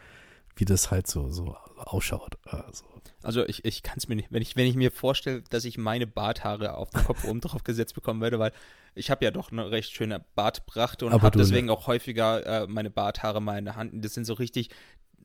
wie 0.56 0.66
das 0.66 0.90
halt 0.90 1.06
so, 1.06 1.30
so 1.30 1.56
ausschaut. 1.88 2.38
Also, 2.46 2.86
also 3.24 3.46
ich, 3.46 3.66
ich 3.66 3.84
kann 3.84 3.96
es 3.98 4.08
mir 4.08 4.16
nicht, 4.16 4.32
wenn 4.32 4.42
ich, 4.42 4.56
wenn 4.56 4.68
ich 4.68 4.76
mir 4.76 4.92
vorstelle, 4.92 5.44
dass 5.50 5.66
ich 5.66 5.78
meine 5.78 6.08
Barthaare 6.08 6.76
auf 6.76 6.90
den 6.90 7.04
Kopf 7.04 7.24
oben 7.26 7.42
drauf 7.42 7.64
gesetzt 7.64 7.96
bekommen 7.96 8.22
würde, 8.22 8.40
weil 8.40 8.52
ich 8.96 9.12
habe 9.12 9.24
ja 9.24 9.32
doch 9.32 9.52
eine 9.52 9.72
recht 9.72 9.92
schöne 9.92 10.24
Bartpracht 10.36 11.04
und 11.04 11.12
habe 11.12 11.32
deswegen 11.38 11.68
ne? 11.68 11.74
auch 11.74 11.88
häufiger 11.88 12.64
äh, 12.64 12.68
meine 12.68 12.90
Barthaare 12.90 13.42
mal 13.42 13.58
in 13.58 13.66
der 13.66 13.76
Hand. 13.76 14.04
Das 14.04 14.14
sind 14.14 14.26
so 14.26 14.34
richtig, 14.34 14.70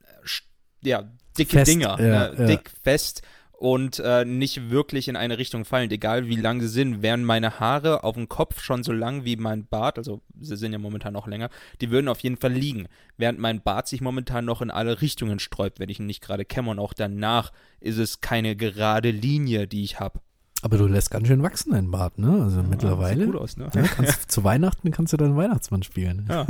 äh, 0.00 0.88
ja, 0.88 1.10
dicke 1.38 1.58
fest, 1.58 1.70
Dinger, 1.70 2.00
ja, 2.00 2.28
ne? 2.28 2.34
ja. 2.38 2.46
dick, 2.46 2.70
fest 2.82 3.22
und 3.58 3.98
äh, 4.00 4.24
nicht 4.24 4.70
wirklich 4.70 5.08
in 5.08 5.16
eine 5.16 5.38
Richtung 5.38 5.64
fallen, 5.64 5.90
egal 5.90 6.28
wie 6.28 6.36
lang 6.36 6.60
sie 6.60 6.68
sind. 6.68 7.02
Wären 7.02 7.24
meine 7.24 7.60
Haare 7.60 8.04
auf 8.04 8.14
dem 8.14 8.28
Kopf 8.28 8.60
schon 8.60 8.82
so 8.82 8.92
lang 8.92 9.24
wie 9.24 9.36
mein 9.36 9.66
Bart, 9.66 9.98
also 9.98 10.20
sie 10.40 10.56
sind 10.56 10.72
ja 10.72 10.78
momentan 10.78 11.12
noch 11.12 11.26
länger, 11.26 11.50
die 11.80 11.90
würden 11.90 12.08
auf 12.08 12.20
jeden 12.20 12.36
Fall 12.36 12.52
liegen. 12.52 12.88
Während 13.16 13.38
mein 13.38 13.62
Bart 13.62 13.88
sich 13.88 14.00
momentan 14.00 14.44
noch 14.44 14.60
in 14.60 14.70
alle 14.70 15.00
Richtungen 15.00 15.38
sträubt, 15.38 15.78
wenn 15.78 15.88
ich 15.88 16.00
ihn 16.00 16.06
nicht 16.06 16.22
gerade 16.22 16.44
kämme 16.44 16.70
und 16.70 16.78
auch 16.78 16.94
danach 16.94 17.52
ist 17.80 17.98
es 17.98 18.20
keine 18.20 18.56
gerade 18.56 19.10
Linie, 19.10 19.66
die 19.66 19.84
ich 19.84 20.00
habe. 20.00 20.20
Aber 20.64 20.78
du 20.78 20.86
lässt 20.86 21.10
ganz 21.10 21.26
schön 21.26 21.42
wachsen, 21.42 21.72
dein 21.72 21.90
Bart, 21.90 22.18
ne? 22.18 22.40
Also 22.42 22.62
ja, 22.62 22.66
mittlerweile. 22.66 23.26
Sieht 23.26 23.32
gut 23.32 23.40
aus, 23.42 23.58
ne? 23.58 23.68
Ja, 23.74 23.82
kannst, 23.82 24.32
zu 24.32 24.44
Weihnachten 24.44 24.90
kannst 24.92 25.12
du 25.12 25.18
dann 25.18 25.36
Weihnachtsmann 25.36 25.82
spielen. 25.82 26.26
Ja. 26.26 26.46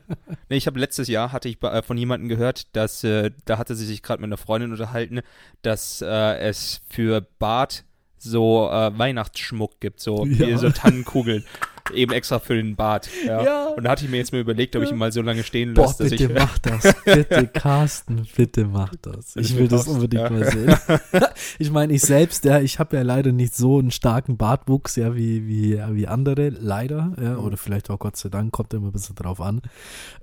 nee, 0.48 0.56
ich 0.56 0.66
habe 0.66 0.80
letztes 0.80 1.06
Jahr 1.06 1.32
hatte 1.32 1.50
ich 1.50 1.62
äh, 1.62 1.82
von 1.82 1.98
jemandem 1.98 2.30
gehört, 2.30 2.74
dass 2.74 3.04
äh, 3.04 3.30
da 3.44 3.58
hatte 3.58 3.74
sie 3.74 3.84
sich 3.84 4.02
gerade 4.02 4.22
mit 4.22 4.28
einer 4.28 4.38
Freundin 4.38 4.72
unterhalten, 4.72 5.20
dass 5.60 6.00
äh, 6.00 6.38
es 6.38 6.80
für 6.88 7.20
Bart 7.38 7.84
so 8.16 8.70
äh, 8.70 8.98
Weihnachtsschmuck 8.98 9.80
gibt, 9.80 10.00
so, 10.00 10.24
ja. 10.24 10.56
so 10.56 10.70
Tannenkugeln. 10.70 11.44
eben 11.92 12.12
extra 12.12 12.38
für 12.38 12.54
den 12.54 12.76
Bart. 12.76 13.08
Ja. 13.26 13.42
ja. 13.42 13.66
Und 13.68 13.84
da 13.84 13.90
hatte 13.90 14.04
ich 14.04 14.10
mir 14.10 14.18
jetzt 14.18 14.32
mal 14.32 14.40
überlegt, 14.40 14.76
ob 14.76 14.82
ich 14.82 14.90
ihn 14.90 14.96
mal 14.96 15.12
so 15.12 15.22
lange 15.22 15.42
stehen 15.42 15.74
lasse. 15.74 16.04
Boah, 16.04 16.10
bitte 16.10 16.24
ich, 16.24 16.34
mach 16.34 16.58
das. 16.58 16.94
Bitte, 17.04 17.46
Carsten, 17.52 18.26
bitte 18.36 18.64
mach 18.64 18.94
das. 19.02 19.36
Ich 19.36 19.56
will 19.56 19.68
das 19.68 19.86
unbedingt 19.88 20.22
ja. 20.24 20.30
mal 20.30 20.50
sehen. 20.50 20.76
ich 21.58 21.70
meine, 21.70 21.92
ich 21.92 22.02
selbst, 22.02 22.44
ja, 22.44 22.60
ich 22.60 22.78
habe 22.78 22.96
ja 22.96 23.02
leider 23.02 23.32
nicht 23.32 23.54
so 23.54 23.78
einen 23.78 23.90
starken 23.90 24.36
Bartwuchs, 24.36 24.96
ja, 24.96 25.14
wie, 25.14 25.46
wie, 25.46 25.80
wie 25.92 26.06
andere, 26.06 26.48
leider. 26.50 27.12
Ja, 27.20 27.36
oder 27.38 27.56
vielleicht 27.56 27.90
auch 27.90 27.98
Gott 27.98 28.16
sei 28.16 28.28
Dank, 28.28 28.52
kommt 28.52 28.74
immer 28.74 28.88
ein 28.88 28.92
bisschen 28.92 29.16
drauf 29.16 29.40
an. 29.40 29.62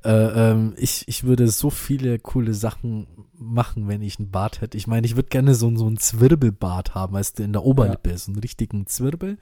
Äh, 0.04 0.12
ähm, 0.12 0.74
ich, 0.78 1.08
ich 1.08 1.24
würde 1.24 1.48
so 1.48 1.70
viele 1.70 2.20
coole 2.20 2.54
Sachen 2.54 3.08
machen, 3.40 3.88
wenn 3.88 4.02
ich 4.02 4.20
einen 4.20 4.32
Bart 4.32 4.62
hätte. 4.62 4.78
Ich 4.78 4.88
meine, 4.88 5.06
ich 5.06 5.16
würde 5.16 5.30
gerne 5.30 5.56
so, 5.56 5.76
so 5.76 5.86
einen 5.86 5.98
Zwirbelbart 5.98 6.96
haben, 6.96 7.14
weißt 7.14 7.40
du, 7.40 7.44
in 7.44 7.54
der 7.54 7.64
Oberlippe, 7.64 8.12
ja. 8.12 8.18
so 8.18 8.32
einen 8.32 8.40
richtigen 8.40 8.88
Zwirbel. 8.88 9.38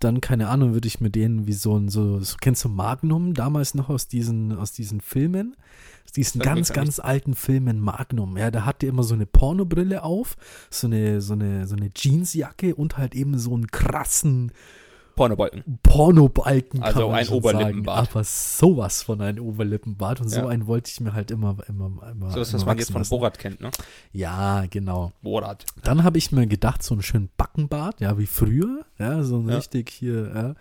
Dann, 0.00 0.20
keine 0.20 0.48
Ahnung, 0.48 0.74
würde 0.74 0.88
ich 0.88 1.00
mir 1.00 1.10
den 1.10 1.46
wie 1.46 1.52
so 1.52 1.65
ein, 1.74 1.88
so, 1.88 2.20
so, 2.20 2.36
kennst 2.40 2.64
du 2.64 2.68
Magnum 2.68 3.34
damals 3.34 3.74
noch 3.74 3.88
aus 3.88 4.06
diesen, 4.06 4.56
aus 4.56 4.72
diesen 4.72 5.00
Filmen? 5.00 5.56
Aus 6.04 6.12
diesen 6.12 6.40
ganz, 6.40 6.72
ganz 6.72 7.00
alten 7.00 7.34
Filmen 7.34 7.80
Magnum, 7.80 8.36
ja, 8.36 8.52
da 8.52 8.64
hatte 8.64 8.86
immer 8.86 9.02
so 9.02 9.14
eine 9.14 9.26
Pornobrille 9.26 10.04
auf, 10.04 10.36
so 10.70 10.86
eine, 10.86 11.20
so 11.20 11.32
eine, 11.32 11.66
so 11.66 11.74
eine 11.74 11.90
Jeansjacke 11.92 12.76
und 12.76 12.96
halt 12.96 13.16
eben 13.16 13.36
so 13.38 13.52
einen 13.52 13.66
krassen, 13.66 14.52
Pornobalken. 15.16 15.78
Pornobalken. 15.82 16.82
Also 16.82 17.08
ein 17.08 17.26
Oberlippenbart. 17.28 17.96
Sagen. 17.96 18.10
Aber 18.12 18.24
sowas 18.24 19.02
von 19.02 19.22
einem 19.22 19.46
Oberlippenbart. 19.46 20.20
Und 20.20 20.30
ja. 20.30 20.42
so 20.42 20.46
einen 20.46 20.66
wollte 20.66 20.90
ich 20.90 21.00
mir 21.00 21.14
halt 21.14 21.30
immer, 21.30 21.56
immer, 21.68 21.86
immer. 22.10 22.30
So 22.30 22.40
ist 22.40 22.52
das, 22.52 22.60
was 22.60 22.66
man 22.66 22.78
jetzt 22.78 22.92
von 22.92 23.02
Borat 23.02 23.38
kennt, 23.38 23.62
ne? 23.62 23.70
Ja, 24.12 24.66
genau. 24.68 25.12
Borat. 25.22 25.64
Dann 25.82 26.04
habe 26.04 26.18
ich 26.18 26.32
mir 26.32 26.46
gedacht, 26.46 26.82
so 26.82 26.94
einen 26.94 27.02
schönen 27.02 27.30
Backenbart, 27.38 28.02
ja, 28.02 28.18
wie 28.18 28.26
früher. 28.26 28.84
Ja, 28.98 29.22
so 29.22 29.38
ein 29.38 29.48
ja. 29.48 29.56
richtig 29.56 29.88
hier, 29.88 30.32
ja. 30.34 30.54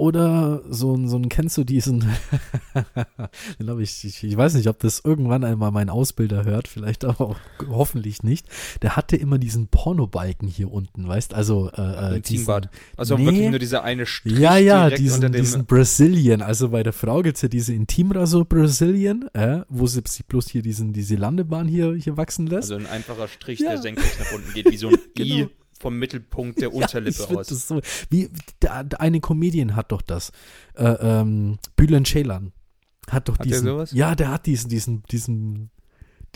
Oder 0.00 0.62
so 0.66 0.96
ein, 0.96 1.08
so 1.10 1.18
ein, 1.18 1.28
kennst 1.28 1.58
du 1.58 1.64
diesen, 1.64 2.00
den 3.60 3.68
habe 3.68 3.82
ich, 3.82 4.02
ich, 4.02 4.24
ich 4.24 4.34
weiß 4.34 4.54
nicht, 4.54 4.66
ob 4.68 4.78
das 4.78 5.02
irgendwann 5.04 5.44
einmal 5.44 5.72
mein 5.72 5.90
Ausbilder 5.90 6.46
hört, 6.46 6.68
vielleicht 6.68 7.04
aber 7.04 7.20
auch, 7.20 7.36
hoffentlich 7.68 8.22
nicht. 8.22 8.46
Der 8.80 8.96
hatte 8.96 9.16
immer 9.16 9.36
diesen 9.36 9.68
Pornobalken 9.68 10.48
hier 10.48 10.72
unten, 10.72 11.06
weißt 11.06 11.34
also 11.34 11.70
äh, 11.76 12.16
äh 12.16 12.20
diesen, 12.22 12.66
Also 12.96 13.18
nee, 13.18 13.26
wirklich 13.26 13.50
nur 13.50 13.58
dieser 13.58 13.84
eine 13.84 14.06
Strich 14.06 14.38
Ja, 14.38 14.56
ja, 14.56 14.88
diesen, 14.88 15.32
diesen 15.32 15.66
Brazilian. 15.66 16.40
Also 16.40 16.70
bei 16.70 16.82
der 16.82 16.94
Frau 16.94 17.20
gibt 17.20 17.36
es 17.36 17.42
ja 17.42 17.50
diese 17.50 17.74
Intimrasur 17.74 18.46
Brazilian, 18.46 19.28
äh, 19.34 19.64
wo 19.68 19.86
sie 19.86 20.00
sich 20.06 20.24
bloß 20.24 20.48
hier 20.48 20.62
diesen, 20.62 20.94
diese 20.94 21.16
Landebahn 21.16 21.68
hier, 21.68 21.92
hier 21.92 22.16
wachsen 22.16 22.46
lässt. 22.46 22.72
Also 22.72 22.76
ein 22.76 22.86
einfacher 22.86 23.28
Strich, 23.28 23.60
ja. 23.60 23.72
der 23.72 23.82
senkrecht 23.82 24.18
nach 24.18 24.32
unten 24.32 24.50
geht, 24.54 24.70
wie 24.70 24.78
so 24.78 24.88
ein 24.88 24.96
genau. 25.14 25.34
I 25.34 25.48
vom 25.80 25.98
Mittelpunkt 25.98 26.60
der 26.60 26.72
Unterlippe 26.74 27.26
ja, 27.28 27.36
aus. 27.38 27.48
Das 27.48 27.66
so, 27.66 27.80
wie, 28.10 28.30
der, 28.62 28.86
eine 29.00 29.20
Comedian 29.20 29.74
hat 29.74 29.90
doch 29.92 30.02
das. 30.02 30.30
Äh, 30.74 30.84
ähm, 30.84 31.58
Bülent 31.74 32.06
Ceylan 32.06 32.52
hat 33.08 33.28
doch 33.28 33.38
hat 33.38 33.46
diesen. 33.46 33.64
Der 33.64 33.74
sowas? 33.74 33.92
Ja, 33.92 34.14
der 34.14 34.30
hat 34.30 34.46
diesen, 34.46 34.68
diesen, 34.68 35.02
diesen 35.10 35.70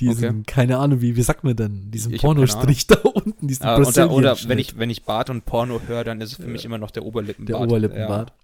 diesen, 0.00 0.28
okay. 0.28 0.42
keine 0.46 0.78
Ahnung, 0.78 1.00
wie, 1.00 1.14
wie 1.14 1.22
sagt 1.22 1.44
man 1.44 1.54
denn, 1.54 1.90
diesen 1.92 2.16
Pornostrich 2.16 2.86
da 2.88 2.96
unten, 2.96 3.46
diesen 3.46 3.64
ah, 3.64 3.76
oder, 3.76 4.10
oder 4.10 4.36
wenn 4.48 4.58
ich, 4.58 4.76
wenn 4.76 4.90
ich 4.90 5.04
Bart 5.04 5.30
und 5.30 5.44
Porno 5.44 5.80
höre, 5.86 6.02
dann 6.02 6.20
ist 6.20 6.32
es 6.32 6.36
für 6.36 6.48
mich 6.48 6.64
immer 6.64 6.78
noch 6.78 6.90
der 6.90 7.04
Oberlippenbart. 7.04 7.60
Der 7.60 7.60
Oberlippenbart. 7.60 8.30
Ja. 8.30 8.43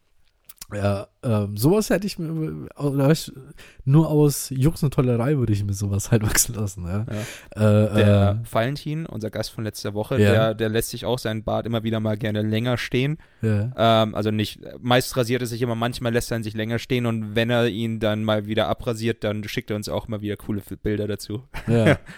Ja, 0.74 1.08
ähm, 1.22 1.56
sowas 1.56 1.90
hätte 1.90 2.06
ich 2.06 2.18
mir, 2.18 2.68
oder 2.76 3.14
nur 3.84 4.08
aus 4.08 4.50
Jux 4.50 4.82
und 4.82 4.94
Tollerei 4.94 5.36
würde 5.36 5.52
ich 5.52 5.64
mir 5.64 5.72
sowas 5.72 6.10
halt 6.10 6.22
wachsen 6.26 6.54
lassen. 6.54 6.84
Ja. 6.86 7.06
ja. 7.10 7.86
Äh, 7.86 7.94
der 7.94 8.40
äh, 8.42 8.52
Valentin, 8.52 9.06
unser 9.06 9.30
Gast 9.30 9.50
von 9.50 9.64
letzter 9.64 9.94
Woche, 9.94 10.20
ja. 10.20 10.32
der, 10.32 10.54
der 10.54 10.68
lässt 10.68 10.90
sich 10.90 11.04
auch 11.04 11.18
seinen 11.18 11.44
Bart 11.44 11.66
immer 11.66 11.82
wieder 11.82 12.00
mal 12.00 12.16
gerne 12.16 12.42
länger 12.42 12.78
stehen. 12.78 13.18
Ja. 13.42 13.72
Ähm, 13.76 14.14
also 14.14 14.30
nicht, 14.30 14.60
meist 14.80 15.16
rasiert 15.16 15.42
er 15.42 15.46
sich 15.46 15.62
immer, 15.62 15.74
manchmal 15.74 16.12
lässt 16.12 16.30
er 16.30 16.38
ihn 16.38 16.42
sich 16.42 16.54
länger 16.54 16.78
stehen 16.78 17.06
und 17.06 17.34
wenn 17.34 17.50
er 17.50 17.68
ihn 17.68 18.00
dann 18.00 18.24
mal 18.24 18.46
wieder 18.46 18.68
abrasiert, 18.68 19.24
dann 19.24 19.44
schickt 19.44 19.70
er 19.70 19.76
uns 19.76 19.88
auch 19.88 20.08
mal 20.08 20.20
wieder 20.20 20.36
coole 20.36 20.62
Bilder 20.82 21.06
dazu. 21.06 21.44
Ja. 21.66 21.98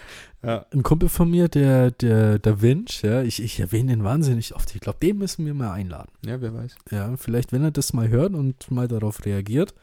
Ja. 0.43 0.65
Ein 0.73 0.83
Kumpel 0.83 1.07
von 1.07 1.29
mir, 1.29 1.47
der, 1.47 1.91
der, 1.91 2.37
der 2.37 2.61
Winch, 2.61 3.01
ja, 3.01 3.21
ich, 3.21 3.41
ich 3.41 3.59
erwähne 3.59 3.93
den 3.93 4.03
wahnsinnig 4.03 4.53
oft. 4.55 4.75
Ich 4.75 4.81
glaube, 4.81 4.99
den 5.01 5.17
müssen 5.17 5.45
wir 5.45 5.53
mal 5.53 5.71
einladen. 5.71 6.11
Ja, 6.25 6.41
wer 6.41 6.53
weiß. 6.53 6.75
Ja, 6.91 7.15
vielleicht, 7.15 7.53
wenn 7.53 7.63
er 7.63 7.71
das 7.71 7.93
mal 7.93 8.09
hört 8.09 8.33
und 8.33 8.69
mal 8.69 8.87
darauf 8.87 9.25
reagiert 9.25 9.73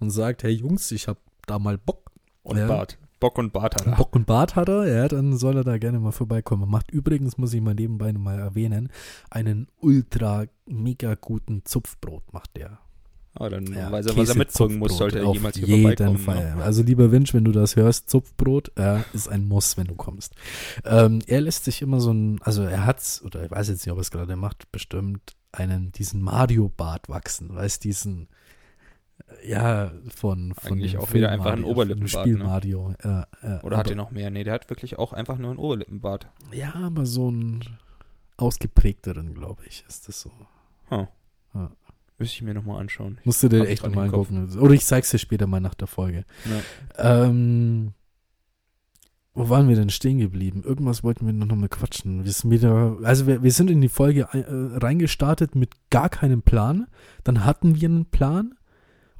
und 0.00 0.10
sagt, 0.10 0.42
hey 0.42 0.50
Jungs, 0.50 0.90
ich 0.90 1.06
habe 1.06 1.20
da 1.46 1.58
mal 1.58 1.78
Bock. 1.78 2.10
Und 2.42 2.56
ja, 2.56 2.66
Bart. 2.66 2.98
Bock 3.20 3.38
und 3.38 3.52
Bart 3.52 3.76
hat 3.76 3.86
er. 3.86 3.96
Bock 3.96 4.16
und 4.16 4.26
Bart 4.26 4.56
hat 4.56 4.68
er, 4.68 4.86
ja, 4.88 5.06
dann 5.06 5.36
soll 5.36 5.58
er 5.58 5.64
da 5.64 5.78
gerne 5.78 6.00
mal 6.00 6.10
vorbeikommen. 6.10 6.68
Macht 6.68 6.90
übrigens, 6.90 7.36
muss 7.36 7.52
ich 7.52 7.60
mal 7.60 7.74
nebenbei 7.74 8.12
mal 8.12 8.38
erwähnen, 8.38 8.88
einen 9.28 9.68
ultra 9.78 10.46
mega 10.66 11.14
guten 11.14 11.64
Zupfbrot 11.64 12.32
macht 12.32 12.56
der. 12.56 12.78
Aber 13.32 13.46
ah, 13.46 13.48
dann 13.50 13.66
ja, 13.66 13.92
weiß 13.92 14.06
er, 14.06 14.16
was 14.16 14.28
er 14.28 14.36
mitbringen 14.36 14.78
muss, 14.78 14.98
sollte 14.98 15.20
er 15.20 15.32
jemals 15.32 15.56
hier 15.56 15.68
jeden. 15.68 16.12
Ne? 16.12 16.18
Fall. 16.18 16.56
Ne? 16.56 16.62
Also 16.62 16.82
lieber 16.82 17.12
Winch, 17.12 17.32
wenn 17.32 17.44
du 17.44 17.52
das 17.52 17.76
hörst, 17.76 18.10
Zupfbrot 18.10 18.72
äh, 18.76 18.98
ist 19.12 19.28
ein 19.28 19.46
Muss, 19.46 19.76
wenn 19.76 19.86
du 19.86 19.94
kommst. 19.94 20.34
Ähm, 20.84 21.20
er 21.26 21.40
lässt 21.40 21.64
sich 21.64 21.80
immer 21.80 22.00
so 22.00 22.12
ein, 22.12 22.40
also 22.42 22.62
er 22.62 22.84
hat's, 22.86 23.22
oder 23.22 23.44
ich 23.44 23.50
weiß 23.50 23.68
jetzt 23.68 23.86
nicht, 23.86 23.92
ob 23.92 23.98
er 23.98 24.02
es 24.02 24.10
gerade 24.10 24.34
macht, 24.34 24.70
bestimmt 24.72 25.36
einen, 25.52 25.92
diesen 25.92 26.22
Mario-Bart 26.22 27.08
wachsen, 27.08 27.54
weißt 27.54 27.84
diesen, 27.84 28.28
ja, 29.46 29.92
von, 30.08 30.52
von 30.54 30.72
Eigentlich 30.72 30.98
auch 30.98 31.06
Film 31.06 31.22
wieder 31.22 31.30
einfach 31.30 31.46
Mario, 31.46 31.64
ein 31.66 31.70
Oberlippenbart. 31.70 32.26
Spiel 32.26 32.38
ne? 32.38 32.44
Mario. 32.44 32.94
Ja, 33.04 33.26
ja, 33.42 33.62
Oder 33.62 33.76
hat 33.76 33.90
er 33.90 33.96
noch 33.96 34.10
mehr? 34.10 34.30
Nee, 34.30 34.42
der 34.42 34.54
hat 34.54 34.68
wirklich 34.70 34.98
auch 34.98 35.12
einfach 35.12 35.38
nur 35.38 35.50
einen 35.50 35.58
Oberlippenbart. 35.58 36.28
Ja, 36.52 36.74
aber 36.74 37.06
so 37.06 37.30
ein 37.30 37.64
ausgeprägteren, 38.36 39.34
glaube 39.34 39.62
ich, 39.66 39.84
ist 39.88 40.08
das 40.08 40.20
so. 40.20 40.32
Huh. 40.90 41.06
Ja. 42.20 42.24
Müsste 42.24 42.36
ich 42.36 42.42
mir 42.42 42.54
nochmal 42.54 42.80
anschauen. 42.80 43.18
Musst 43.24 43.42
du 43.42 43.48
dir 43.48 43.66
echt 43.66 43.82
nochmal 43.82 44.06
angucken. 44.06 44.58
Oder 44.58 44.74
ich 44.74 44.84
zeig's 44.84 45.10
dir 45.10 45.18
später 45.18 45.46
mal 45.46 45.60
nach 45.60 45.74
der 45.74 45.86
Folge. 45.86 46.24
Ja. 46.98 47.24
Ähm, 47.24 47.92
wo 49.32 49.48
waren 49.48 49.68
wir 49.68 49.76
denn 49.76 49.90
stehen 49.90 50.18
geblieben? 50.18 50.62
Irgendwas 50.64 51.02
wollten 51.02 51.24
wir 51.24 51.32
noch 51.32 51.56
mal 51.56 51.68
quatschen. 51.68 52.24
Wir 52.24 52.32
sind 52.32 52.50
wieder, 52.50 52.98
also 53.02 53.26
wir, 53.26 53.42
wir 53.42 53.52
sind 53.52 53.70
in 53.70 53.80
die 53.80 53.88
Folge 53.88 54.28
äh, 54.32 54.44
reingestartet 54.78 55.54
mit 55.54 55.70
gar 55.88 56.08
keinem 56.08 56.42
Plan. 56.42 56.88
Dann 57.24 57.44
hatten 57.44 57.80
wir 57.80 57.88
einen 57.88 58.06
Plan. 58.06 58.54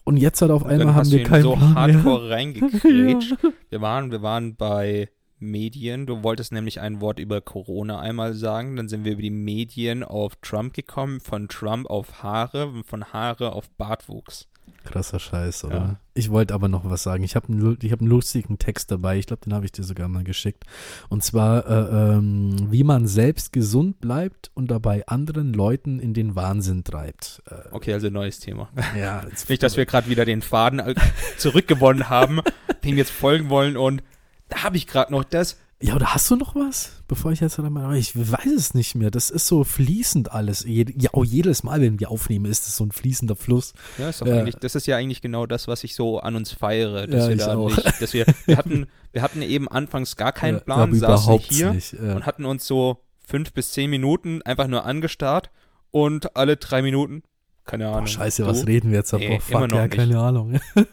Und 0.04 0.16
jetzt 0.16 0.42
halt 0.42 0.50
auf 0.50 0.64
einmal 0.66 0.94
haben 0.94 1.10
wir 1.10 1.22
keinen 1.22 1.42
so 1.42 1.54
Plan 1.54 1.72
mehr. 1.72 1.94
hardcore 1.94 2.30
reingekrätscht. 2.30 3.36
wir, 3.70 3.80
waren, 3.80 4.10
wir 4.10 4.22
waren 4.22 4.56
bei 4.56 5.08
Medien. 5.40 6.06
Du 6.06 6.22
wolltest 6.22 6.52
nämlich 6.52 6.80
ein 6.80 7.00
Wort 7.00 7.18
über 7.18 7.40
Corona 7.40 7.98
einmal 8.00 8.34
sagen. 8.34 8.76
Dann 8.76 8.88
sind 8.88 9.04
wir 9.04 9.12
über 9.12 9.22
die 9.22 9.30
Medien 9.30 10.02
auf 10.04 10.36
Trump 10.42 10.74
gekommen, 10.74 11.20
von 11.20 11.48
Trump 11.48 11.88
auf 11.88 12.22
Haare 12.22 12.66
und 12.68 12.86
von 12.86 13.04
Haare 13.12 13.52
auf 13.52 13.68
Bartwuchs. 13.70 14.46
Krasser 14.84 15.18
Scheiß, 15.18 15.64
oder? 15.64 15.74
Ja. 15.76 16.00
Ich 16.14 16.30
wollte 16.30 16.54
aber 16.54 16.68
noch 16.68 16.88
was 16.88 17.02
sagen. 17.02 17.22
Ich 17.22 17.36
habe 17.36 17.48
einen, 17.48 17.76
hab 17.90 18.00
einen 18.00 18.08
lustigen 18.08 18.58
Text 18.58 18.90
dabei. 18.90 19.18
Ich 19.18 19.26
glaube, 19.26 19.42
den 19.44 19.52
habe 19.52 19.64
ich 19.66 19.72
dir 19.72 19.82
sogar 19.84 20.08
mal 20.08 20.24
geschickt. 20.24 20.64
Und 21.08 21.22
zwar, 21.22 21.66
äh, 21.66 22.14
ähm, 22.14 22.68
wie 22.70 22.82
man 22.84 23.06
selbst 23.06 23.52
gesund 23.52 24.00
bleibt 24.00 24.50
und 24.54 24.70
dabei 24.70 25.06
anderen 25.06 25.52
Leuten 25.52 25.98
in 26.00 26.14
den 26.14 26.34
Wahnsinn 26.34 26.84
treibt. 26.84 27.42
Äh, 27.50 27.56
Okay, 27.72 27.92
also 27.92 28.08
neues 28.10 28.38
Thema. 28.40 28.70
ja, 28.98 29.24
Nicht, 29.48 29.62
dass 29.62 29.76
wir 29.76 29.86
gerade 29.86 30.08
wieder 30.08 30.24
den 30.24 30.40
Faden 30.40 30.82
zurückgewonnen 31.36 32.08
haben, 32.08 32.40
dem 32.84 32.96
jetzt 32.96 33.10
folgen 33.10 33.50
wollen 33.50 33.76
und 33.76 34.02
da 34.50 34.62
habe 34.64 34.76
ich 34.76 34.86
gerade 34.86 35.12
noch 35.12 35.24
das. 35.24 35.56
Ja, 35.82 35.94
oder 35.96 36.12
hast 36.12 36.30
du 36.30 36.36
noch 36.36 36.54
was? 36.54 37.02
Bevor 37.08 37.32
ich 37.32 37.40
jetzt 37.40 37.56
halt 37.56 37.70
mal, 37.70 37.96
ich 37.96 38.14
weiß 38.14 38.52
es 38.54 38.74
nicht 38.74 38.94
mehr. 38.94 39.10
Das 39.10 39.30
ist 39.30 39.46
so 39.46 39.64
fließend 39.64 40.30
alles. 40.30 40.62
Ja, 40.68 40.84
auch 41.14 41.24
jedes 41.24 41.62
Mal, 41.62 41.80
wenn 41.80 41.98
wir 41.98 42.10
aufnehmen, 42.10 42.44
ist 42.44 42.66
es 42.66 42.76
so 42.76 42.84
ein 42.84 42.92
fließender 42.92 43.34
Fluss. 43.34 43.72
Ja, 43.96 44.10
ist 44.10 44.20
doch 44.20 44.26
Ja. 44.26 44.40
eigentlich, 44.40 44.56
das 44.56 44.74
ist 44.74 44.86
ja 44.86 44.98
eigentlich 44.98 45.22
genau 45.22 45.46
das, 45.46 45.68
was 45.68 45.82
ich 45.82 45.94
so 45.94 46.20
an 46.20 46.36
uns 46.36 46.52
feiere. 46.52 47.06
Dass 47.06 47.22
Ja, 47.24 47.28
wir 47.30 47.36
da 47.36 47.56
auch. 47.56 47.70
nicht, 47.74 48.02
dass 48.02 48.12
wir, 48.12 48.26
wir 48.44 48.58
hatten, 48.58 48.88
wir 49.12 49.22
hatten 49.22 49.40
eben 49.40 49.68
anfangs 49.68 50.16
gar 50.16 50.32
keinen 50.32 50.56
Ja, 50.58 50.60
Plan, 50.64 50.94
saßen 50.94 51.38
hier 51.38 51.72
nicht. 51.72 51.94
Ja. 51.94 52.14
und 52.14 52.26
hatten 52.26 52.44
uns 52.44 52.66
so 52.66 52.98
fünf 53.26 53.54
bis 53.54 53.72
zehn 53.72 53.88
Minuten 53.88 54.42
einfach 54.42 54.66
nur 54.66 54.84
angestarrt 54.84 55.50
und 55.90 56.36
alle 56.36 56.58
drei 56.58 56.82
Minuten, 56.82 57.22
keine 57.64 57.86
Ahnung. 57.88 58.00
Boah, 58.00 58.06
scheiße, 58.08 58.42
du? 58.42 58.48
was 58.48 58.66
reden 58.66 58.90
wir 58.90 58.98
jetzt? 58.98 59.14
Nee, 59.14 59.28
Boah, 59.28 59.40
fuck, 59.40 59.72
ja, 59.72 59.82
nicht. 59.86 59.94
keine 59.96 60.18
Ahnung. 60.20 60.60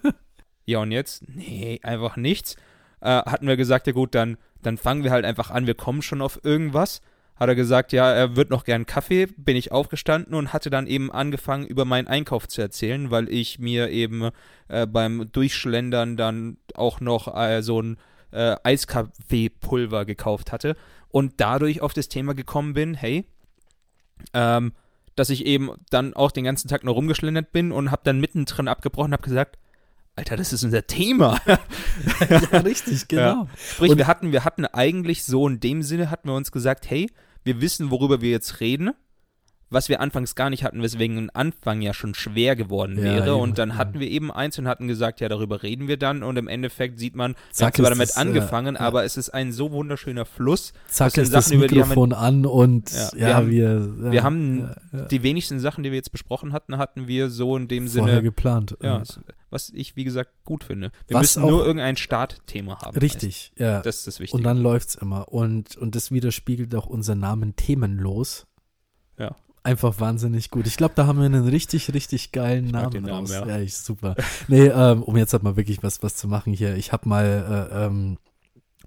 Ja, 0.69 0.79
und 0.79 0.91
jetzt? 0.91 1.23
Nee, 1.29 1.79
einfach 1.81 2.17
nichts. 2.17 2.57
Äh, 3.01 3.09
hatten 3.09 3.47
wir 3.47 3.57
gesagt, 3.57 3.87
ja 3.87 3.93
gut, 3.93 4.15
dann, 4.15 4.37
dann 4.61 4.77
fangen 4.77 5.03
wir 5.03 5.11
halt 5.11 5.25
einfach 5.25 5.51
an, 5.51 5.67
wir 5.67 5.75
kommen 5.75 6.01
schon 6.01 6.21
auf 6.21 6.43
irgendwas. 6.43 7.01
Hat 7.35 7.49
er 7.49 7.55
gesagt, 7.55 7.93
ja, 7.93 8.11
er 8.11 8.35
wird 8.35 8.49
noch 8.49 8.63
gern 8.63 8.87
Kaffee, 8.87 9.27
bin 9.27 9.55
ich 9.55 9.71
aufgestanden 9.71 10.33
und 10.33 10.53
hatte 10.53 10.71
dann 10.71 10.87
eben 10.87 11.11
angefangen, 11.11 11.67
über 11.67 11.85
meinen 11.85 12.07
Einkauf 12.07 12.47
zu 12.47 12.61
erzählen, 12.61 13.11
weil 13.11 13.29
ich 13.29 13.59
mir 13.59 13.89
eben 13.89 14.29
äh, 14.69 14.87
beim 14.87 15.31
Durchschlendern 15.31 16.17
dann 16.17 16.57
auch 16.73 16.99
noch 16.99 17.35
äh, 17.37 17.61
so 17.61 17.79
ein 17.79 17.97
äh, 18.31 18.55
Eiskaffeepulver 18.63 20.05
gekauft 20.05 20.51
hatte 20.51 20.75
und 21.09 21.33
dadurch 21.37 21.81
auf 21.81 21.93
das 21.93 22.09
Thema 22.09 22.33
gekommen 22.33 22.73
bin, 22.73 22.95
hey, 22.95 23.25
ähm, 24.33 24.73
dass 25.15 25.29
ich 25.29 25.45
eben 25.45 25.71
dann 25.89 26.13
auch 26.13 26.31
den 26.31 26.43
ganzen 26.43 26.67
Tag 26.67 26.83
nur 26.83 26.95
rumgeschlendert 26.95 27.51
bin 27.51 27.71
und 27.71 27.91
habe 27.91 28.01
dann 28.03 28.19
mittendrin 28.19 28.67
abgebrochen 28.67 29.13
habe 29.13 29.23
gesagt, 29.23 29.57
Alter, 30.18 30.36
das 30.36 30.51
ist 30.51 30.63
unser 30.63 30.86
Thema. 30.88 31.39
ja, 32.30 32.57
richtig, 32.59 33.07
genau. 33.07 33.47
Sprich, 33.55 33.91
Und- 33.91 33.97
wir 33.97 34.07
hatten, 34.07 34.32
wir 34.32 34.43
hatten 34.43 34.65
eigentlich 34.65 35.24
so 35.24 35.47
in 35.47 35.59
dem 35.59 35.82
Sinne, 35.84 36.09
hatten 36.11 36.28
wir 36.28 36.36
uns 36.36 36.51
gesagt, 36.51 36.89
hey, 36.89 37.09
wir 37.43 37.61
wissen, 37.61 37.91
worüber 37.91 38.20
wir 38.20 38.32
jetzt 38.32 38.59
reden, 38.59 38.91
was 39.70 39.89
wir 39.89 39.99
anfangs 39.99 40.34
gar 40.36 40.49
nicht 40.49 40.63
hatten, 40.63 40.82
weswegen 40.82 41.18
ein 41.18 41.30
Anfang 41.30 41.82
ja 41.82 41.93
schon 41.93 42.15
schwer 42.15 42.55
geworden 42.55 42.97
Ja, 42.97 43.03
wäre. 43.03 43.36
und 43.36 43.57
dann 43.57 43.70
ja. 43.72 43.76
hatten 43.76 43.99
wir 43.99 44.07
eben 44.09 44.32
eins 44.32 44.57
und 44.57 44.65
hatten 44.68 44.88
gesagt, 44.88 45.20
ja, 45.20 45.28
darüber 45.30 45.61
reden 45.61 45.89
wir 45.89 45.97
dann. 45.97 46.24
Und 46.24 46.38
im 46.38 46.47
Endeffekt 46.47 46.97
sieht 46.99 47.15
man, 47.15 47.34
wir 47.34 47.38
Zack, 47.51 47.65
haben 47.68 47.84
zwar 47.84 47.91
ist 47.91 47.97
damit 47.97 48.09
das, 48.09 48.15
äh, 48.18 48.20
angefangen, 48.22 48.76
ja. 48.76 48.82
aber 48.82 49.03
es 49.03 49.18
ist 49.18 49.30
ein 49.30 49.51
so 49.51 49.72
wunderschöner 49.72 50.26
Fluss. 50.26 50.72
Zack, 50.88 51.13
Das 51.15 51.26
ist 51.26 51.34
das 51.34 51.45
Sachen, 51.47 51.57
über 51.57 51.68
die 51.68 51.76
haben 51.82 51.89
wir- 51.89 51.95
Mikrofon 52.07 52.13
an 52.13 52.45
und 52.45 52.91
Ja, 52.91 52.97
ja, 52.97 53.11
wir 53.18 53.36
haben- 53.36 53.51
wir, 53.51 54.05
ja, 54.05 54.11
wir 54.13 54.24
haben 54.24 54.59
ja, 54.93 54.99
ja, 54.99 55.05
Die 55.05 55.22
wenigsten 55.22 55.59
Sachen, 55.59 55.84
die 55.84 55.91
wir 55.91 55.97
jetzt 55.97 56.13
besprochen 56.13 56.53
hatten, 56.53 56.78
hatten 56.78 57.07
wir 57.07 57.30
so 57.30 57.55
in 57.57 57.68
dem 57.68 57.88
vorher 57.89 58.15
Sinne, 58.15 58.24
geplant. 58.24 58.78
ja, 58.82 58.97
ja. 58.99 59.03
Was 59.49 59.69
ich, 59.69 59.95
wie 59.95 60.03
gesagt, 60.03 60.31
gut 60.43 60.63
finde. 60.63 60.91
Wir 61.07 61.15
Was 61.15 61.35
müssen 61.35 61.49
nur 61.49 61.65
irgendein 61.65 61.97
Startthema 61.97 62.81
haben. 62.81 62.97
Richtig, 62.97 63.53
ja. 63.57 63.81
Das 63.81 63.97
ist 63.97 64.07
das 64.07 64.19
Wichtige. 64.19 64.37
Und 64.37 64.43
dann 64.43 64.57
läuft's 64.57 64.95
immer. 64.95 65.31
Und, 65.31 65.77
und 65.77 65.95
das 65.95 66.11
widerspiegelt 66.11 66.75
auch 66.75 66.87
unseren 66.87 67.19
Namen 67.19 67.55
themenlos. 67.55 68.47
Ja. 69.17 69.35
Einfach 69.63 69.99
wahnsinnig 69.99 70.49
gut. 70.49 70.65
Ich 70.67 70.77
glaube, 70.77 70.93
da 70.95 71.07
haben 71.07 71.19
wir 71.19 71.25
einen 71.25 71.47
richtig, 71.47 71.93
richtig 71.93 72.31
geilen 72.31 72.71
mag 72.71 72.93
Namen, 72.93 73.03
Namen, 73.03 73.25
raus. 73.25 73.31
ja. 73.31 73.47
Ja, 73.47 73.59
ich, 73.59 73.75
super. 73.75 74.15
nee, 74.47 74.67
ähm, 74.67 75.03
um 75.03 75.17
jetzt 75.17 75.33
halt 75.33 75.43
mal 75.43 75.57
wirklich 75.57 75.83
was, 75.83 76.03
was 76.03 76.15
zu 76.15 76.27
machen 76.27 76.53
hier. 76.53 76.75
Ich 76.75 76.91
habe 76.91 77.07
mal, 77.09 77.69
äh, 77.71 77.85
ähm, 77.85 78.17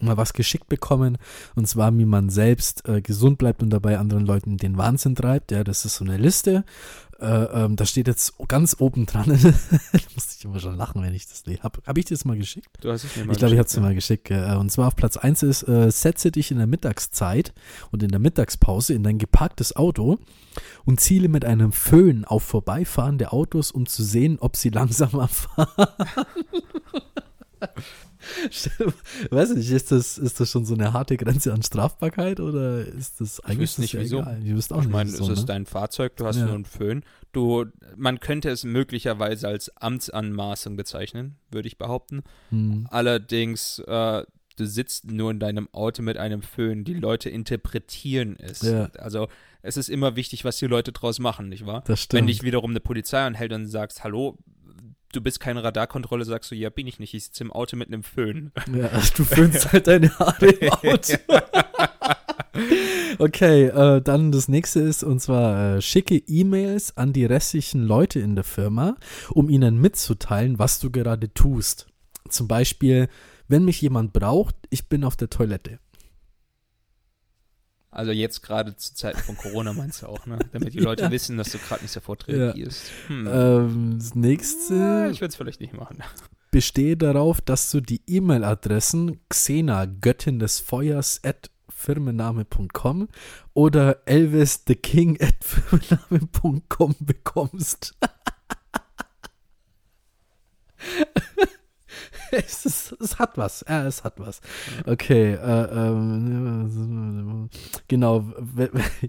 mal 0.03 0.17
was 0.17 0.33
geschickt 0.33 0.69
bekommen. 0.69 1.19
Und 1.55 1.67
zwar, 1.67 1.97
wie 1.97 2.05
man 2.05 2.31
selbst 2.31 2.89
äh, 2.89 3.01
gesund 3.01 3.39
bleibt 3.39 3.63
und 3.63 3.71
dabei 3.71 3.99
anderen 3.99 4.27
Leuten 4.27 4.57
den 4.57 4.77
Wahnsinn 4.77 5.15
treibt. 5.15 5.51
Ja, 5.53 5.65
das 5.65 5.85
ist 5.85 5.97
so 5.97 6.05
eine 6.05 6.17
Liste. 6.17 6.65
Äh, 7.21 7.27
ähm, 7.27 7.77
da 7.77 7.85
steht 7.85 8.07
jetzt 8.07 8.33
ganz 8.49 8.77
oben 8.79 9.05
dran. 9.05 9.27
da 9.29 9.99
musste 10.15 10.35
ich 10.39 10.45
immer 10.45 10.59
schon 10.59 10.77
lachen, 10.77 11.03
wenn 11.03 11.13
ich 11.13 11.29
das 11.29 11.45
lese. 11.45 11.63
Habe 11.63 11.81
hab 11.85 11.99
ich 11.99 12.07
dir 12.07 12.15
das 12.15 12.25
mal 12.25 12.37
geschickt? 12.39 12.69
Du 12.81 12.91
hast 12.91 13.05
es 13.05 13.15
mir 13.15 13.27
mal 13.27 13.33
Ich 13.33 13.39
glaube, 13.39 13.53
ich 13.53 13.59
habe 13.59 13.67
es 13.67 13.75
dir 13.75 13.83
mal 13.83 13.95
geschickt. 13.95 14.31
äh, 14.31 14.55
Und 14.55 14.73
zwar 14.73 14.89
auf 14.89 14.97
Platz 14.97 15.19
1 15.19 15.43
ist, 15.43 15.69
äh, 15.69 15.91
setze 15.91 16.31
dich 16.31 16.51
in 16.51 16.57
der 16.57 16.67
Mittagszeit 16.67 17.53
und 17.91 18.03
in 18.03 18.09
der 18.09 18.21
Mittagspause 18.21 18.95
in 18.95 19.03
dein 19.03 19.19
geparktes 19.19 19.77
Auto 19.77 20.19
und 20.87 21.01
ziele 21.01 21.29
mit 21.29 21.45
einem 21.45 21.73
Föhn 21.73 22.25
auf 22.25 22.43
vorbeifahrende 22.43 23.33
Autos, 23.33 23.71
um 23.71 23.85
zu 23.85 24.03
sehen, 24.03 24.39
ob 24.41 24.57
sie 24.57 24.71
langsamer 24.71 25.29
fahren. 25.29 25.89
Weiß 29.31 29.55
nicht, 29.55 29.71
ist 29.71 29.93
das, 29.93 30.19
ist 30.19 30.41
das 30.41 30.51
schon 30.51 30.65
so 30.65 30.75
eine 30.75 30.93
harte 30.93 31.17
Grenze 31.17 31.53
an 31.53 31.63
Strafbarkeit 31.63 32.41
oder 32.41 32.87
ist 32.87 33.21
das 33.21 33.41
eigentlich 33.41 33.79
nicht, 33.79 33.95
ja 33.95 34.01
wieso. 34.01 34.21
egal? 34.21 34.41
Ich 34.45 34.55
wüsste 34.55 34.75
auch 34.75 34.81
Ich 34.81 34.87
nicht, 34.87 34.93
meine, 34.93 35.11
so, 35.11 35.25
es 35.25 35.31
ist 35.31 35.39
ne? 35.41 35.47
dein 35.47 35.67
Fahrzeug, 35.67 36.17
du 36.17 36.27
hast 36.27 36.37
Ja. 36.37 36.47
nur 36.47 36.55
einen 36.55 36.65
Föhn. 36.65 37.03
Du, 37.33 37.67
man 37.97 38.21
könnte 38.21 38.51
es 38.51 38.65
möglicherweise 38.65 39.49
als 39.49 39.75
Amtsanmaßung 39.77 40.77
bezeichnen, 40.77 41.37
würde 41.51 41.69
ich 41.69 41.79
behaupten. 41.79 42.23
Hm. 42.51 42.87
Allerdings, 42.91 43.79
äh, 43.87 44.25
du 44.57 44.67
sitzt 44.67 45.11
nur 45.11 45.31
in 45.31 45.39
deinem 45.41 45.69
Auto 45.73 46.03
mit 46.03 46.19
einem 46.19 46.43
Föhn. 46.43 46.85
Die 46.85 46.95
Leute 46.95 47.31
interpretieren 47.31 48.37
es. 48.39 48.63
Ja. 48.63 48.91
Also 48.99 49.29
es 49.63 49.77
ist 49.77 49.89
immer 49.89 50.17
wichtig, 50.17 50.45
was 50.45 50.59
die 50.59 50.67
Leute 50.67 50.93
draus 50.93 51.19
machen, 51.19 51.49
nicht 51.49 51.67
wahr? 51.67 51.83
Das 51.87 52.01
stimmt. 52.01 52.19
Wenn 52.19 52.27
dich 52.27 52.43
wiederum 52.43 52.71
eine 52.71 52.81
Polizei 52.81 53.21
anhält 53.25 53.53
und 53.53 53.67
sagst, 53.69 54.03
hallo, 54.05 54.37
du 55.13 55.21
bist 55.21 55.41
keine 55.41 55.63
Radarkontrolle, 55.63 56.25
sagst 56.25 56.51
du, 56.51 56.55
ja, 56.55 56.71
bin 56.71 56.87
ich 56.87 56.99
nicht. 56.99 57.15
Ich 57.15 57.25
sitze 57.25 57.45
im 57.45 57.53
Auto 57.53 57.77
mit 57.77 57.89
einem 57.89 58.03
Föhn. 58.03 58.53
Ja, 58.75 58.89
du 59.17 59.25
föhnst 59.25 59.73
halt 59.73 59.87
deine 59.87 60.17
Haare 60.19 60.47
im 60.47 60.73
Auto. 60.73 61.17
okay, 63.19 63.67
äh, 63.67 64.01
dann 64.01 64.33
das 64.33 64.49
nächste 64.49 64.81
ist, 64.81 65.03
und 65.03 65.21
zwar 65.21 65.77
äh, 65.77 65.83
schicke 65.83 66.17
E-Mails 66.17 66.97
an 66.97 67.13
die 67.13 67.25
restlichen 67.25 67.83
Leute 67.83 68.21
in 68.21 68.35
der 68.35 68.45
Firma, 68.45 68.97
um 69.31 69.49
ihnen 69.49 69.81
mitzuteilen, 69.81 70.59
was 70.59 70.81
du 70.81 70.91
gerade 70.91 71.33
tust. 71.33 71.87
Zum 72.29 72.49
Beispiel, 72.49 73.09
wenn 73.49 73.65
mich 73.65 73.81
jemand 73.81 74.13
braucht, 74.13 74.55
ich 74.71 74.89
bin 74.89 75.05
auf 75.05 75.17
der 75.17 75.31
Toilette. 75.31 75.79
Also 77.93 78.13
jetzt 78.13 78.43
gerade 78.43 78.77
zu 78.77 78.95
Zeiten 78.95 79.19
von 79.19 79.37
Corona 79.37 79.73
meinst 79.73 80.03
du 80.03 80.07
auch, 80.07 80.25
ne? 80.27 80.39
Damit 80.53 80.75
die 80.75 80.79
Leute 80.81 81.05
Ja. 81.05 81.11
wissen, 81.11 81.37
dass 81.37 81.51
du 81.51 81.59
gerade 81.59 81.83
nicht 81.83 81.91
sofort 81.93 82.25
Ja. 82.29 82.37
reagierst. 82.37 82.83
Hm. 83.09 83.27
Ähm, 83.27 83.95
das 83.99 84.11
Ja, 84.11 84.17
nächste 84.17 85.09
ich 85.11 85.21
würde 85.21 85.31
es 85.31 85.37
vielleicht 85.37 85.61
nicht 85.61 85.73
machen. 85.75 85.99
bestehe 86.53 86.97
darauf, 86.97 87.41
dass 87.41 87.71
du 87.71 87.81
die 87.81 88.01
E-Mail-Adressen 88.07 89.21
Xena, 89.29 89.87
Göttin 89.87 90.39
des 90.39 90.61
Feuers, 90.61 91.21
at 91.25 91.51
firmenname.com 91.69 93.09
oder 93.55 94.03
Elvis 94.07 94.65
the 94.67 94.75
King 94.77 95.21
at 95.21 95.35
firmenname.com 95.43 96.95
bekommst. 97.01 97.95
es, 102.33 102.67
ist, 102.67 102.93
es 103.01 103.19
hat 103.19 103.37
was. 103.37 103.65
Ja, 103.69 103.87
es 103.87 104.05
hat 104.05 104.15
was. 104.19 104.41
Okay. 104.87 105.35
Äh, 105.35 105.65
ähm, 105.73 107.51
genau. 107.89 108.25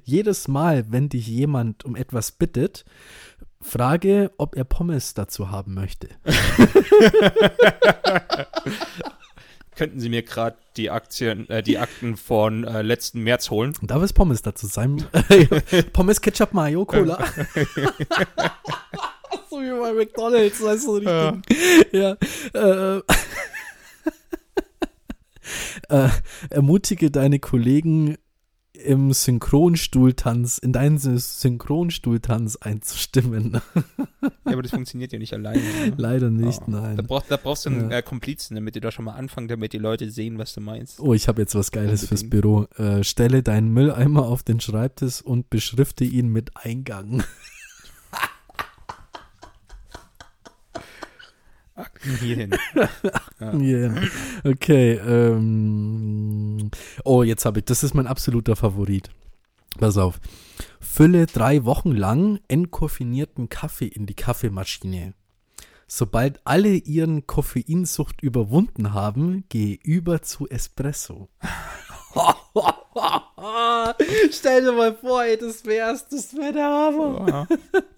Jedes 0.04 0.48
Mal, 0.48 0.86
wenn 0.90 1.10
dich 1.10 1.28
jemand 1.28 1.86
um 1.86 1.96
etwas 1.96 2.32
bittet, 2.32 2.86
frage, 3.62 4.32
ob 4.38 4.56
er 4.56 4.64
Pommes 4.64 5.14
dazu 5.14 5.52
haben 5.52 5.74
möchte. 5.74 6.10
Könnten 9.76 10.00
Sie 10.00 10.10
mir 10.10 10.22
gerade 10.22 10.58
die 10.78 10.92
Aktien, 10.92 11.50
äh, 11.50 11.64
die 11.64 11.78
Akten 11.78 12.18
von 12.18 12.66
äh, 12.66 12.82
letzten 12.82 13.22
März 13.22 13.50
holen? 13.50 13.74
Darf 13.82 14.04
es 14.04 14.14
Pommes 14.14 14.42
dazu 14.42 14.68
sein? 14.68 15.06
Pommes, 15.94 16.22
Ketchup, 16.22 16.54
Mayo, 16.54 16.86
Cola. 16.86 17.18
So 19.52 19.62
wie 19.62 19.70
bei 19.80 19.94
McDonalds, 19.94 20.64
weißt 20.64 20.88
du, 20.88 20.92
richtig. 20.96 21.92
Ja. 21.92 22.18
Äh, 22.54 23.02
äh, 25.90 26.10
ermutige 26.50 27.12
deine 27.12 27.40
Kollegen 27.40 28.16
im 28.74 29.14
Synchronstuhltanz, 29.14 30.58
in 30.58 30.74
deinen 30.74 30.98
Sy- 30.98 31.20
Synchronstuhltanz 31.20 32.56
einzustimmen. 32.58 33.62
Ja, 34.46 34.54
aber 34.54 34.62
das 34.64 34.72
funktioniert 34.72 35.12
ja 35.14 35.20
nicht 35.20 35.34
alleine. 35.34 35.62
Ne? 35.62 35.94
Leider 35.98 36.30
nicht, 36.30 36.62
Oh. 36.68 36.72
nein. 36.72 36.98
Da, 36.98 37.04
brauch, 37.04 37.24
da 37.28 37.38
brauchst 37.38 37.66
du 37.66 37.70
einen 37.70 37.90
Ja. 37.92 37.98
äh, 38.00 38.02
Komplizen, 38.04 38.54
damit 38.56 38.76
ihr 38.76 38.82
da 38.82 38.92
schon 38.92 39.06
mal 39.06 39.14
anfangt, 39.14 39.50
damit 39.50 39.72
die 39.74 39.78
Leute 39.80 40.12
sehen, 40.12 40.38
was 40.38 40.54
du 40.54 40.62
meinst. 40.62 41.00
Oh, 41.00 41.14
ich 41.14 41.28
habe 41.28 41.42
jetzt 41.42 41.56
was 41.56 41.72
Geiles 41.72 42.06
fürs. 42.08 42.30
Büro. 42.30 42.66
Äh, 42.78 43.04
stelle 43.04 43.42
deinen 43.44 43.70
Mülleimer 43.74 44.26
auf 44.28 44.44
den 44.44 44.60
Schreibtisch 44.60 45.22
und 45.22 45.50
beschrifte 45.50 46.04
ihn 46.04 46.28
mit 46.30 46.52
Eingang. 46.56 47.24
Hierhin. 52.20 52.52
Ja. 53.40 53.54
Yeah. 53.54 53.96
Okay. 54.44 54.94
Ähm, 54.94 56.72
oh, 57.04 57.24
jetzt 57.24 57.46
habe 57.46 57.60
ich. 57.60 57.66
Das 57.66 57.84
ist 57.84 57.94
mein 57.94 58.08
absoluter 58.08 58.56
Favorit. 58.56 59.10
Pass 59.80 59.98
auf. 59.98 60.20
Fülle 60.80 61.26
drei 61.26 61.66
Wochen 61.66 61.92
lang 61.92 62.40
entkoffinierten 62.48 63.50
Kaffee 63.50 63.88
in 63.88 64.06
die 64.06 64.16
Kaffeemaschine. 64.16 65.14
Sobald 65.88 66.40
alle 66.46 66.76
ihren 66.76 67.28
Koffeinsucht 67.28 68.22
überwunden 68.22 68.94
haben, 68.94 69.44
gehe 69.50 69.78
über 69.84 70.22
zu 70.22 70.48
Espresso. 70.48 71.30
Stell 74.32 74.64
dir 74.64 74.72
mal 74.72 74.96
vor, 74.96 75.24
ey, 75.24 75.38
das 75.38 75.66
wär's, 75.66 76.08
das 76.08 76.36
wäre 76.36 76.54
der 76.54 76.66
Hammer. 76.66 77.26
Ja. 77.28 77.48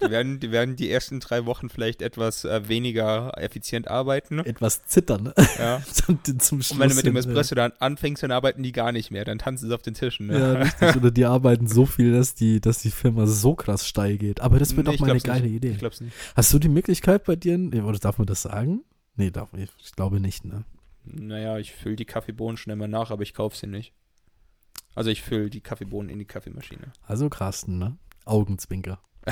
Die, 0.02 0.12
werden, 0.12 0.40
die 0.40 0.52
werden 0.52 0.76
die 0.76 0.90
ersten 0.90 1.20
drei 1.20 1.46
Wochen 1.46 1.70
vielleicht 1.70 2.02
etwas 2.02 2.46
äh, 2.46 2.68
weniger 2.68 3.32
effizient 3.38 3.88
arbeiten. 3.88 4.38
Ne? 4.38 4.46
Etwas 4.46 4.86
zittern. 4.86 5.34
Ja. 5.58 5.82
Zum, 5.92 6.20
zum 6.24 6.62
Schluss 6.62 6.72
Und 6.72 6.80
wenn 6.80 6.90
du 6.90 6.96
mit 6.96 7.06
dem 7.06 7.16
Espresso 7.16 7.56
dann 7.56 7.74
anfängst, 7.80 8.24
dann 8.24 8.32
arbeiten 8.32 8.64
die 8.64 8.72
gar 8.72 8.92
nicht 8.92 9.12
mehr. 9.12 9.26
Dann 9.26 9.38
tanzen 9.40 9.68
sie 9.68 9.76
auf 9.76 9.82
den 9.82 9.94
Tischen. 9.94 10.28
Ne? 10.28 10.40
Ja, 10.40 10.54
richtig. 10.62 10.96
Oder 10.96 11.12
die 11.12 11.26
arbeiten 11.26 11.68
so 11.68 11.86
viel, 11.86 12.14
dass 12.14 12.36
die, 12.36 12.62
dass 12.62 12.80
die 12.80 12.92
Firma 12.92 13.26
so 13.28 13.56
krass 13.56 13.88
steil 13.88 14.18
geht. 14.18 14.42
Aber 14.42 14.60
das 14.60 14.76
wird 14.76 14.88
Nee, 14.88 14.94
doch 14.94 15.00
mal 15.00 15.12
eine 15.12 15.20
geile 15.20 15.44
nicht. 15.44 15.56
Idee. 15.56 15.72
Ich 15.72 15.80
glaub's 15.80 16.02
nicht. 16.02 16.16
Hast 16.36 16.54
du 16.54 16.60
die 16.60 16.70
Möglichkeit 16.70 17.24
bei 17.26 17.36
dir, 17.36 17.58
oder 17.84 18.00
darf 18.00 18.18
man 18.18 18.28
das 18.28 18.42
sagen? 18.42 18.84
Nee, 19.16 19.30
darf 19.32 19.54
ich, 19.54 19.70
ich 19.80 19.92
glaube 19.92 20.20
nicht, 20.20 20.46
ne? 20.46 20.64
Naja, 21.06 21.58
ich 21.60 21.74
fülle 21.74 21.96
die 21.96 22.06
Kaffeebohnen 22.06 22.58
schnell 22.58 22.76
mal 22.78 22.88
nach, 22.88 23.12
aber 23.12 23.24
ich 23.24 23.34
kaufe 23.34 23.58
sie 23.58 23.68
nicht. 23.68 23.94
Also 24.96 25.10
ich 25.10 25.22
fülle 25.22 25.50
die 25.50 25.62
Kaffeebohnen 25.62 26.10
in 26.10 26.20
die 26.20 26.26
Kaffeemaschine. 26.26 26.92
Also 27.08 27.30
Carsten, 27.30 27.78
ne? 27.80 27.98
Augenzwinker. 28.26 29.00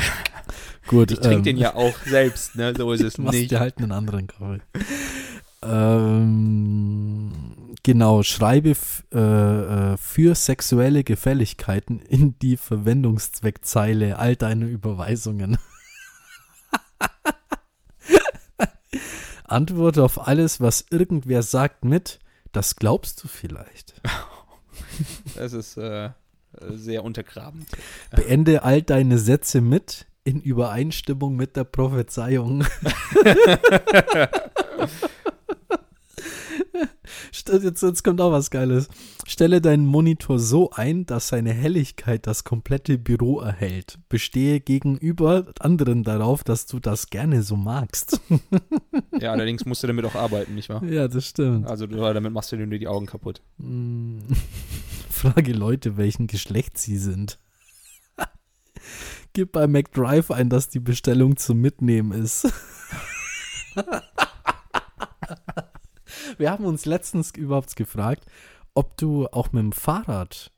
Gut, 0.88 1.12
Ich 1.12 1.20
trinke 1.20 1.38
ähm, 1.38 1.44
den 1.44 1.58
ja 1.58 1.76
auch 1.76 1.96
selbst, 2.06 2.56
ne? 2.56 2.74
So 2.76 2.92
ist 2.94 3.02
es 3.02 3.18
machst 3.18 3.40
nicht. 3.40 3.52
dir 3.52 3.60
halt 3.60 3.78
einen 3.78 3.92
anderen 3.92 4.28
Kaffee. 4.28 4.62
ähm, 5.62 7.76
genau, 7.84 8.24
schreibe 8.24 8.74
äh, 9.14 9.18
äh, 9.20 9.98
für 9.98 10.36
sexuelle 10.36 11.04
Gefälligkeiten 11.04 12.00
in 12.00 12.38
die 12.40 12.58
Verwendungszweckzeile 12.58 14.18
all 14.18 14.36
deine 14.36 14.66
Überweisungen. 14.66 15.58
Antworte 19.46 20.04
auf 20.04 20.28
alles, 20.28 20.62
was 20.62 20.86
irgendwer 20.90 21.44
sagt 21.44 21.84
mit, 21.84 22.20
das 22.54 22.78
glaubst 22.78 23.22
du 23.24 23.28
vielleicht. 23.28 24.02
Das 25.36 25.54
ist 25.54 25.78
äh, 25.78 26.10
sehr 26.70 27.04
untergrabend. 27.04 27.68
Beende 28.16 28.64
all 28.64 28.82
deine 28.82 29.18
Sätze 29.18 29.62
mit, 29.62 30.06
in 30.24 30.42
Übereinstimmung 30.42 31.36
mit 31.36 31.56
der 31.56 31.64
Prophezeiung. 31.64 32.66
Jetzt, 37.32 37.82
jetzt 37.82 38.04
kommt 38.04 38.20
auch 38.20 38.32
was 38.32 38.52
Geiles. 38.52 38.90
Stelle 39.26 39.62
deinen 39.62 39.86
Monitor 39.86 40.38
so 40.38 40.72
ein, 40.72 41.06
dass 41.06 41.30
seine 41.30 41.54
Helligkeit 41.54 42.28
das 42.28 42.44
komplette 42.44 42.98
Büro 42.98 43.40
erhält. 43.40 44.00
Bestehe 44.10 44.60
gegenüber 44.60 45.54
anderen 45.60 46.04
darauf, 46.04 46.44
dass 46.44 46.66
du 46.66 46.80
das 46.80 47.10
gerne 47.10 47.42
so 47.42 47.56
magst. 47.56 48.20
Ja, 49.18 49.32
allerdings 49.32 49.66
musst 49.66 49.82
du 49.84 49.88
damit 49.88 50.04
auch 50.06 50.16
arbeiten, 50.16 50.56
nicht 50.56 50.68
wahr? 50.70 50.84
ja, 50.84 51.08
das 51.08 51.28
stimmt. 51.28 51.68
Also 51.68 51.88
damit 51.88 52.34
machst 52.34 52.52
du 52.52 52.58
dir 52.58 52.68
nur 52.68 52.80
die 52.80 52.88
Augen 52.88 53.06
kaputt. 53.06 53.42
Mm. 53.58 54.20
Frage 55.10 55.54
Leute, 55.54 55.96
welchen 55.98 56.28
Geschlecht 56.28 56.78
sie 56.78 56.98
sind. 56.98 57.40
Gib 59.34 59.54
bei 59.54 59.68
McDrive 59.68 60.32
ein, 60.32 60.50
dass 60.50 60.70
die 60.70 60.80
Bestellung 60.80 61.38
zum 61.38 61.60
Mitnehmen 61.62 62.12
ist. 62.12 62.52
Wir 66.38 66.52
haben 66.52 66.66
uns 66.66 66.86
letztens 66.86 67.32
überhaupt 67.32 67.76
gefragt, 67.76 68.26
ob 68.74 68.98
du 68.98 69.28
auch 69.28 69.52
mit 69.52 69.62
dem 69.62 69.72
Fahrrad 69.72 70.52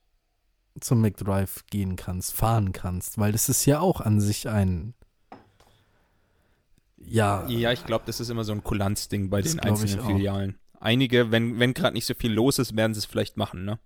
zum 0.79 1.01
McDrive 1.01 1.65
gehen 1.69 1.95
kannst, 1.95 2.33
fahren 2.33 2.71
kannst, 2.71 3.17
weil 3.17 3.31
das 3.31 3.49
ist 3.49 3.65
ja 3.65 3.79
auch 3.79 4.01
an 4.01 4.19
sich 4.19 4.49
ein 4.49 4.93
ja, 7.05 7.47
Ja, 7.47 7.71
ich 7.71 7.85
glaube, 7.85 8.05
das 8.07 8.19
ist 8.19 8.29
immer 8.29 8.43
so 8.43 8.53
ein 8.53 8.63
Kulanzding 8.63 9.29
bei 9.29 9.41
den 9.41 9.59
einzelnen. 9.59 10.05
Filialen. 10.05 10.57
Einige, 10.79 11.31
wenn, 11.31 11.59
wenn 11.59 11.73
gerade 11.73 11.93
nicht 11.93 12.05
so 12.05 12.13
viel 12.13 12.31
los 12.31 12.59
ist, 12.59 12.75
werden 12.75 12.93
sie 12.93 12.99
es 12.99 13.05
vielleicht 13.05 13.37
machen, 13.37 13.65
ne? 13.65 13.79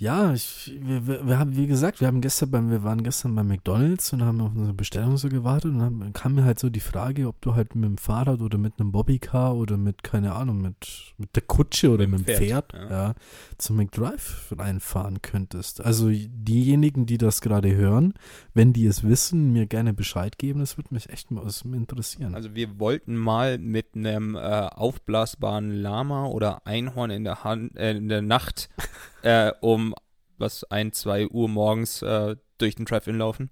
Ja, 0.00 0.32
ich, 0.32 0.78
wir, 0.80 1.26
wir, 1.26 1.38
haben, 1.40 1.56
wie 1.56 1.66
gesagt, 1.66 2.00
wir 2.00 2.06
haben 2.06 2.20
gestern 2.20 2.52
beim, 2.52 2.70
wir 2.70 2.84
waren 2.84 3.02
gestern 3.02 3.34
bei 3.34 3.42
McDonalds 3.42 4.12
und 4.12 4.22
haben 4.22 4.40
auf 4.40 4.52
unsere 4.54 4.72
Bestellung 4.72 5.16
so 5.16 5.28
gewartet 5.28 5.72
und 5.72 5.80
dann 5.80 6.12
kam 6.12 6.36
mir 6.36 6.44
halt 6.44 6.60
so 6.60 6.70
die 6.70 6.78
Frage, 6.78 7.26
ob 7.26 7.40
du 7.40 7.56
halt 7.56 7.74
mit 7.74 7.84
dem 7.84 7.98
Fahrrad 7.98 8.40
oder 8.40 8.58
mit 8.58 8.74
einem 8.78 8.92
Bobbycar 8.92 9.56
oder 9.56 9.76
mit, 9.76 10.04
keine 10.04 10.36
Ahnung, 10.36 10.62
mit, 10.62 11.14
mit 11.18 11.34
der 11.34 11.42
Kutsche 11.42 11.90
oder 11.90 12.06
mit, 12.06 12.20
Mit 12.20 12.28
dem 12.28 12.36
Pferd, 12.36 12.70
Pferd, 12.70 12.90
ja. 12.90 13.14
zum 13.58 13.76
McDrive 13.76 14.54
reinfahren 14.56 15.20
könntest. 15.20 15.84
Also 15.84 16.10
diejenigen, 16.10 17.06
die 17.06 17.18
das 17.18 17.40
gerade 17.40 17.74
hören, 17.74 18.14
wenn 18.54 18.72
die 18.72 18.86
es 18.86 19.02
wissen, 19.02 19.52
mir 19.52 19.66
gerne 19.66 19.94
Bescheid 19.94 20.38
geben, 20.38 20.60
das 20.60 20.76
würde 20.76 20.94
mich 20.94 21.10
echt 21.10 21.32
mal 21.32 21.44
interessieren. 21.72 22.36
Also 22.36 22.54
wir 22.54 22.78
wollten 22.78 23.16
mal 23.16 23.58
mit 23.58 23.96
einem 23.96 24.36
äh, 24.36 24.38
aufblasbaren 24.38 25.72
Lama 25.72 26.26
oder 26.26 26.64
Einhorn 26.68 27.10
in 27.10 27.24
der 27.24 27.42
Hand, 27.42 27.76
äh, 27.76 27.96
in 27.96 28.08
der 28.08 28.22
Nacht 28.22 28.68
äh, 29.22 29.52
um 29.60 29.94
was 30.38 30.64
ein, 30.64 30.92
zwei 30.92 31.28
Uhr 31.28 31.48
morgens 31.48 32.02
äh, 32.02 32.36
durch 32.58 32.76
den 32.76 32.84
Drive-In 32.84 33.18
laufen. 33.18 33.50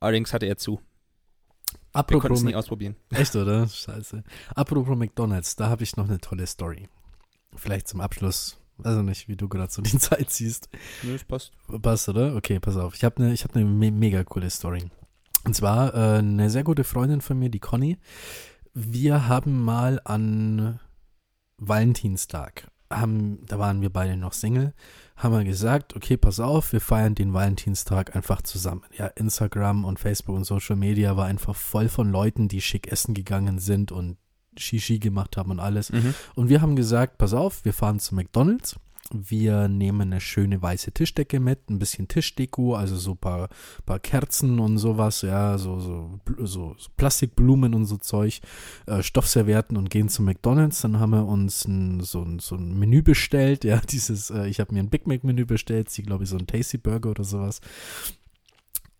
Allerdings 0.00 0.32
hatte 0.32 0.46
er 0.46 0.56
zu. 0.56 0.80
Wir 1.92 2.02
konnten 2.02 2.16
Apropos 2.16 2.38
es 2.40 2.44
nie 2.44 2.54
ausprobieren. 2.54 2.96
Echt, 3.10 3.34
oder? 3.36 3.66
Scheiße. 3.66 4.22
Apropos 4.54 4.96
McDonalds, 4.96 5.56
da 5.56 5.68
habe 5.68 5.82
ich 5.82 5.96
noch 5.96 6.08
eine 6.08 6.18
tolle 6.18 6.46
Story. 6.46 6.88
Vielleicht 7.54 7.88
zum 7.88 8.00
Abschluss. 8.00 8.58
Also 8.82 9.00
nicht, 9.00 9.28
wie 9.28 9.36
du 9.36 9.48
gerade 9.48 9.72
so 9.72 9.80
die 9.82 9.98
Zeit 9.98 10.30
siehst. 10.30 10.68
Nö, 11.02 11.14
das 11.14 11.24
passt. 11.24 11.52
Passt, 11.80 12.08
oder? 12.08 12.36
Okay, 12.36 12.60
pass 12.60 12.76
auf. 12.76 12.94
Ich 12.94 13.04
habe 13.04 13.22
eine 13.22 13.34
hab 13.34 13.54
ne 13.54 13.64
me 13.64 13.90
mega 13.90 14.22
coole 14.24 14.50
Story. 14.50 14.90
Und 15.44 15.54
zwar 15.54 15.94
äh, 15.94 16.18
eine 16.18 16.50
sehr 16.50 16.64
gute 16.64 16.84
Freundin 16.84 17.20
von 17.20 17.38
mir, 17.38 17.48
die 17.48 17.60
Conny. 17.60 17.98
Wir 18.74 19.28
haben 19.28 19.64
mal 19.64 20.00
an 20.04 20.80
Valentinstag, 21.56 22.68
haben, 22.90 23.44
da 23.46 23.58
waren 23.58 23.80
wir 23.80 23.90
beide 23.90 24.16
noch 24.16 24.32
Single, 24.32 24.74
haben 25.16 25.34
wir 25.34 25.44
gesagt, 25.44 25.96
okay, 25.96 26.16
pass 26.16 26.40
auf, 26.40 26.72
wir 26.72 26.80
feiern 26.80 27.14
den 27.14 27.32
Valentinstag 27.32 28.14
einfach 28.14 28.42
zusammen. 28.42 28.82
Ja, 28.96 29.06
Instagram 29.06 29.84
und 29.84 29.98
Facebook 29.98 30.36
und 30.36 30.44
Social 30.44 30.76
Media 30.76 31.16
war 31.16 31.26
einfach 31.26 31.56
voll 31.56 31.88
von 31.88 32.10
Leuten, 32.10 32.48
die 32.48 32.60
schick 32.60 32.92
essen 32.92 33.14
gegangen 33.14 33.58
sind 33.58 33.92
und 33.92 34.18
Shishi 34.58 34.98
gemacht 34.98 35.36
haben 35.36 35.50
und 35.50 35.60
alles. 35.60 35.90
Mhm. 35.90 36.14
Und 36.34 36.48
wir 36.48 36.60
haben 36.60 36.76
gesagt, 36.76 37.18
pass 37.18 37.34
auf, 37.34 37.64
wir 37.64 37.72
fahren 37.72 37.98
zu 37.98 38.14
McDonalds. 38.14 38.76
Wir 39.12 39.68
nehmen 39.68 40.12
eine 40.12 40.20
schöne 40.20 40.60
weiße 40.60 40.92
Tischdecke 40.92 41.40
mit, 41.40 41.70
ein 41.70 41.78
bisschen 41.78 42.08
Tischdeko, 42.08 42.74
also 42.74 42.96
so 42.96 43.12
ein 43.12 43.18
paar, 43.18 43.48
paar 43.84 43.98
Kerzen 43.98 44.58
und 44.58 44.78
sowas, 44.78 45.22
ja, 45.22 45.58
so, 45.58 45.80
so, 45.80 46.20
so, 46.38 46.74
so 46.78 46.90
Plastikblumen 46.96 47.74
und 47.74 47.86
so 47.86 47.96
Zeug, 47.96 48.40
äh, 48.86 49.02
Stoffservietten 49.02 49.76
und 49.76 49.90
gehen 49.90 50.08
zu 50.08 50.22
McDonalds. 50.22 50.80
Dann 50.82 50.98
haben 50.98 51.10
wir 51.10 51.26
uns 51.26 51.66
ein, 51.66 52.00
so, 52.00 52.22
ein, 52.22 52.38
so 52.38 52.56
ein 52.56 52.78
Menü 52.78 53.02
bestellt, 53.02 53.64
ja, 53.64 53.80
dieses, 53.90 54.30
äh, 54.30 54.48
ich 54.48 54.60
habe 54.60 54.74
mir 54.74 54.80
ein 54.80 54.90
Big 54.90 55.06
Mac 55.06 55.24
Menü 55.24 55.44
bestellt, 55.44 55.90
sie 55.90 56.02
glaube 56.02 56.24
ich 56.24 56.30
so 56.30 56.36
ein 56.36 56.46
Tasty 56.46 56.78
Burger 56.78 57.10
oder 57.10 57.24
sowas. 57.24 57.60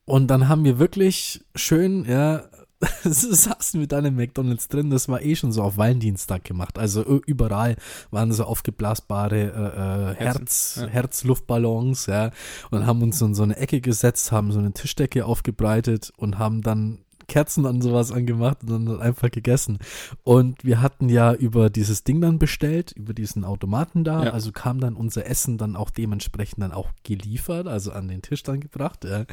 Und 0.05 0.29
dann 0.29 0.49
haben 0.49 0.65
wir 0.65 0.79
wirklich 0.79 1.45
schön, 1.57 2.05
ja, 2.05 2.45
saßen 3.05 3.81
wir 3.81 3.87
dann 3.87 4.05
im 4.05 4.17
McDonalds 4.17 4.69
drin. 4.69 4.91
Das 4.91 5.09
war 5.09 5.23
eh 5.23 5.35
schon 5.35 5.53
so 5.53 5.63
auf 5.63 5.77
Valentinstag 5.77 6.45
gemacht. 6.45 6.79
Also 6.79 7.03
überall 7.27 7.77
waren 8.11 8.33
so 8.33 8.45
aufgeblasbare 8.45 9.39
äh, 9.39 10.13
äh, 10.13 10.15
Herz, 10.17 10.79
ja. 10.81 10.87
Herzluftballons, 10.89 12.07
ja. 12.07 12.31
Und 12.71 12.87
haben 12.87 13.03
uns 13.03 13.19
so 13.19 13.27
in 13.27 13.35
so 13.35 13.43
eine 13.43 13.57
Ecke 13.57 13.81
gesetzt, 13.81 14.33
haben 14.33 14.53
so 14.53 14.59
eine 14.59 14.73
Tischdecke 14.73 15.25
aufgebreitet 15.25 16.13
und 16.17 16.39
haben 16.39 16.63
dann 16.63 16.99
Kerzen 17.29 17.67
an 17.67 17.81
sowas 17.81 18.13
angemacht 18.13 18.59
und 18.63 18.89
dann 18.89 19.01
einfach 19.01 19.31
gegessen. 19.31 19.79
Und 20.23 20.65
wir 20.65 20.81
hatten 20.81 21.09
ja 21.09 21.33
über 21.35 21.71
dieses 21.71 22.05
Ding 22.05 22.21
dann 22.21 22.39
bestellt, 22.39 22.93
über 22.93 23.15
diesen 23.15 23.45
Automaten 23.45 24.05
da. 24.05 24.25
Ja. 24.25 24.31
Also 24.31 24.53
kam 24.53 24.81
dann 24.81 24.95
unser 24.95 25.27
Essen 25.27 25.59
dann 25.59 25.77
auch 25.77 25.91
dementsprechend 25.91 26.63
dann 26.63 26.73
auch 26.73 26.91
geliefert, 27.03 27.67
also 27.67 27.93
an 27.93 28.09
den 28.09 28.23
Tisch 28.23 28.43
dann 28.43 28.61
gebracht. 28.61 29.05
Ja. 29.05 29.25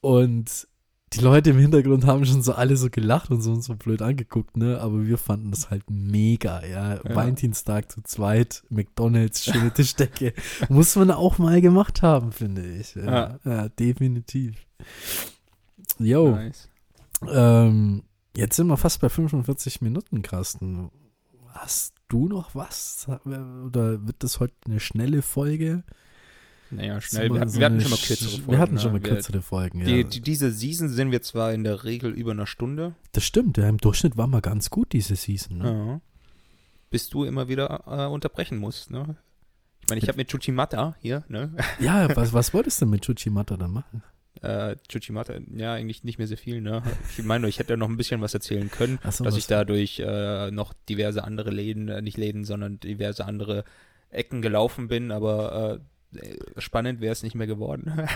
Und 0.00 0.66
die 1.12 1.20
Leute 1.20 1.50
im 1.50 1.58
Hintergrund 1.58 2.04
haben 2.06 2.24
schon 2.24 2.42
so 2.42 2.52
alle 2.52 2.76
so 2.76 2.90
gelacht 2.90 3.30
und 3.30 3.40
so 3.40 3.52
und 3.52 3.62
so 3.62 3.74
blöd 3.74 4.02
angeguckt, 4.02 4.56
ne? 4.56 4.80
Aber 4.80 5.06
wir 5.06 5.18
fanden 5.18 5.50
das 5.50 5.70
halt 5.70 5.84
mega, 5.88 6.64
ja. 6.64 6.96
Ja. 6.96 7.14
Valentinstag 7.14 7.90
zu 7.90 8.02
zweit, 8.02 8.62
McDonalds, 8.68 9.44
schöne 9.44 9.72
Tischdecke. 9.72 10.34
Muss 10.68 10.96
man 10.96 11.10
auch 11.10 11.38
mal 11.38 11.60
gemacht 11.60 12.02
haben, 12.02 12.32
finde 12.32 12.62
ich. 12.66 12.94
Ja, 12.94 13.38
ja. 13.44 13.68
definitiv. 13.68 14.56
Jo. 15.98 16.32
Nice. 16.32 16.68
Ähm, 17.26 18.02
jetzt 18.36 18.56
sind 18.56 18.66
wir 18.66 18.76
fast 18.76 19.00
bei 19.00 19.08
45 19.08 19.80
Minuten, 19.80 20.22
Carsten. 20.22 20.90
Hast 21.48 21.94
du 22.08 22.28
noch 22.28 22.54
was? 22.54 23.06
Oder 23.64 24.06
wird 24.06 24.22
das 24.22 24.40
heute 24.40 24.54
eine 24.66 24.80
schnelle 24.80 25.22
Folge? 25.22 25.84
Naja, 26.70 27.00
schnell. 27.00 27.24
Wir, 27.24 27.30
mal 27.30 27.40
hatten- 27.40 27.50
so 27.50 27.58
wir 27.58 27.66
hatten 27.66 27.74
eine 27.76 27.82
schon 27.82 27.90
mal 27.90 27.96
kürzere 27.98 28.30
Folgen. 28.30 28.50
Wir 28.52 28.58
hatten 28.58 28.78
schon 28.78 28.92
ne? 28.92 28.98
mal 28.98 29.04
Wir- 29.04 29.12
kürzere 29.14 29.42
Folgen, 29.42 29.84
Die, 29.84 29.96
ja. 29.96 30.02
die, 30.02 30.20
diese 30.20 30.50
Season 30.50 30.88
sind 30.88 31.10
wir 31.12 31.22
zwar 31.22 31.52
in 31.52 31.64
der 31.64 31.84
Regel 31.84 32.12
über 32.12 32.32
einer 32.32 32.46
Stunde. 32.46 32.94
Das 33.12 33.24
stimmt, 33.24 33.56
ja, 33.58 33.68
im 33.68 33.78
Durchschnitt 33.78 34.16
war 34.16 34.26
mal 34.26 34.40
ganz 34.40 34.70
gut 34.70 34.92
diese 34.92 35.16
Season. 35.16 35.58
Ne? 35.58 35.64
Ja. 35.64 36.00
Bis 36.90 37.08
du 37.08 37.24
immer 37.24 37.48
wieder 37.48 37.84
äh, 37.86 38.06
unterbrechen 38.06 38.58
musst, 38.58 38.90
ne? 38.90 39.16
Ich 39.82 39.88
meine, 39.90 40.00
ich 40.02 40.08
habe 40.08 40.18
mit 40.18 40.28
Chuchimata 40.28 40.96
hier, 41.00 41.24
ne? 41.28 41.54
Ja, 41.80 42.14
was, 42.16 42.32
was 42.32 42.52
wolltest 42.52 42.80
du 42.82 42.86
mit 42.86 43.02
Chuchimata 43.04 43.56
dann 43.56 43.70
machen? 43.72 44.02
Äh, 44.42 44.76
Chuchimata, 44.88 45.34
ja, 45.56 45.72
eigentlich 45.74 46.04
nicht 46.04 46.18
mehr 46.18 46.26
sehr 46.28 46.36
viel, 46.36 46.60
ne? 46.60 46.82
Ich 47.16 47.24
meine, 47.24 47.48
ich 47.48 47.58
hätte 47.58 47.76
noch 47.76 47.88
ein 47.88 47.96
bisschen 47.96 48.20
was 48.20 48.34
erzählen 48.34 48.70
können, 48.70 48.98
so, 49.10 49.24
dass 49.24 49.36
ich 49.36 49.46
dadurch 49.48 49.98
äh, 50.00 50.50
noch 50.50 50.72
diverse 50.88 51.24
andere 51.24 51.50
Läden, 51.50 51.88
äh, 51.88 52.02
nicht 52.02 52.16
Läden, 52.16 52.44
sondern 52.44 52.78
diverse 52.78 53.24
andere 53.24 53.64
Ecken 54.10 54.40
gelaufen 54.40 54.86
bin, 54.88 55.10
aber 55.10 55.74
äh, 55.74 55.78
spannend 56.56 57.00
wäre 57.00 57.12
es 57.12 57.22
nicht 57.22 57.34
mehr 57.34 57.46
geworden. 57.46 57.92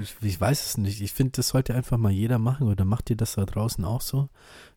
Ich, 0.00 0.14
ich 0.20 0.40
weiß 0.40 0.66
es 0.66 0.78
nicht. 0.78 1.00
Ich 1.00 1.12
finde, 1.12 1.32
das 1.32 1.48
sollte 1.48 1.74
einfach 1.74 1.98
mal 1.98 2.12
jeder 2.12 2.38
machen. 2.38 2.68
Oder 2.68 2.84
macht 2.84 3.10
ihr 3.10 3.16
das 3.16 3.34
da 3.34 3.44
draußen 3.44 3.84
auch 3.84 4.00
so? 4.00 4.28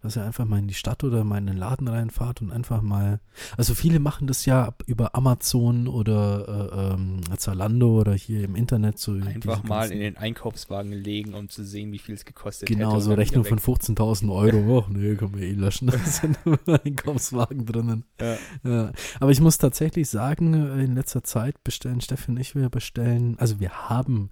Dass 0.06 0.16
ihr 0.16 0.24
einfach 0.24 0.45
mal 0.45 0.60
in 0.60 0.68
die 0.68 0.74
Stadt 0.76 1.03
oder 1.03 1.24
mal 1.24 1.39
in 1.39 1.47
den 1.47 1.58
Laden 1.58 1.88
reinfahrt 1.88 2.41
und 2.41 2.51
einfach 2.51 2.82
mal. 2.82 3.20
Also 3.58 3.74
viele 3.74 3.99
machen 3.99 4.28
das 4.28 4.45
ja 4.45 4.74
über 4.86 5.16
Amazon 5.16 5.88
oder 5.88 6.72
äh, 6.72 6.93
ähm, 6.93 7.22
Zalando 7.38 7.99
oder 8.01 8.14
hier 8.14 8.43
im 8.43 8.56
Internet. 8.56 8.99
So 8.99 9.14
Einfach 9.14 9.64
mal 9.64 9.91
in 9.91 9.99
den 9.99 10.16
Einkaufswagen 10.18 10.91
legen, 10.91 11.34
um 11.34 11.49
zu 11.49 11.64
sehen, 11.64 11.91
wie 11.91 11.97
viel 11.97 12.14
es 12.16 12.24
gekostet 12.24 12.68
Genau, 12.70 12.88
hätte. 12.89 12.95
und 12.97 13.01
so 13.01 13.14
Rechnung 13.14 13.45
von 13.45 13.60
15.000 13.60 14.32
Euro. 14.32 14.78
Och, 14.78 14.89
nee, 14.89 15.16
können 15.16 15.36
wir 15.36 15.47
eh 15.47 15.53
löschen. 15.53 15.88
Da 15.95 15.97
sind 15.97 16.38
nur 16.45 16.60
Einkaufswagen 16.86 17.66
drinnen. 17.66 18.06
Ja. 18.22 18.38
Ja. 18.64 18.91
Aber 19.20 19.32
ich 19.32 19.41
muss 19.41 19.58
tatsächlich 19.58 20.10
sagen, 20.10 20.53
äh, 20.53 20.84
in 20.84 20.95
letzter 20.95 21.24
Zeit 21.24 21.64
bestellen 21.64 22.01
Steffi 22.01 22.32
und 22.32 22.38
ich, 22.39 22.53
wir 22.56 22.70
bestellen, 22.70 23.38
also 23.39 23.60
wir 23.60 23.89
haben 23.89 24.30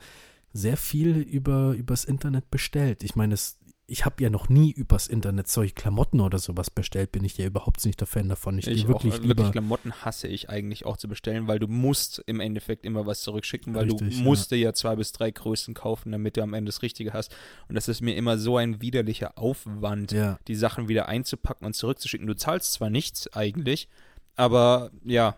sehr 0.53 0.78
viel 0.78 1.17
über 1.17 1.71
übers 1.71 2.05
Internet 2.05 2.51
bestellt. 2.51 3.03
Ich 3.03 3.15
meine, 3.15 3.34
es, 3.34 3.57
ich 3.86 4.05
habe 4.05 4.23
ja 4.23 4.29
noch 4.29 4.47
nie 4.47 4.71
übers 4.71 5.07
Internet 5.07 5.49
solche 5.49 5.73
Klamotten 5.73 6.21
oder 6.21 6.39
sowas 6.39 6.69
bestellt, 6.69 7.11
bin 7.11 7.25
ich 7.25 7.38
ja 7.38 7.45
überhaupt 7.45 7.86
nicht 7.86 7.99
der 7.99 8.07
Fan 8.07 8.29
davon. 8.29 8.57
Ich, 8.57 8.67
Ich 8.67 8.75
gehe 8.75 8.86
auch, 8.86 8.89
wirklich 8.89 9.15
lieber. 9.15 9.29
wirklich 9.29 9.51
Klamotten 9.51 9.91
hasse 9.93 10.27
ich 10.27 10.49
eigentlich 10.49 10.86
auch 10.86 10.95
zu 10.95 11.09
bestellen, 11.09 11.47
weil 11.47 11.59
du 11.59 11.67
musst 11.67 12.23
im 12.25 12.39
Endeffekt 12.39 12.86
immer 12.86 13.05
was 13.05 13.21
zurückschicken, 13.21 13.75
weil 13.75 13.89
Richtig, 13.91 14.09
du 14.09 14.15
ja. 14.15 14.23
musst 14.23 14.51
dir 14.51 14.57
ja 14.57 14.73
zwei 14.73 14.95
bis 14.95 15.11
drei 15.11 15.31
Größen 15.31 15.73
kaufen, 15.73 16.13
damit 16.13 16.38
du 16.38 16.43
am 16.43 16.53
Ende 16.53 16.69
das 16.69 16.81
Richtige 16.81 17.11
hast. 17.11 17.36
Und 17.67 17.75
das 17.75 17.89
ist 17.89 18.01
mir 18.01 18.15
immer 18.15 18.38
so 18.38 18.55
ein 18.55 18.81
widerlicher 18.81 19.38
Aufwand, 19.38 20.13
ja, 20.13 20.39
die 20.47 20.55
Sachen 20.55 20.88
wieder 20.88 21.07
einzupacken 21.07 21.65
und 21.65 21.73
zurückzuschicken. 21.73 22.25
Du 22.25 22.36
zahlst 22.36 22.71
zwar 22.71 22.89
nichts 22.89 23.31
eigentlich, 23.34 23.89
aber 24.38 24.91
ja, 25.03 25.36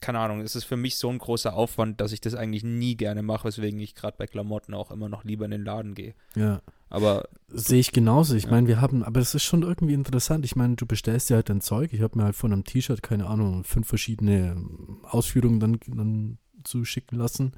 keine 0.00 0.18
Ahnung, 0.18 0.40
es 0.40 0.56
ist 0.56 0.64
für 0.64 0.76
mich 0.76 0.96
so 0.96 1.08
ein 1.10 1.18
großer 1.18 1.54
Aufwand, 1.54 2.00
dass 2.00 2.12
ich 2.12 2.20
das 2.20 2.34
eigentlich 2.34 2.64
nie 2.64 2.96
gerne 2.96 3.22
mache, 3.22 3.46
weswegen 3.46 3.78
ich 3.78 3.94
gerade 3.94 4.16
bei 4.16 4.26
Klamotten 4.26 4.74
auch 4.74 4.90
immer 4.90 5.08
noch 5.08 5.22
lieber 5.24 5.44
in 5.44 5.52
den 5.52 5.64
Laden 5.64 5.94
gehe. 5.94 6.14
ja. 6.34 6.60
Aber 6.90 7.28
Sehe 7.50 7.80
ich 7.80 7.92
genauso. 7.92 8.34
Ich 8.34 8.44
Ja. 8.44 8.50
meine, 8.50 8.66
wir 8.68 8.80
haben, 8.80 9.02
aber 9.02 9.20
es 9.20 9.34
ist 9.34 9.42
schon 9.44 9.62
irgendwie 9.62 9.94
interessant. 9.94 10.44
Ich 10.44 10.54
meine, 10.56 10.76
du 10.76 10.84
bestellst 10.84 11.30
dir 11.30 11.36
halt 11.36 11.48
dein 11.48 11.60
Zeug. 11.62 11.92
Ich 11.94 12.02
habe 12.02 12.18
mir 12.18 12.24
halt 12.24 12.36
von 12.36 12.52
einem 12.52 12.64
T-Shirt, 12.64 13.02
keine 13.02 13.26
Ahnung, 13.26 13.64
fünf 13.64 13.88
verschiedene 13.88 14.52
ähm, 14.52 14.98
Ausführungen 15.04 15.58
dann, 15.60 15.78
dann 15.86 16.38
zuschicken 16.64 17.16
lassen. 17.18 17.52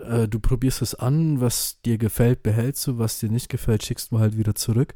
Äh, 0.00 0.28
du 0.28 0.38
probierst 0.38 0.80
es 0.82 0.94
an, 0.94 1.40
was 1.40 1.80
dir 1.82 1.98
gefällt, 1.98 2.42
behältst 2.44 2.86
du, 2.86 2.98
was 2.98 3.18
dir 3.18 3.28
nicht 3.30 3.48
gefällt, 3.48 3.84
schickst 3.84 4.12
du 4.12 4.20
halt 4.20 4.36
wieder 4.36 4.54
zurück. 4.54 4.94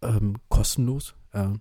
Ähm, 0.00 0.36
kostenlos. 0.48 1.14
Ja. 1.34 1.54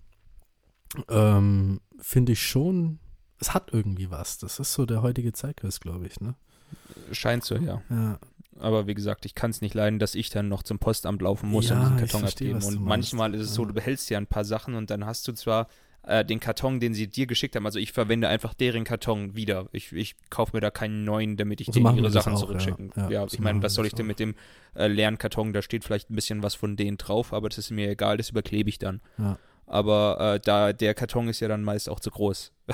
Ähm, 1.09 1.81
Finde 1.99 2.31
ich 2.33 2.41
schon, 2.41 2.99
es 3.39 3.53
hat 3.53 3.73
irgendwie 3.73 4.09
was. 4.11 4.37
Das 4.37 4.59
ist 4.59 4.73
so 4.73 4.85
der 4.85 5.01
heutige 5.01 5.33
Zeitgeist, 5.33 5.81
glaube 5.81 6.07
ich, 6.07 6.19
ne? 6.21 6.35
scheint 7.11 7.43
so, 7.43 7.55
ja. 7.55 7.81
Ja. 7.89 8.19
Aber 8.59 8.87
wie 8.87 8.93
gesagt, 8.93 9.25
ich 9.25 9.35
kann 9.35 9.51
es 9.51 9.61
nicht 9.61 9.73
leiden, 9.73 9.99
dass 9.99 10.15
ich 10.15 10.29
dann 10.29 10.47
noch 10.47 10.63
zum 10.63 10.79
Postamt 10.79 11.21
laufen 11.21 11.49
muss 11.49 11.69
Ja, 11.69 11.75
und 11.75 11.81
diesen 11.81 11.95
ich 11.95 12.01
Karton 12.01 12.19
verstehe, 12.21 12.55
abgeben. 12.55 12.75
Und 12.77 12.83
manchmal 12.85 13.33
ist 13.35 13.41
es 13.41 13.53
so, 13.53 13.65
du 13.65 13.73
behältst 13.73 14.09
ja 14.09 14.17
ein 14.17 14.27
paar 14.27 14.45
Sachen 14.45 14.75
und 14.75 14.89
dann 14.89 15.05
hast 15.05 15.27
du 15.27 15.33
zwar 15.33 15.67
äh, 16.03 16.23
den 16.23 16.39
Karton, 16.39 16.79
den 16.79 16.93
sie 16.93 17.07
dir 17.07 17.27
geschickt 17.27 17.55
haben. 17.55 17.65
Also 17.65 17.79
ich 17.79 17.91
verwende 17.91 18.29
einfach 18.29 18.53
deren 18.53 18.83
Karton 18.85 19.35
wieder. 19.35 19.67
Ich, 19.73 19.91
ich 19.91 20.15
kaufe 20.29 20.55
mir 20.55 20.61
da 20.61 20.71
keinen 20.71 21.03
neuen, 21.03 21.35
damit 21.37 21.59
ich 21.59 21.67
So 21.67 21.73
denen 21.73 21.97
ihre 21.97 22.09
Sachen 22.11 22.33
auch, 22.33 22.39
zurückschicken. 22.39 22.91
ja. 22.95 23.03
Ja, 23.03 23.09
Ja, 23.09 23.25
ich 23.25 23.31
so 23.33 23.37
meine, 23.41 23.55
machen 23.55 23.63
was 23.63 23.73
soll 23.73 23.85
ich 23.85 23.93
denn 23.93 24.05
auch. 24.05 24.07
mit 24.07 24.19
dem 24.19 24.35
äh, 24.75 24.87
leeren 24.87 25.17
Karton? 25.17 25.51
Da 25.53 25.61
steht 25.61 25.83
vielleicht 25.83 26.09
ein 26.09 26.15
bisschen 26.15 26.43
was 26.43 26.55
von 26.55 26.77
denen 26.77 26.97
drauf, 26.97 27.33
aber 27.33 27.49
das 27.49 27.57
ist 27.57 27.71
mir 27.71 27.89
egal, 27.89 28.17
das 28.17 28.29
überklebe 28.29 28.69
ich 28.69 28.79
dann. 28.79 29.01
Ja. 29.17 29.37
Aber 29.65 30.35
äh, 30.35 30.39
da 30.39 30.71
der 30.71 30.93
Karton 30.93 31.27
ist 31.27 31.41
ja 31.41 31.49
dann 31.49 31.61
meist 31.63 31.89
auch 31.89 31.99
zu 31.99 32.09
groß. 32.09 32.53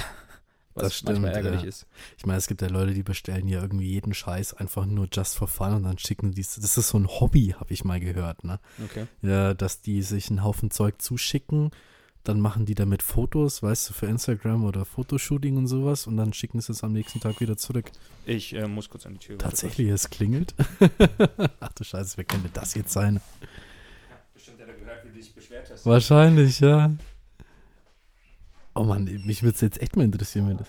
was 0.76 0.84
Das 0.84 0.95
stimmt, 0.95 1.21
manchmal 1.21 1.34
ärgerlich 1.34 1.61
ja. 1.61 1.67
ist. 1.67 1.86
Ich 2.17 2.26
meine, 2.26 2.38
es 2.38 2.47
gibt 2.47 2.61
ja 2.61 2.67
Leute, 2.67 2.93
die 2.93 3.03
bestellen 3.03 3.47
ja 3.47 3.61
irgendwie 3.61 3.89
jeden 3.89 4.13
Scheiß 4.13 4.53
einfach 4.53 4.86
nur 4.86 5.07
just 5.11 5.38
for 5.38 5.47
fun 5.47 5.74
und 5.74 5.84
dann 5.84 5.97
schicken 5.97 6.32
die, 6.32 6.41
das 6.41 6.57
ist 6.78 6.89
so 6.89 6.97
ein 6.97 7.07
Hobby, 7.07 7.55
habe 7.59 7.74
ich 7.74 7.84
mal 7.86 7.99
gehört, 7.99 8.43
ne? 8.43 8.59
Okay. 8.84 9.07
Ja, 9.21 9.53
dass 9.53 9.82
die 9.82 10.01
sich 10.01 10.30
einen 10.30 10.43
Haufen 10.43 10.71
Zeug 10.71 11.01
zuschicken, 11.01 11.71
dann 12.24 12.39
machen 12.39 12.65
die 12.65 12.76
damit 12.76 13.03
Fotos, 13.03 13.61
weißt 13.61 13.89
du, 13.89 13.93
für 13.93 14.05
Instagram 14.05 14.63
oder 14.63 14.86
Fotoshooting 14.86 15.57
und 15.57 15.67
sowas 15.67 16.07
und 16.07 16.17
dann 16.17 16.34
schicken 16.34 16.61
sie 16.61 16.71
es 16.71 16.84
am 16.84 16.93
nächsten 16.93 17.19
Tag 17.19 17.41
wieder 17.41 17.57
zurück. 17.57 17.91
Ich 18.26 18.53
äh, 18.53 18.67
muss 18.67 18.89
kurz 18.89 19.05
an 19.05 19.13
die 19.13 19.19
Tür. 19.19 19.38
Tatsächlich, 19.38 19.89
es 19.89 20.09
klingelt. 20.09 20.55
Ach 21.59 21.74
du 21.74 21.84
Scheiße, 21.84 22.17
wer 22.17 22.24
könnte 22.24 22.49
das 22.53 22.76
jetzt 22.76 22.93
sein? 22.93 23.19
Bestimmt 24.34 24.61
hat 24.61 24.69
er 24.69 24.76
gehört, 24.76 25.03
wie 25.05 25.09
du 25.09 25.15
dich 25.15 25.36
beschwert 25.36 25.69
hast. 25.69 25.86
Wahrscheinlich, 25.86 26.61
ja. 26.61 26.93
Oh 28.76 28.84
Mann, 28.84 29.05
mich 29.26 29.43
würde 29.43 29.55
es 29.55 29.61
jetzt 29.61 29.82
echt 29.82 29.95
mal 29.95 30.03
interessieren, 30.03 30.49
wenn 30.49 30.57
das. 30.57 30.67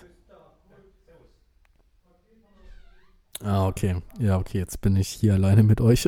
Ah, 3.43 3.67
okay. 3.67 3.97
Ja, 4.19 4.37
okay, 4.37 4.59
jetzt 4.59 4.81
bin 4.81 4.95
ich 4.95 5.09
hier 5.09 5.33
alleine 5.33 5.63
mit 5.63 5.81
euch. 5.81 6.07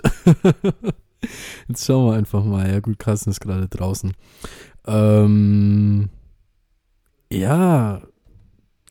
jetzt 1.68 1.86
schauen 1.86 2.12
wir 2.12 2.18
einfach 2.18 2.44
mal. 2.44 2.70
Ja, 2.70 2.80
gut, 2.80 3.00
Carsten 3.00 3.32
ist 3.32 3.42
gerade 3.42 3.68
draußen. 3.68 4.14
Ähm, 4.86 6.10
ja, 7.32 8.02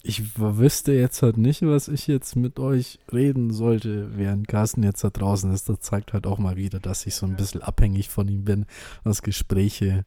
ich 0.02 0.38
wüsste 0.38 0.92
jetzt 0.92 1.22
halt 1.22 1.36
nicht, 1.38 1.62
was 1.62 1.88
ich 1.88 2.06
jetzt 2.06 2.36
mit 2.36 2.60
euch 2.60 3.00
reden 3.12 3.52
sollte, 3.52 4.16
während 4.16 4.46
Carsten 4.46 4.82
jetzt 4.82 5.02
da 5.02 5.10
draußen 5.10 5.52
ist. 5.52 5.68
Das 5.68 5.80
zeigt 5.80 6.12
halt 6.12 6.26
auch 6.26 6.38
mal 6.38 6.56
wieder, 6.56 6.78
dass 6.78 7.06
ich 7.06 7.14
so 7.14 7.26
ein 7.26 7.36
bisschen 7.36 7.62
abhängig 7.62 8.08
von 8.08 8.28
ihm 8.28 8.44
bin, 8.44 8.66
was 9.02 9.22
Gespräche 9.22 10.04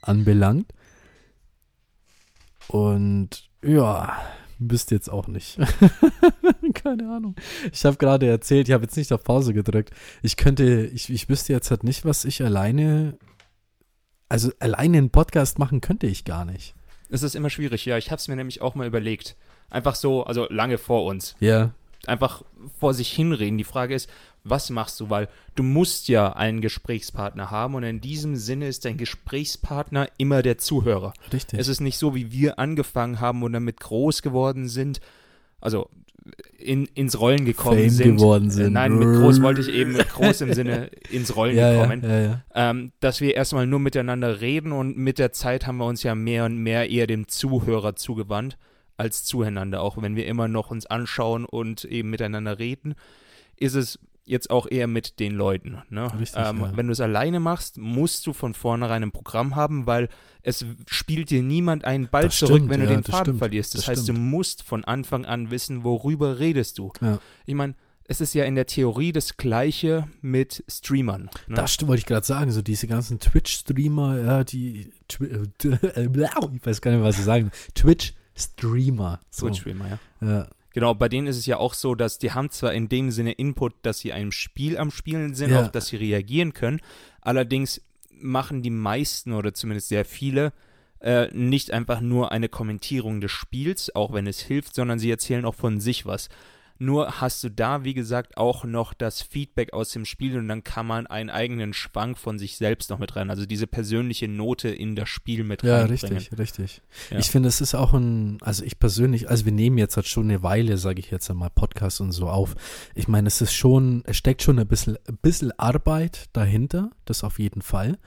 anbelangt. 0.00 0.72
Und 2.68 3.48
ja, 3.62 4.16
wisst 4.58 4.90
jetzt 4.90 5.10
auch 5.10 5.28
nicht. 5.28 5.58
Keine 6.74 7.10
Ahnung. 7.10 7.36
Ich 7.72 7.84
habe 7.84 7.96
gerade 7.96 8.26
erzählt, 8.28 8.68
ich 8.68 8.74
habe 8.74 8.84
jetzt 8.84 8.96
nicht 8.96 9.12
auf 9.12 9.24
Pause 9.24 9.54
gedrückt. 9.54 9.90
Ich 10.22 10.36
könnte, 10.36 10.86
ich, 10.86 11.10
ich 11.10 11.28
wüsste 11.28 11.52
jetzt 11.52 11.70
halt 11.70 11.84
nicht, 11.84 12.04
was 12.04 12.24
ich 12.24 12.42
alleine, 12.42 13.18
also 14.28 14.50
alleine 14.58 14.98
einen 14.98 15.10
Podcast 15.10 15.58
machen 15.58 15.80
könnte 15.80 16.06
ich 16.06 16.24
gar 16.24 16.44
nicht. 16.44 16.74
Es 17.10 17.22
ist 17.22 17.34
immer 17.34 17.50
schwierig, 17.50 17.84
ja. 17.84 17.98
Ich 17.98 18.10
habe 18.10 18.18
es 18.18 18.28
mir 18.28 18.36
nämlich 18.36 18.62
auch 18.62 18.74
mal 18.74 18.86
überlegt. 18.86 19.36
Einfach 19.68 19.94
so, 19.94 20.24
also 20.24 20.46
lange 20.50 20.78
vor 20.78 21.04
uns. 21.04 21.34
Ja, 21.40 21.72
Einfach 22.06 22.42
vor 22.80 22.94
sich 22.94 23.12
hinreden. 23.12 23.58
Die 23.58 23.64
Frage 23.64 23.94
ist, 23.94 24.10
was 24.44 24.70
machst 24.70 24.98
du? 25.00 25.10
Weil 25.10 25.28
du 25.54 25.62
musst 25.62 26.08
ja 26.08 26.32
einen 26.32 26.60
Gesprächspartner 26.60 27.50
haben 27.50 27.74
und 27.74 27.82
in 27.82 28.00
diesem 28.00 28.36
Sinne 28.36 28.68
ist 28.68 28.84
dein 28.84 28.96
Gesprächspartner 28.96 30.08
immer 30.18 30.42
der 30.42 30.58
Zuhörer. 30.58 31.12
richtig. 31.32 31.58
Es 31.58 31.68
ist 31.68 31.80
nicht 31.80 31.98
so, 31.98 32.14
wie 32.14 32.32
wir 32.32 32.58
angefangen 32.58 33.20
haben 33.20 33.42
und 33.42 33.52
damit 33.52 33.80
groß 33.80 34.22
geworden 34.22 34.68
sind. 34.68 35.00
Also 35.60 35.88
in, 36.58 36.86
ins 36.94 37.18
Rollen 37.18 37.44
gekommen 37.44 37.78
Fame 37.78 37.90
sind. 37.90 38.16
geworden 38.16 38.50
sind. 38.50 38.66
Äh, 38.66 38.70
Nein, 38.70 38.98
mit 38.98 39.08
groß 39.20 39.42
wollte 39.42 39.60
ich 39.60 39.68
eben 39.68 39.92
mit 39.92 40.08
groß 40.08 40.42
im 40.42 40.52
Sinne 40.54 40.90
ins 41.10 41.34
Rollen 41.34 41.56
ja, 41.56 41.72
gekommen 41.72 42.02
ja, 42.02 42.20
ja. 42.20 42.44
ähm, 42.54 42.92
dass 43.00 43.20
wir 43.20 43.34
erstmal 43.34 43.66
nur 43.66 43.80
miteinander 43.80 44.40
reden 44.40 44.72
und 44.72 44.96
mit 44.96 45.18
der 45.18 45.32
Zeit 45.32 45.66
haben 45.66 45.78
wir 45.78 45.86
uns 45.86 46.02
ja 46.02 46.14
mehr 46.14 46.44
und 46.44 46.58
mehr 46.58 46.90
eher 46.90 47.06
dem 47.06 47.28
Zuhörer 47.28 47.96
zugewandt 47.96 48.56
als 48.96 49.24
zueinander. 49.24 49.82
Auch 49.82 50.00
wenn 50.00 50.14
wir 50.14 50.26
immer 50.26 50.48
noch 50.48 50.70
uns 50.70 50.86
anschauen 50.86 51.44
und 51.44 51.84
eben 51.84 52.10
miteinander 52.10 52.58
reden, 52.58 52.94
ist 53.56 53.74
es 53.74 53.98
jetzt 54.24 54.50
auch 54.50 54.66
eher 54.70 54.86
mit 54.86 55.18
den 55.20 55.32
Leuten. 55.32 55.82
Ne? 55.90 56.12
Richtig, 56.18 56.40
ähm, 56.44 56.60
ja. 56.60 56.76
Wenn 56.76 56.86
du 56.86 56.92
es 56.92 57.00
alleine 57.00 57.40
machst, 57.40 57.78
musst 57.78 58.26
du 58.26 58.32
von 58.32 58.54
vornherein 58.54 59.02
ein 59.02 59.12
Programm 59.12 59.56
haben, 59.56 59.86
weil 59.86 60.08
es 60.42 60.64
spielt 60.86 61.30
dir 61.30 61.42
niemand 61.42 61.84
einen 61.84 62.08
Ball 62.08 62.24
Das 62.24 62.38
zurück, 62.38 62.56
stimmt, 62.56 62.70
wenn 62.70 62.80
du 62.80 62.86
ja, 62.86 62.92
den 62.92 63.04
Faden 63.04 63.24
stimmt, 63.24 63.38
verlierst. 63.38 63.74
Das, 63.74 63.82
das 63.82 63.88
heißt, 63.88 64.02
stimmt. 64.04 64.18
du 64.18 64.22
musst 64.22 64.62
von 64.62 64.84
Anfang 64.84 65.24
an 65.24 65.50
wissen, 65.50 65.84
worüber 65.84 66.38
redest 66.38 66.78
du. 66.78 66.92
Ja. 67.00 67.18
Ich 67.46 67.54
meine, 67.54 67.74
es 68.04 68.20
ist 68.20 68.34
ja 68.34 68.44
in 68.44 68.54
der 68.54 68.66
Theorie 68.66 69.12
das 69.12 69.36
Gleiche 69.36 70.08
mit 70.20 70.64
Streamern. 70.68 71.30
Ne? 71.46 71.56
Das 71.56 71.86
wollte 71.86 72.00
ich 72.00 72.06
gerade 72.06 72.26
sagen, 72.26 72.50
so 72.50 72.62
diese 72.62 72.86
ganzen 72.86 73.18
Twitch-Streamer, 73.20 74.20
ja, 74.20 74.44
die, 74.44 74.92
Twi 75.08 75.26
ich 75.64 76.66
weiß 76.66 76.80
gar 76.80 76.90
nicht, 76.92 77.02
was 77.02 77.16
sie 77.16 77.22
sagen, 77.22 77.50
Twitch-Streamer. 77.74 79.20
So. 79.30 79.46
Twitch-Streamer, 79.46 79.88
ja. 79.88 79.98
Ja, 80.28 80.48
Genau, 80.74 80.94
bei 80.94 81.08
denen 81.08 81.26
ist 81.26 81.36
es 81.36 81.46
ja 81.46 81.58
auch 81.58 81.74
so, 81.74 81.94
dass 81.94 82.18
die 82.18 82.32
haben 82.32 82.50
zwar 82.50 82.72
in 82.72 82.88
dem 82.88 83.10
Sinne 83.10 83.32
Input, 83.32 83.74
dass 83.82 83.98
sie 83.98 84.12
einem 84.12 84.32
Spiel 84.32 84.78
am 84.78 84.90
Spielen 84.90 85.34
sind, 85.34 85.50
Ja. 85.50 85.62
auf 85.62 85.70
das 85.70 85.88
sie 85.88 85.96
reagieren 85.96 86.52
können, 86.52 86.80
Allerdings 87.24 87.80
machen 88.10 88.62
die 88.62 88.70
meisten 88.70 89.32
oder 89.32 89.54
zumindest 89.54 89.88
sehr 89.88 90.04
viele 90.04 90.52
äh, 91.00 91.28
nicht 91.32 91.70
einfach 91.72 92.00
nur 92.00 92.32
eine 92.32 92.48
Kommentierung 92.48 93.20
des 93.20 93.30
Spiels, 93.32 93.94
auch 93.94 94.12
wenn 94.12 94.26
es 94.26 94.40
hilft, 94.40 94.74
sondern 94.74 94.98
sie 94.98 95.10
erzählen 95.10 95.44
auch 95.44 95.54
von 95.54 95.80
sich 95.80 96.04
was. 96.06 96.28
Nur 96.82 97.20
hast 97.20 97.44
du 97.44 97.48
da, 97.48 97.84
wie 97.84 97.94
gesagt, 97.94 98.36
auch 98.36 98.64
noch 98.64 98.92
das 98.92 99.22
Feedback 99.22 99.72
aus 99.72 99.90
dem 99.90 100.04
Spiel 100.04 100.36
und 100.36 100.48
dann 100.48 100.64
kann 100.64 100.84
man 100.84 101.06
einen 101.06 101.30
eigenen 101.30 101.72
Schwank 101.74 102.18
von 102.18 102.40
sich 102.40 102.56
selbst 102.56 102.90
noch 102.90 102.98
mit 102.98 103.14
rein, 103.14 103.30
also 103.30 103.46
diese 103.46 103.68
persönliche 103.68 104.26
Note 104.26 104.68
in 104.68 104.96
das 104.96 105.08
Spiel 105.08 105.44
mit 105.44 105.62
Ja, 105.62 105.82
reinbringen. 105.84 106.16
richtig, 106.18 106.38
richtig. 106.38 106.82
Ja. 107.10 107.18
Ich 107.18 107.30
finde, 107.30 107.48
es 107.48 107.60
ist 107.60 107.74
auch 107.76 107.92
ein, 107.92 108.38
also 108.40 108.64
ich 108.64 108.80
persönlich, 108.80 109.30
also 109.30 109.44
wir 109.44 109.52
nehmen 109.52 109.78
jetzt 109.78 109.94
halt 109.96 110.08
schon 110.08 110.24
eine 110.24 110.42
Weile, 110.42 110.76
sage 110.76 110.98
ich 110.98 111.10
jetzt 111.12 111.30
einmal, 111.30 111.50
Podcast 111.50 112.00
und 112.00 112.10
so 112.10 112.28
auf. 112.28 112.56
Ich 112.96 113.06
meine, 113.06 113.28
es 113.28 113.40
ist 113.40 113.52
schon, 113.52 114.02
es 114.04 114.16
steckt 114.16 114.42
schon 114.42 114.58
ein 114.58 114.66
bisschen, 114.66 114.96
ein 115.08 115.18
bisschen 115.22 115.52
Arbeit 115.58 116.30
dahinter, 116.32 116.90
das 117.04 117.22
auf 117.22 117.38
jeden 117.38 117.62
Fall. 117.62 117.98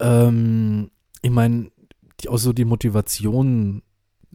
Ähm, 0.00 0.90
ich 1.22 1.30
meine, 1.30 1.70
die, 2.20 2.28
auch 2.28 2.38
so 2.38 2.52
die 2.52 2.64
Motivation, 2.64 3.82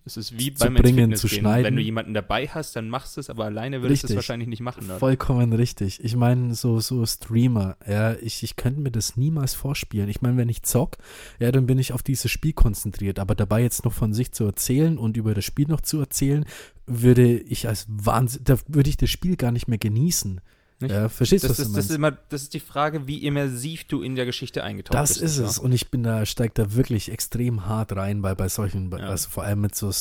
Es 0.05 0.17
ist 0.17 0.37
wie 0.37 0.53
zu 0.53 0.65
beim 0.65 0.75
bringen, 0.75 1.15
zu 1.15 1.29
schneiden. 1.29 1.65
Wenn 1.65 1.75
du 1.77 1.81
jemanden 1.81 2.13
dabei 2.13 2.47
hast, 2.47 2.75
dann 2.75 2.89
machst 2.89 3.15
du 3.15 3.21
es, 3.21 3.29
aber 3.29 3.45
alleine 3.45 3.81
würdest 3.81 4.03
du 4.03 4.07
es 4.07 4.15
wahrscheinlich 4.15 4.49
nicht 4.49 4.59
machen. 4.59 4.85
Oder? 4.85 4.99
Vollkommen 4.99 5.53
richtig. 5.53 6.03
Ich 6.03 6.15
meine, 6.15 6.55
so, 6.55 6.81
so 6.81 7.05
Streamer, 7.05 7.77
ja, 7.87 8.13
ich, 8.15 8.43
ich 8.43 8.57
könnte 8.57 8.81
mir 8.81 8.91
das 8.91 9.15
niemals 9.15 9.53
vorspielen. 9.53 10.09
Ich 10.09 10.21
meine, 10.21 10.35
wenn 10.35 10.49
ich 10.49 10.63
zock, 10.63 10.97
ja, 11.39 11.51
dann 11.51 11.65
bin 11.65 11.79
ich 11.79 11.93
auf 11.93 12.03
dieses 12.03 12.29
Spiel 12.29 12.53
konzentriert. 12.53 13.17
Aber 13.17 13.33
dabei 13.33 13.61
jetzt 13.61 13.85
noch 13.85 13.93
von 13.93 14.13
sich 14.13 14.33
zu 14.33 14.43
erzählen 14.43 14.97
und 14.97 15.15
über 15.15 15.33
das 15.33 15.45
Spiel 15.45 15.67
noch 15.67 15.81
zu 15.81 15.99
erzählen, 15.99 16.45
würde 16.85 17.39
ich 17.39 17.67
als 17.69 17.85
Wahnsinn, 17.87 18.43
da 18.43 18.57
würde 18.67 18.89
ich 18.89 18.97
das 18.97 19.09
Spiel 19.09 19.37
gar 19.37 19.53
nicht 19.53 19.69
mehr 19.69 19.77
genießen. 19.77 20.41
Nicht? 20.79 20.91
Ja, 20.91 21.07
verstehst 21.09 21.43
du, 21.43 21.47
Das 21.47 21.59
was 21.59 21.65
ist, 21.67 21.71
du 21.71 21.75
das, 21.77 21.85
ist 21.89 21.95
immer, 21.95 22.11
das 22.11 22.41
ist 22.43 22.53
die 22.53 22.59
Frage, 22.59 23.07
wie 23.07 23.25
immersiv 23.25 23.85
du 23.85 24.01
in 24.01 24.15
der 24.15 24.25
Geschichte 24.25 24.63
eingetaucht 24.63 24.95
Das 24.95 25.09
bist. 25.13 25.21
ist 25.21 25.39
ja. 25.39 25.45
es. 25.45 25.59
Und 25.59 25.71
ich 25.71 25.89
bin 25.89 26.03
da, 26.03 26.25
steig 26.25 26.55
da 26.55 26.73
wirklich 26.73 27.11
extrem 27.11 27.65
hart 27.65 27.95
rein 27.95 28.21
bei, 28.21 28.35
bei 28.35 28.49
solchen, 28.49 28.91
Ja. 28.91 28.97
also 28.97 29.29
vor 29.29 29.43
allem 29.43 29.61
mit 29.61 29.75
so 29.75 29.91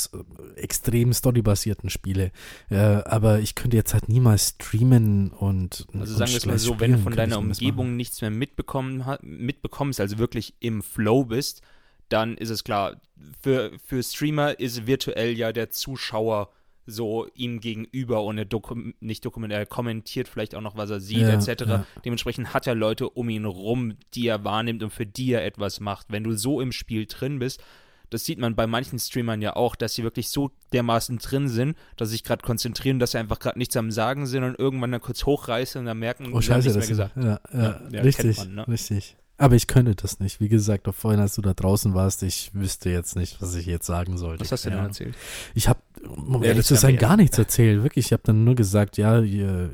extrem 0.56 1.12
storybasierten 1.12 1.90
Spiele. 1.90 2.32
Ja, 2.70 3.06
aber 3.06 3.40
ich 3.40 3.54
könnte 3.54 3.76
jetzt 3.76 3.94
halt 3.94 4.08
niemals 4.08 4.50
streamen 4.60 5.30
und. 5.30 5.86
Also 5.94 5.98
und 5.98 6.06
sagen 6.06 6.30
wir 6.32 6.38
es 6.38 6.46
mal 6.46 6.58
so, 6.58 6.80
wenn 6.80 6.92
du 6.92 6.96
spielen 6.98 7.02
von 7.02 7.16
deiner 7.16 7.38
Umgebung 7.38 7.96
nichts 7.96 8.20
mehr 8.20 8.30
mitbekommen, 8.30 9.04
mitbekommst, 9.22 10.00
also 10.00 10.18
wirklich 10.18 10.54
im 10.60 10.82
Flow 10.82 11.24
bist, 11.24 11.62
dann 12.08 12.36
ist 12.36 12.50
es 12.50 12.64
klar, 12.64 13.00
für, 13.42 13.72
für 13.86 14.02
Streamer 14.02 14.58
ist 14.58 14.86
virtuell 14.86 15.36
ja 15.36 15.52
der 15.52 15.70
Zuschauer 15.70 16.50
so 16.86 17.26
ihm 17.34 17.60
gegenüber 17.60 18.24
und 18.24 18.38
er 18.38 18.44
dokum 18.44 18.94
nicht 19.00 19.24
dokument, 19.24 19.52
er 19.52 19.66
kommentiert 19.66 20.28
vielleicht 20.28 20.54
auch 20.54 20.60
noch, 20.60 20.76
was 20.76 20.90
er 20.90 21.00
sieht, 21.00 21.18
Ja, 21.18 21.28
etc. 21.30 21.48
ja. 21.66 21.86
Dementsprechend 22.04 22.52
hat 22.54 22.66
er 22.66 22.74
Leute 22.74 23.08
um 23.08 23.28
ihn 23.28 23.44
rum, 23.44 23.94
die 24.14 24.26
er 24.26 24.44
wahrnimmt 24.44 24.82
und 24.82 24.90
für 24.90 25.06
die 25.06 25.32
er 25.32 25.44
etwas 25.44 25.80
macht. 25.80 26.06
Wenn 26.10 26.24
du 26.24 26.32
so 26.32 26.60
im 26.60 26.72
Spiel 26.72 27.06
drin 27.06 27.38
bist, 27.38 27.62
das 28.10 28.26
sieht 28.26 28.38
man 28.38 28.54
bei 28.54 28.66
manchen 28.66 28.98
Streamern 28.98 29.40
ja 29.40 29.56
auch, 29.56 29.74
dass 29.74 29.94
sie 29.94 30.02
wirklich 30.02 30.28
so 30.28 30.50
dermaßen 30.74 31.16
drin 31.18 31.48
sind, 31.48 31.78
dass 31.96 32.08
sie 32.10 32.16
sich 32.16 32.24
gerade 32.24 32.42
konzentrieren, 32.44 32.98
dass 32.98 33.12
sie 33.12 33.18
einfach 33.18 33.38
gerade 33.38 33.58
nichts 33.58 33.74
am 33.76 33.90
Sagen 33.90 34.26
sind 34.26 34.44
und 34.44 34.58
irgendwann 34.58 34.92
dann 34.92 35.00
kurz 35.00 35.24
hochreißen 35.24 35.78
und 35.78 35.86
dann 35.86 35.98
merken, 35.98 36.26
Oh, 36.32 36.40
sie 36.42 36.52
haben 36.52 36.62
scheiße, 36.62 36.76
nichts 36.78 36.90
mehr 36.90 37.08
das 37.08 37.14
gesagt. 37.14 37.16
Ja, 37.54 37.58
ja, 37.58 37.80
Ja, 37.90 38.02
richtig, 38.02 38.36
man, 38.38 38.54
ne? 38.54 38.68
richtig. 38.68 39.16
Aber 39.42 39.56
ich 39.56 39.66
könnte 39.66 39.96
das 39.96 40.20
nicht. 40.20 40.38
Wie 40.38 40.48
gesagt, 40.48 40.86
auch 40.86 40.94
vorhin, 40.94 41.18
als 41.20 41.34
du 41.34 41.42
da 41.42 41.52
draußen 41.52 41.94
warst, 41.94 42.22
ich 42.22 42.54
wüsste 42.54 42.90
jetzt 42.90 43.16
nicht, 43.16 43.42
was 43.42 43.56
ich 43.56 43.66
jetzt 43.66 43.86
sagen 43.86 44.16
sollte. 44.16 44.40
Was 44.42 44.52
hast 44.52 44.64
du 44.66 44.70
denn 44.70 44.78
Keine 44.78 44.88
erzählt? 44.88 45.16
Ich 45.56 45.66
habe, 45.68 45.80
um 46.06 46.42
Ja, 46.44 46.50
ehrlich 46.50 46.64
zu 46.66 46.76
sein, 46.76 46.94
ja. 46.94 47.00
gar 47.00 47.16
nichts 47.16 47.38
erzählt. 47.38 47.82
Wirklich, 47.82 48.06
ich 48.06 48.12
habe 48.12 48.22
dann 48.24 48.44
nur 48.44 48.54
gesagt, 48.54 48.98
ja, 48.98 49.20
ich, 49.20 49.40
Oh. 49.40 49.68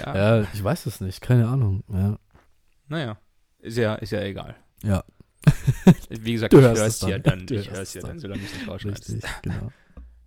Ja. 0.00 0.14
ja, 0.14 0.46
ich 0.54 0.64
weiß 0.64 0.86
es 0.86 1.00
nicht, 1.02 1.20
keine 1.20 1.48
Ahnung. 1.48 1.84
Ja, 1.92 2.18
Naja, 2.88 3.18
ist 3.58 3.76
ja, 3.76 3.94
ist 3.96 4.12
ja 4.12 4.22
egal. 4.22 4.56
ja 4.82 5.04
Wie 6.08 6.32
gesagt, 6.32 6.54
Du 6.54 6.58
ich 6.60 6.64
hörst 6.64 6.80
höre 6.80 6.86
es 6.86 7.00
ja 7.02 7.18
dann. 7.18 7.46
Ich 7.50 7.70
höre 7.70 7.80
es 7.82 7.92
ja 7.94 8.00
dann. 8.00 8.18
solange 8.18 8.40
du 8.40 8.46
es 8.46 8.54
nicht 8.54 8.68
rausschneidest. 8.68 9.10
richtig, 9.12 9.30
genau. 9.42 9.70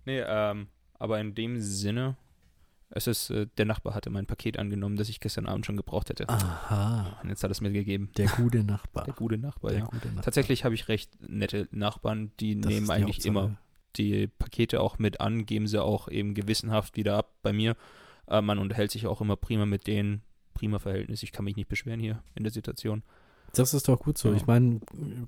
Nee, 0.04 0.20
ähm, 0.24 0.68
aber 0.98 1.20
in 1.20 1.34
dem 1.34 1.60
Sinne, 1.60 2.16
es 2.90 3.06
ist, 3.06 3.30
äh, 3.30 3.46
der 3.58 3.64
Nachbar 3.66 3.94
hatte 3.94 4.10
mein 4.10 4.26
Paket 4.26 4.58
angenommen, 4.58 4.96
das 4.96 5.08
ich 5.08 5.20
gestern 5.20 5.46
Abend 5.46 5.66
schon 5.66 5.76
gebraucht 5.76 6.08
hätte. 6.10 6.28
Aha, 6.28 7.18
Und 7.22 7.28
jetzt 7.28 7.42
hat 7.44 7.50
es 7.50 7.60
mir 7.60 7.70
gegeben. 7.70 8.10
der 8.16 8.28
gute 8.28 8.64
Nachbar. 8.64 9.04
Der 9.04 9.14
gute 9.14 9.38
Nachbar, 9.38 9.70
Der 9.72 9.80
ja. 9.80 9.86
gute 9.86 10.06
Nachbar. 10.08 10.24
Tatsächlich 10.24 10.64
habe 10.64 10.74
ich 10.74 10.88
recht 10.88 11.10
nette 11.28 11.68
Nachbarn, 11.70 12.32
die 12.40 12.60
Das 12.60 12.72
nehmen 12.72 12.86
die 12.86 12.92
eigentlich 12.92 13.16
Hauptsache. 13.16 13.28
immer 13.28 13.56
die 13.96 14.26
Pakete 14.28 14.80
auch 14.80 14.98
mit 14.98 15.20
an, 15.20 15.44
geben 15.46 15.66
sie 15.66 15.82
auch 15.82 16.08
eben 16.08 16.34
gewissenhaft 16.34 16.96
wieder 16.96 17.16
ab 17.16 17.32
bei 17.42 17.52
mir. 17.52 17.76
Äh, 18.26 18.40
man 18.42 18.58
unterhält 18.58 18.90
sich 18.90 19.06
auch 19.06 19.20
immer 19.20 19.36
prima 19.36 19.66
mit 19.66 19.86
denen. 19.86 20.22
Prima 20.54 20.78
Verhältnis. 20.78 21.22
Ich 21.22 21.30
kann 21.32 21.44
mich 21.44 21.56
nicht 21.56 21.68
beschweren 21.68 22.00
hier 22.00 22.22
in 22.34 22.42
der 22.44 22.52
Situation. 22.52 23.02
Das 23.54 23.74
ist 23.74 23.88
doch 23.88 23.98
gut 23.98 24.18
so. 24.18 24.28
Ja. 24.30 24.36
Ich 24.36 24.46
meine, 24.46 24.80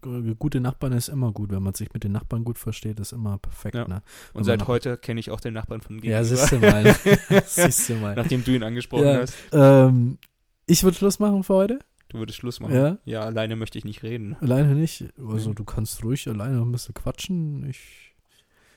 g- 0.03 0.35
gute 0.39 0.61
Nachbarn 0.61 0.93
ist 0.93 1.09
immer 1.09 1.33
gut. 1.33 1.51
Wenn 1.51 1.63
man 1.63 1.75
sich 1.75 1.93
mit 1.93 2.05
den 2.05 2.13
Nachbarn 2.13 2.45
gut 2.45 2.59
versteht, 2.59 3.01
ist 3.01 3.13
immer 3.13 3.39
perfekt. 3.39 3.75
Ja. 3.75 3.89
Ne? 3.89 4.03
Und 4.35 4.45
seit 4.45 4.67
heute 4.67 4.97
kenne 4.99 5.21
ich 5.21 5.31
auch 5.31 5.41
den 5.41 5.55
Nachbarn 5.55 5.81
von 5.81 5.97
Ja, 6.03 6.21
gegenüber. 6.23 6.25
siehst 6.25 6.53
du 6.53 6.59
mal. 6.59 6.97
siehst 7.47 7.89
du 7.89 7.95
mal. 7.95 8.15
Nachdem 8.15 8.45
du 8.45 8.53
ihn 8.55 8.63
angesprochen 8.63 9.07
Ja. 9.07 9.21
hast. 9.21 9.35
Ähm, 9.53 10.19
ich 10.67 10.85
würde 10.85 10.97
Schluss 10.97 11.19
machen 11.19 11.43
für 11.45 11.55
heute. 11.55 11.79
Du 12.11 12.19
würdest 12.19 12.39
Schluss 12.39 12.61
machen. 12.61 12.75
Ja. 12.75 12.99
ja, 13.05 13.21
alleine 13.21 13.57
möchte 13.57 13.79
ich 13.79 13.85
nicht 13.85 14.03
reden. 14.03 14.37
Alleine 14.41 14.75
nicht. 14.75 15.05
Also 15.19 15.51
Nee. 15.51 15.55
du 15.55 15.65
kannst 15.65 16.03
ruhig 16.05 16.29
alleine 16.29 16.57
noch 16.57 16.67
ein 16.67 16.73
bisschen 16.73 16.95
quatschen. 16.95 17.65
Ich 17.71 18.15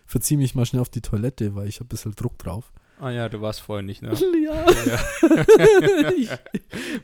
verziehe 0.06 0.38
mich 0.38 0.56
mal 0.56 0.66
schnell 0.66 0.82
auf 0.82 0.89
die 0.89 1.02
Toilette, 1.02 1.56
weil 1.56 1.68
ich 1.68 1.76
habe 1.80 1.86
ein 1.86 1.89
bisschen 1.89 2.14
Druck 2.16 2.38
drauf. 2.38 2.72
Ah 3.00 3.10
ja, 3.10 3.28
du 3.28 3.41
warst 3.41 3.62
vorhin 3.62 3.86
nicht, 3.86 4.02
ne? 4.02 4.12
Ja. 4.44 4.66
ja. 4.66 6.10
ich, 6.16 6.30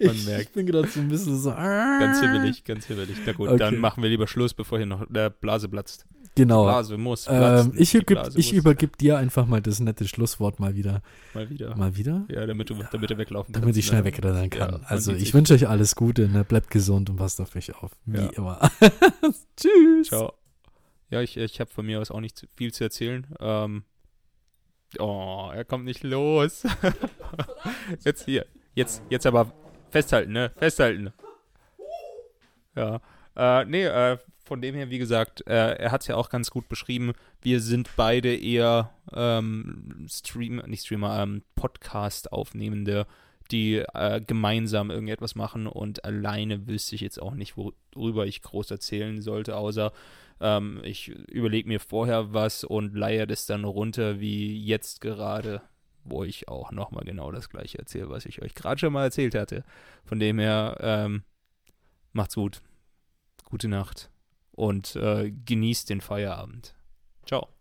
Man 0.06 0.16
ich 0.16 0.26
merkt. 0.26 0.54
bin 0.54 0.66
gerade 0.66 0.88
so 0.88 1.00
ein 1.00 1.08
bisschen 1.10 1.38
so. 1.38 1.50
Ganz 1.52 2.20
hibbelig, 2.22 2.64
ganz 2.64 2.86
hibbelig. 2.86 3.18
Na 3.26 3.34
gut, 3.34 3.50
Okay. 3.50 3.58
dann 3.58 3.78
machen 3.78 4.04
wir 4.04 4.10
lieber 4.10 4.28
Schluss, 4.28 4.54
bevor 4.54 4.78
hier 4.78 4.86
noch 4.88 5.06
der 5.10 5.30
Blase 5.30 5.68
platzt. 5.68 6.06
Genau. 6.36 6.64
Blase 6.64 6.98
muss 6.98 7.28
Ähm, 7.30 7.74
ich 7.76 7.94
übergib, 7.96 8.38
ich 8.38 8.54
übergib 8.54 8.98
dir 8.98 9.18
einfach 9.18 9.46
mal 9.46 9.62
das 9.62 9.80
nette 9.82 10.08
Schlusswort 10.08 10.60
mal 10.60 10.76
wieder. 10.76 11.02
Mal 11.34 11.50
wieder. 11.50 11.76
Mal 11.76 11.98
wieder? 11.98 12.24
Ja, 12.30 12.46
damit 12.46 12.70
du, 12.70 12.76
damit 12.92 13.10
du 13.10 13.18
weglaufen 13.18 13.52
Damit 13.52 13.66
kannst. 13.68 13.80
ich 13.80 13.88
schnell 13.88 14.02
ne? 14.02 14.06
wegrennen 14.06 14.50
kann. 14.50 14.74
Ja, 14.74 14.80
also 14.86 15.12
ich 15.12 15.34
wünsche 15.34 15.54
euch 15.54 15.68
alles 15.68 15.96
Gute, 15.96 16.30
ne? 16.30 16.46
bleibt 16.46 16.70
gesund 16.70 17.10
und 17.10 17.18
passt 17.18 17.42
auf 17.42 17.54
euch 17.56 17.76
auf. 17.76 17.92
Wie 18.06 18.20
Ja. 18.22 18.30
immer. 18.38 18.72
Tschüss. 19.58 20.08
Ciao. 20.08 20.34
Ja, 21.10 21.22
ich, 21.22 21.36
ich 21.36 21.60
habe 21.60 21.72
von 21.72 21.86
mir 21.86 22.00
aus 22.00 22.12
auch 22.12 22.22
nicht 22.22 22.48
viel 22.56 22.72
zu 22.72 22.84
erzählen. 22.86 23.26
Ähm, 23.40 23.84
oh, 24.98 25.52
er 25.54 25.66
kommt 25.66 25.86
nicht 25.86 26.04
los. 26.04 26.64
jetzt 28.06 28.26
hier. 28.26 28.46
Jetzt, 28.74 29.04
jetzt 29.10 29.26
aber 29.26 29.52
festhalten, 29.90 30.32
ne? 30.32 30.52
Festhalten. 30.58 31.14
Ja. 32.76 33.02
Äh, 33.36 33.66
nee, 33.66 33.86
äh, 33.86 34.18
von 34.44 34.62
dem 34.62 34.74
her, 34.74 34.90
wie 34.90 34.98
gesagt, 34.98 35.46
äh, 35.48 35.76
er 35.76 35.92
hat 35.92 36.02
es 36.02 36.08
ja 36.08 36.16
auch 36.16 36.30
ganz 36.30 36.50
gut 36.50 36.68
beschrieben. 36.70 37.14
Wir 37.42 37.62
sind 37.62 37.90
beide 37.96 38.36
eher 38.36 38.90
ähm, 39.14 40.08
Stream, 40.10 40.62
nicht 40.66 40.86
Streamer, 40.86 41.22
ähm, 41.22 41.44
Podcast-Aufnehmende, 41.56 43.06
die 43.52 43.76
äh, 43.94 44.22
gemeinsam 44.26 44.90
irgendetwas 44.90 45.36
machen 45.36 45.68
und 45.68 46.04
alleine 46.04 46.68
wüsste 46.68 46.96
ich 46.96 47.02
jetzt 47.02 47.22
auch 47.22 47.36
nicht, 47.36 47.56
worüber 47.58 48.26
ich 48.26 48.42
groß 48.42 48.72
erzählen 48.72 49.22
sollte, 49.22 49.56
außer 49.56 49.92
ähm, 50.42 50.82
ich 50.84 51.10
überlege 51.10 51.68
mir 51.68 51.80
vorher 51.80 52.34
was 52.34 52.64
und 52.64 52.96
leier 52.96 53.28
das 53.28 53.46
dann 53.46 53.64
runter, 53.66 54.20
wie 54.20 54.64
jetzt 54.64 55.02
gerade, 55.02 55.62
wo 56.04 56.24
ich 56.24 56.48
auch 56.48 56.72
nochmal 56.72 57.04
genau 57.06 57.32
das 57.32 57.50
gleiche 57.50 57.80
erzähle, 57.80 58.10
was 58.10 58.26
ich 58.26 58.42
euch 58.42 58.56
gerade 58.56 58.80
schon 58.80 58.94
mal 58.94 59.04
erzählt 59.04 59.36
hatte. 59.36 59.64
Von 60.06 60.20
dem 60.20 60.40
her, 60.40 60.78
ähm, 60.82 61.24
macht's 62.14 62.36
gut. 62.36 62.62
Gute 63.46 63.68
Nacht 63.68 64.12
und 64.52 64.96
äh, 64.96 65.32
genießt 65.32 65.90
den 65.90 66.02
Feierabend. 66.02 66.76
Ciao. 67.26 67.59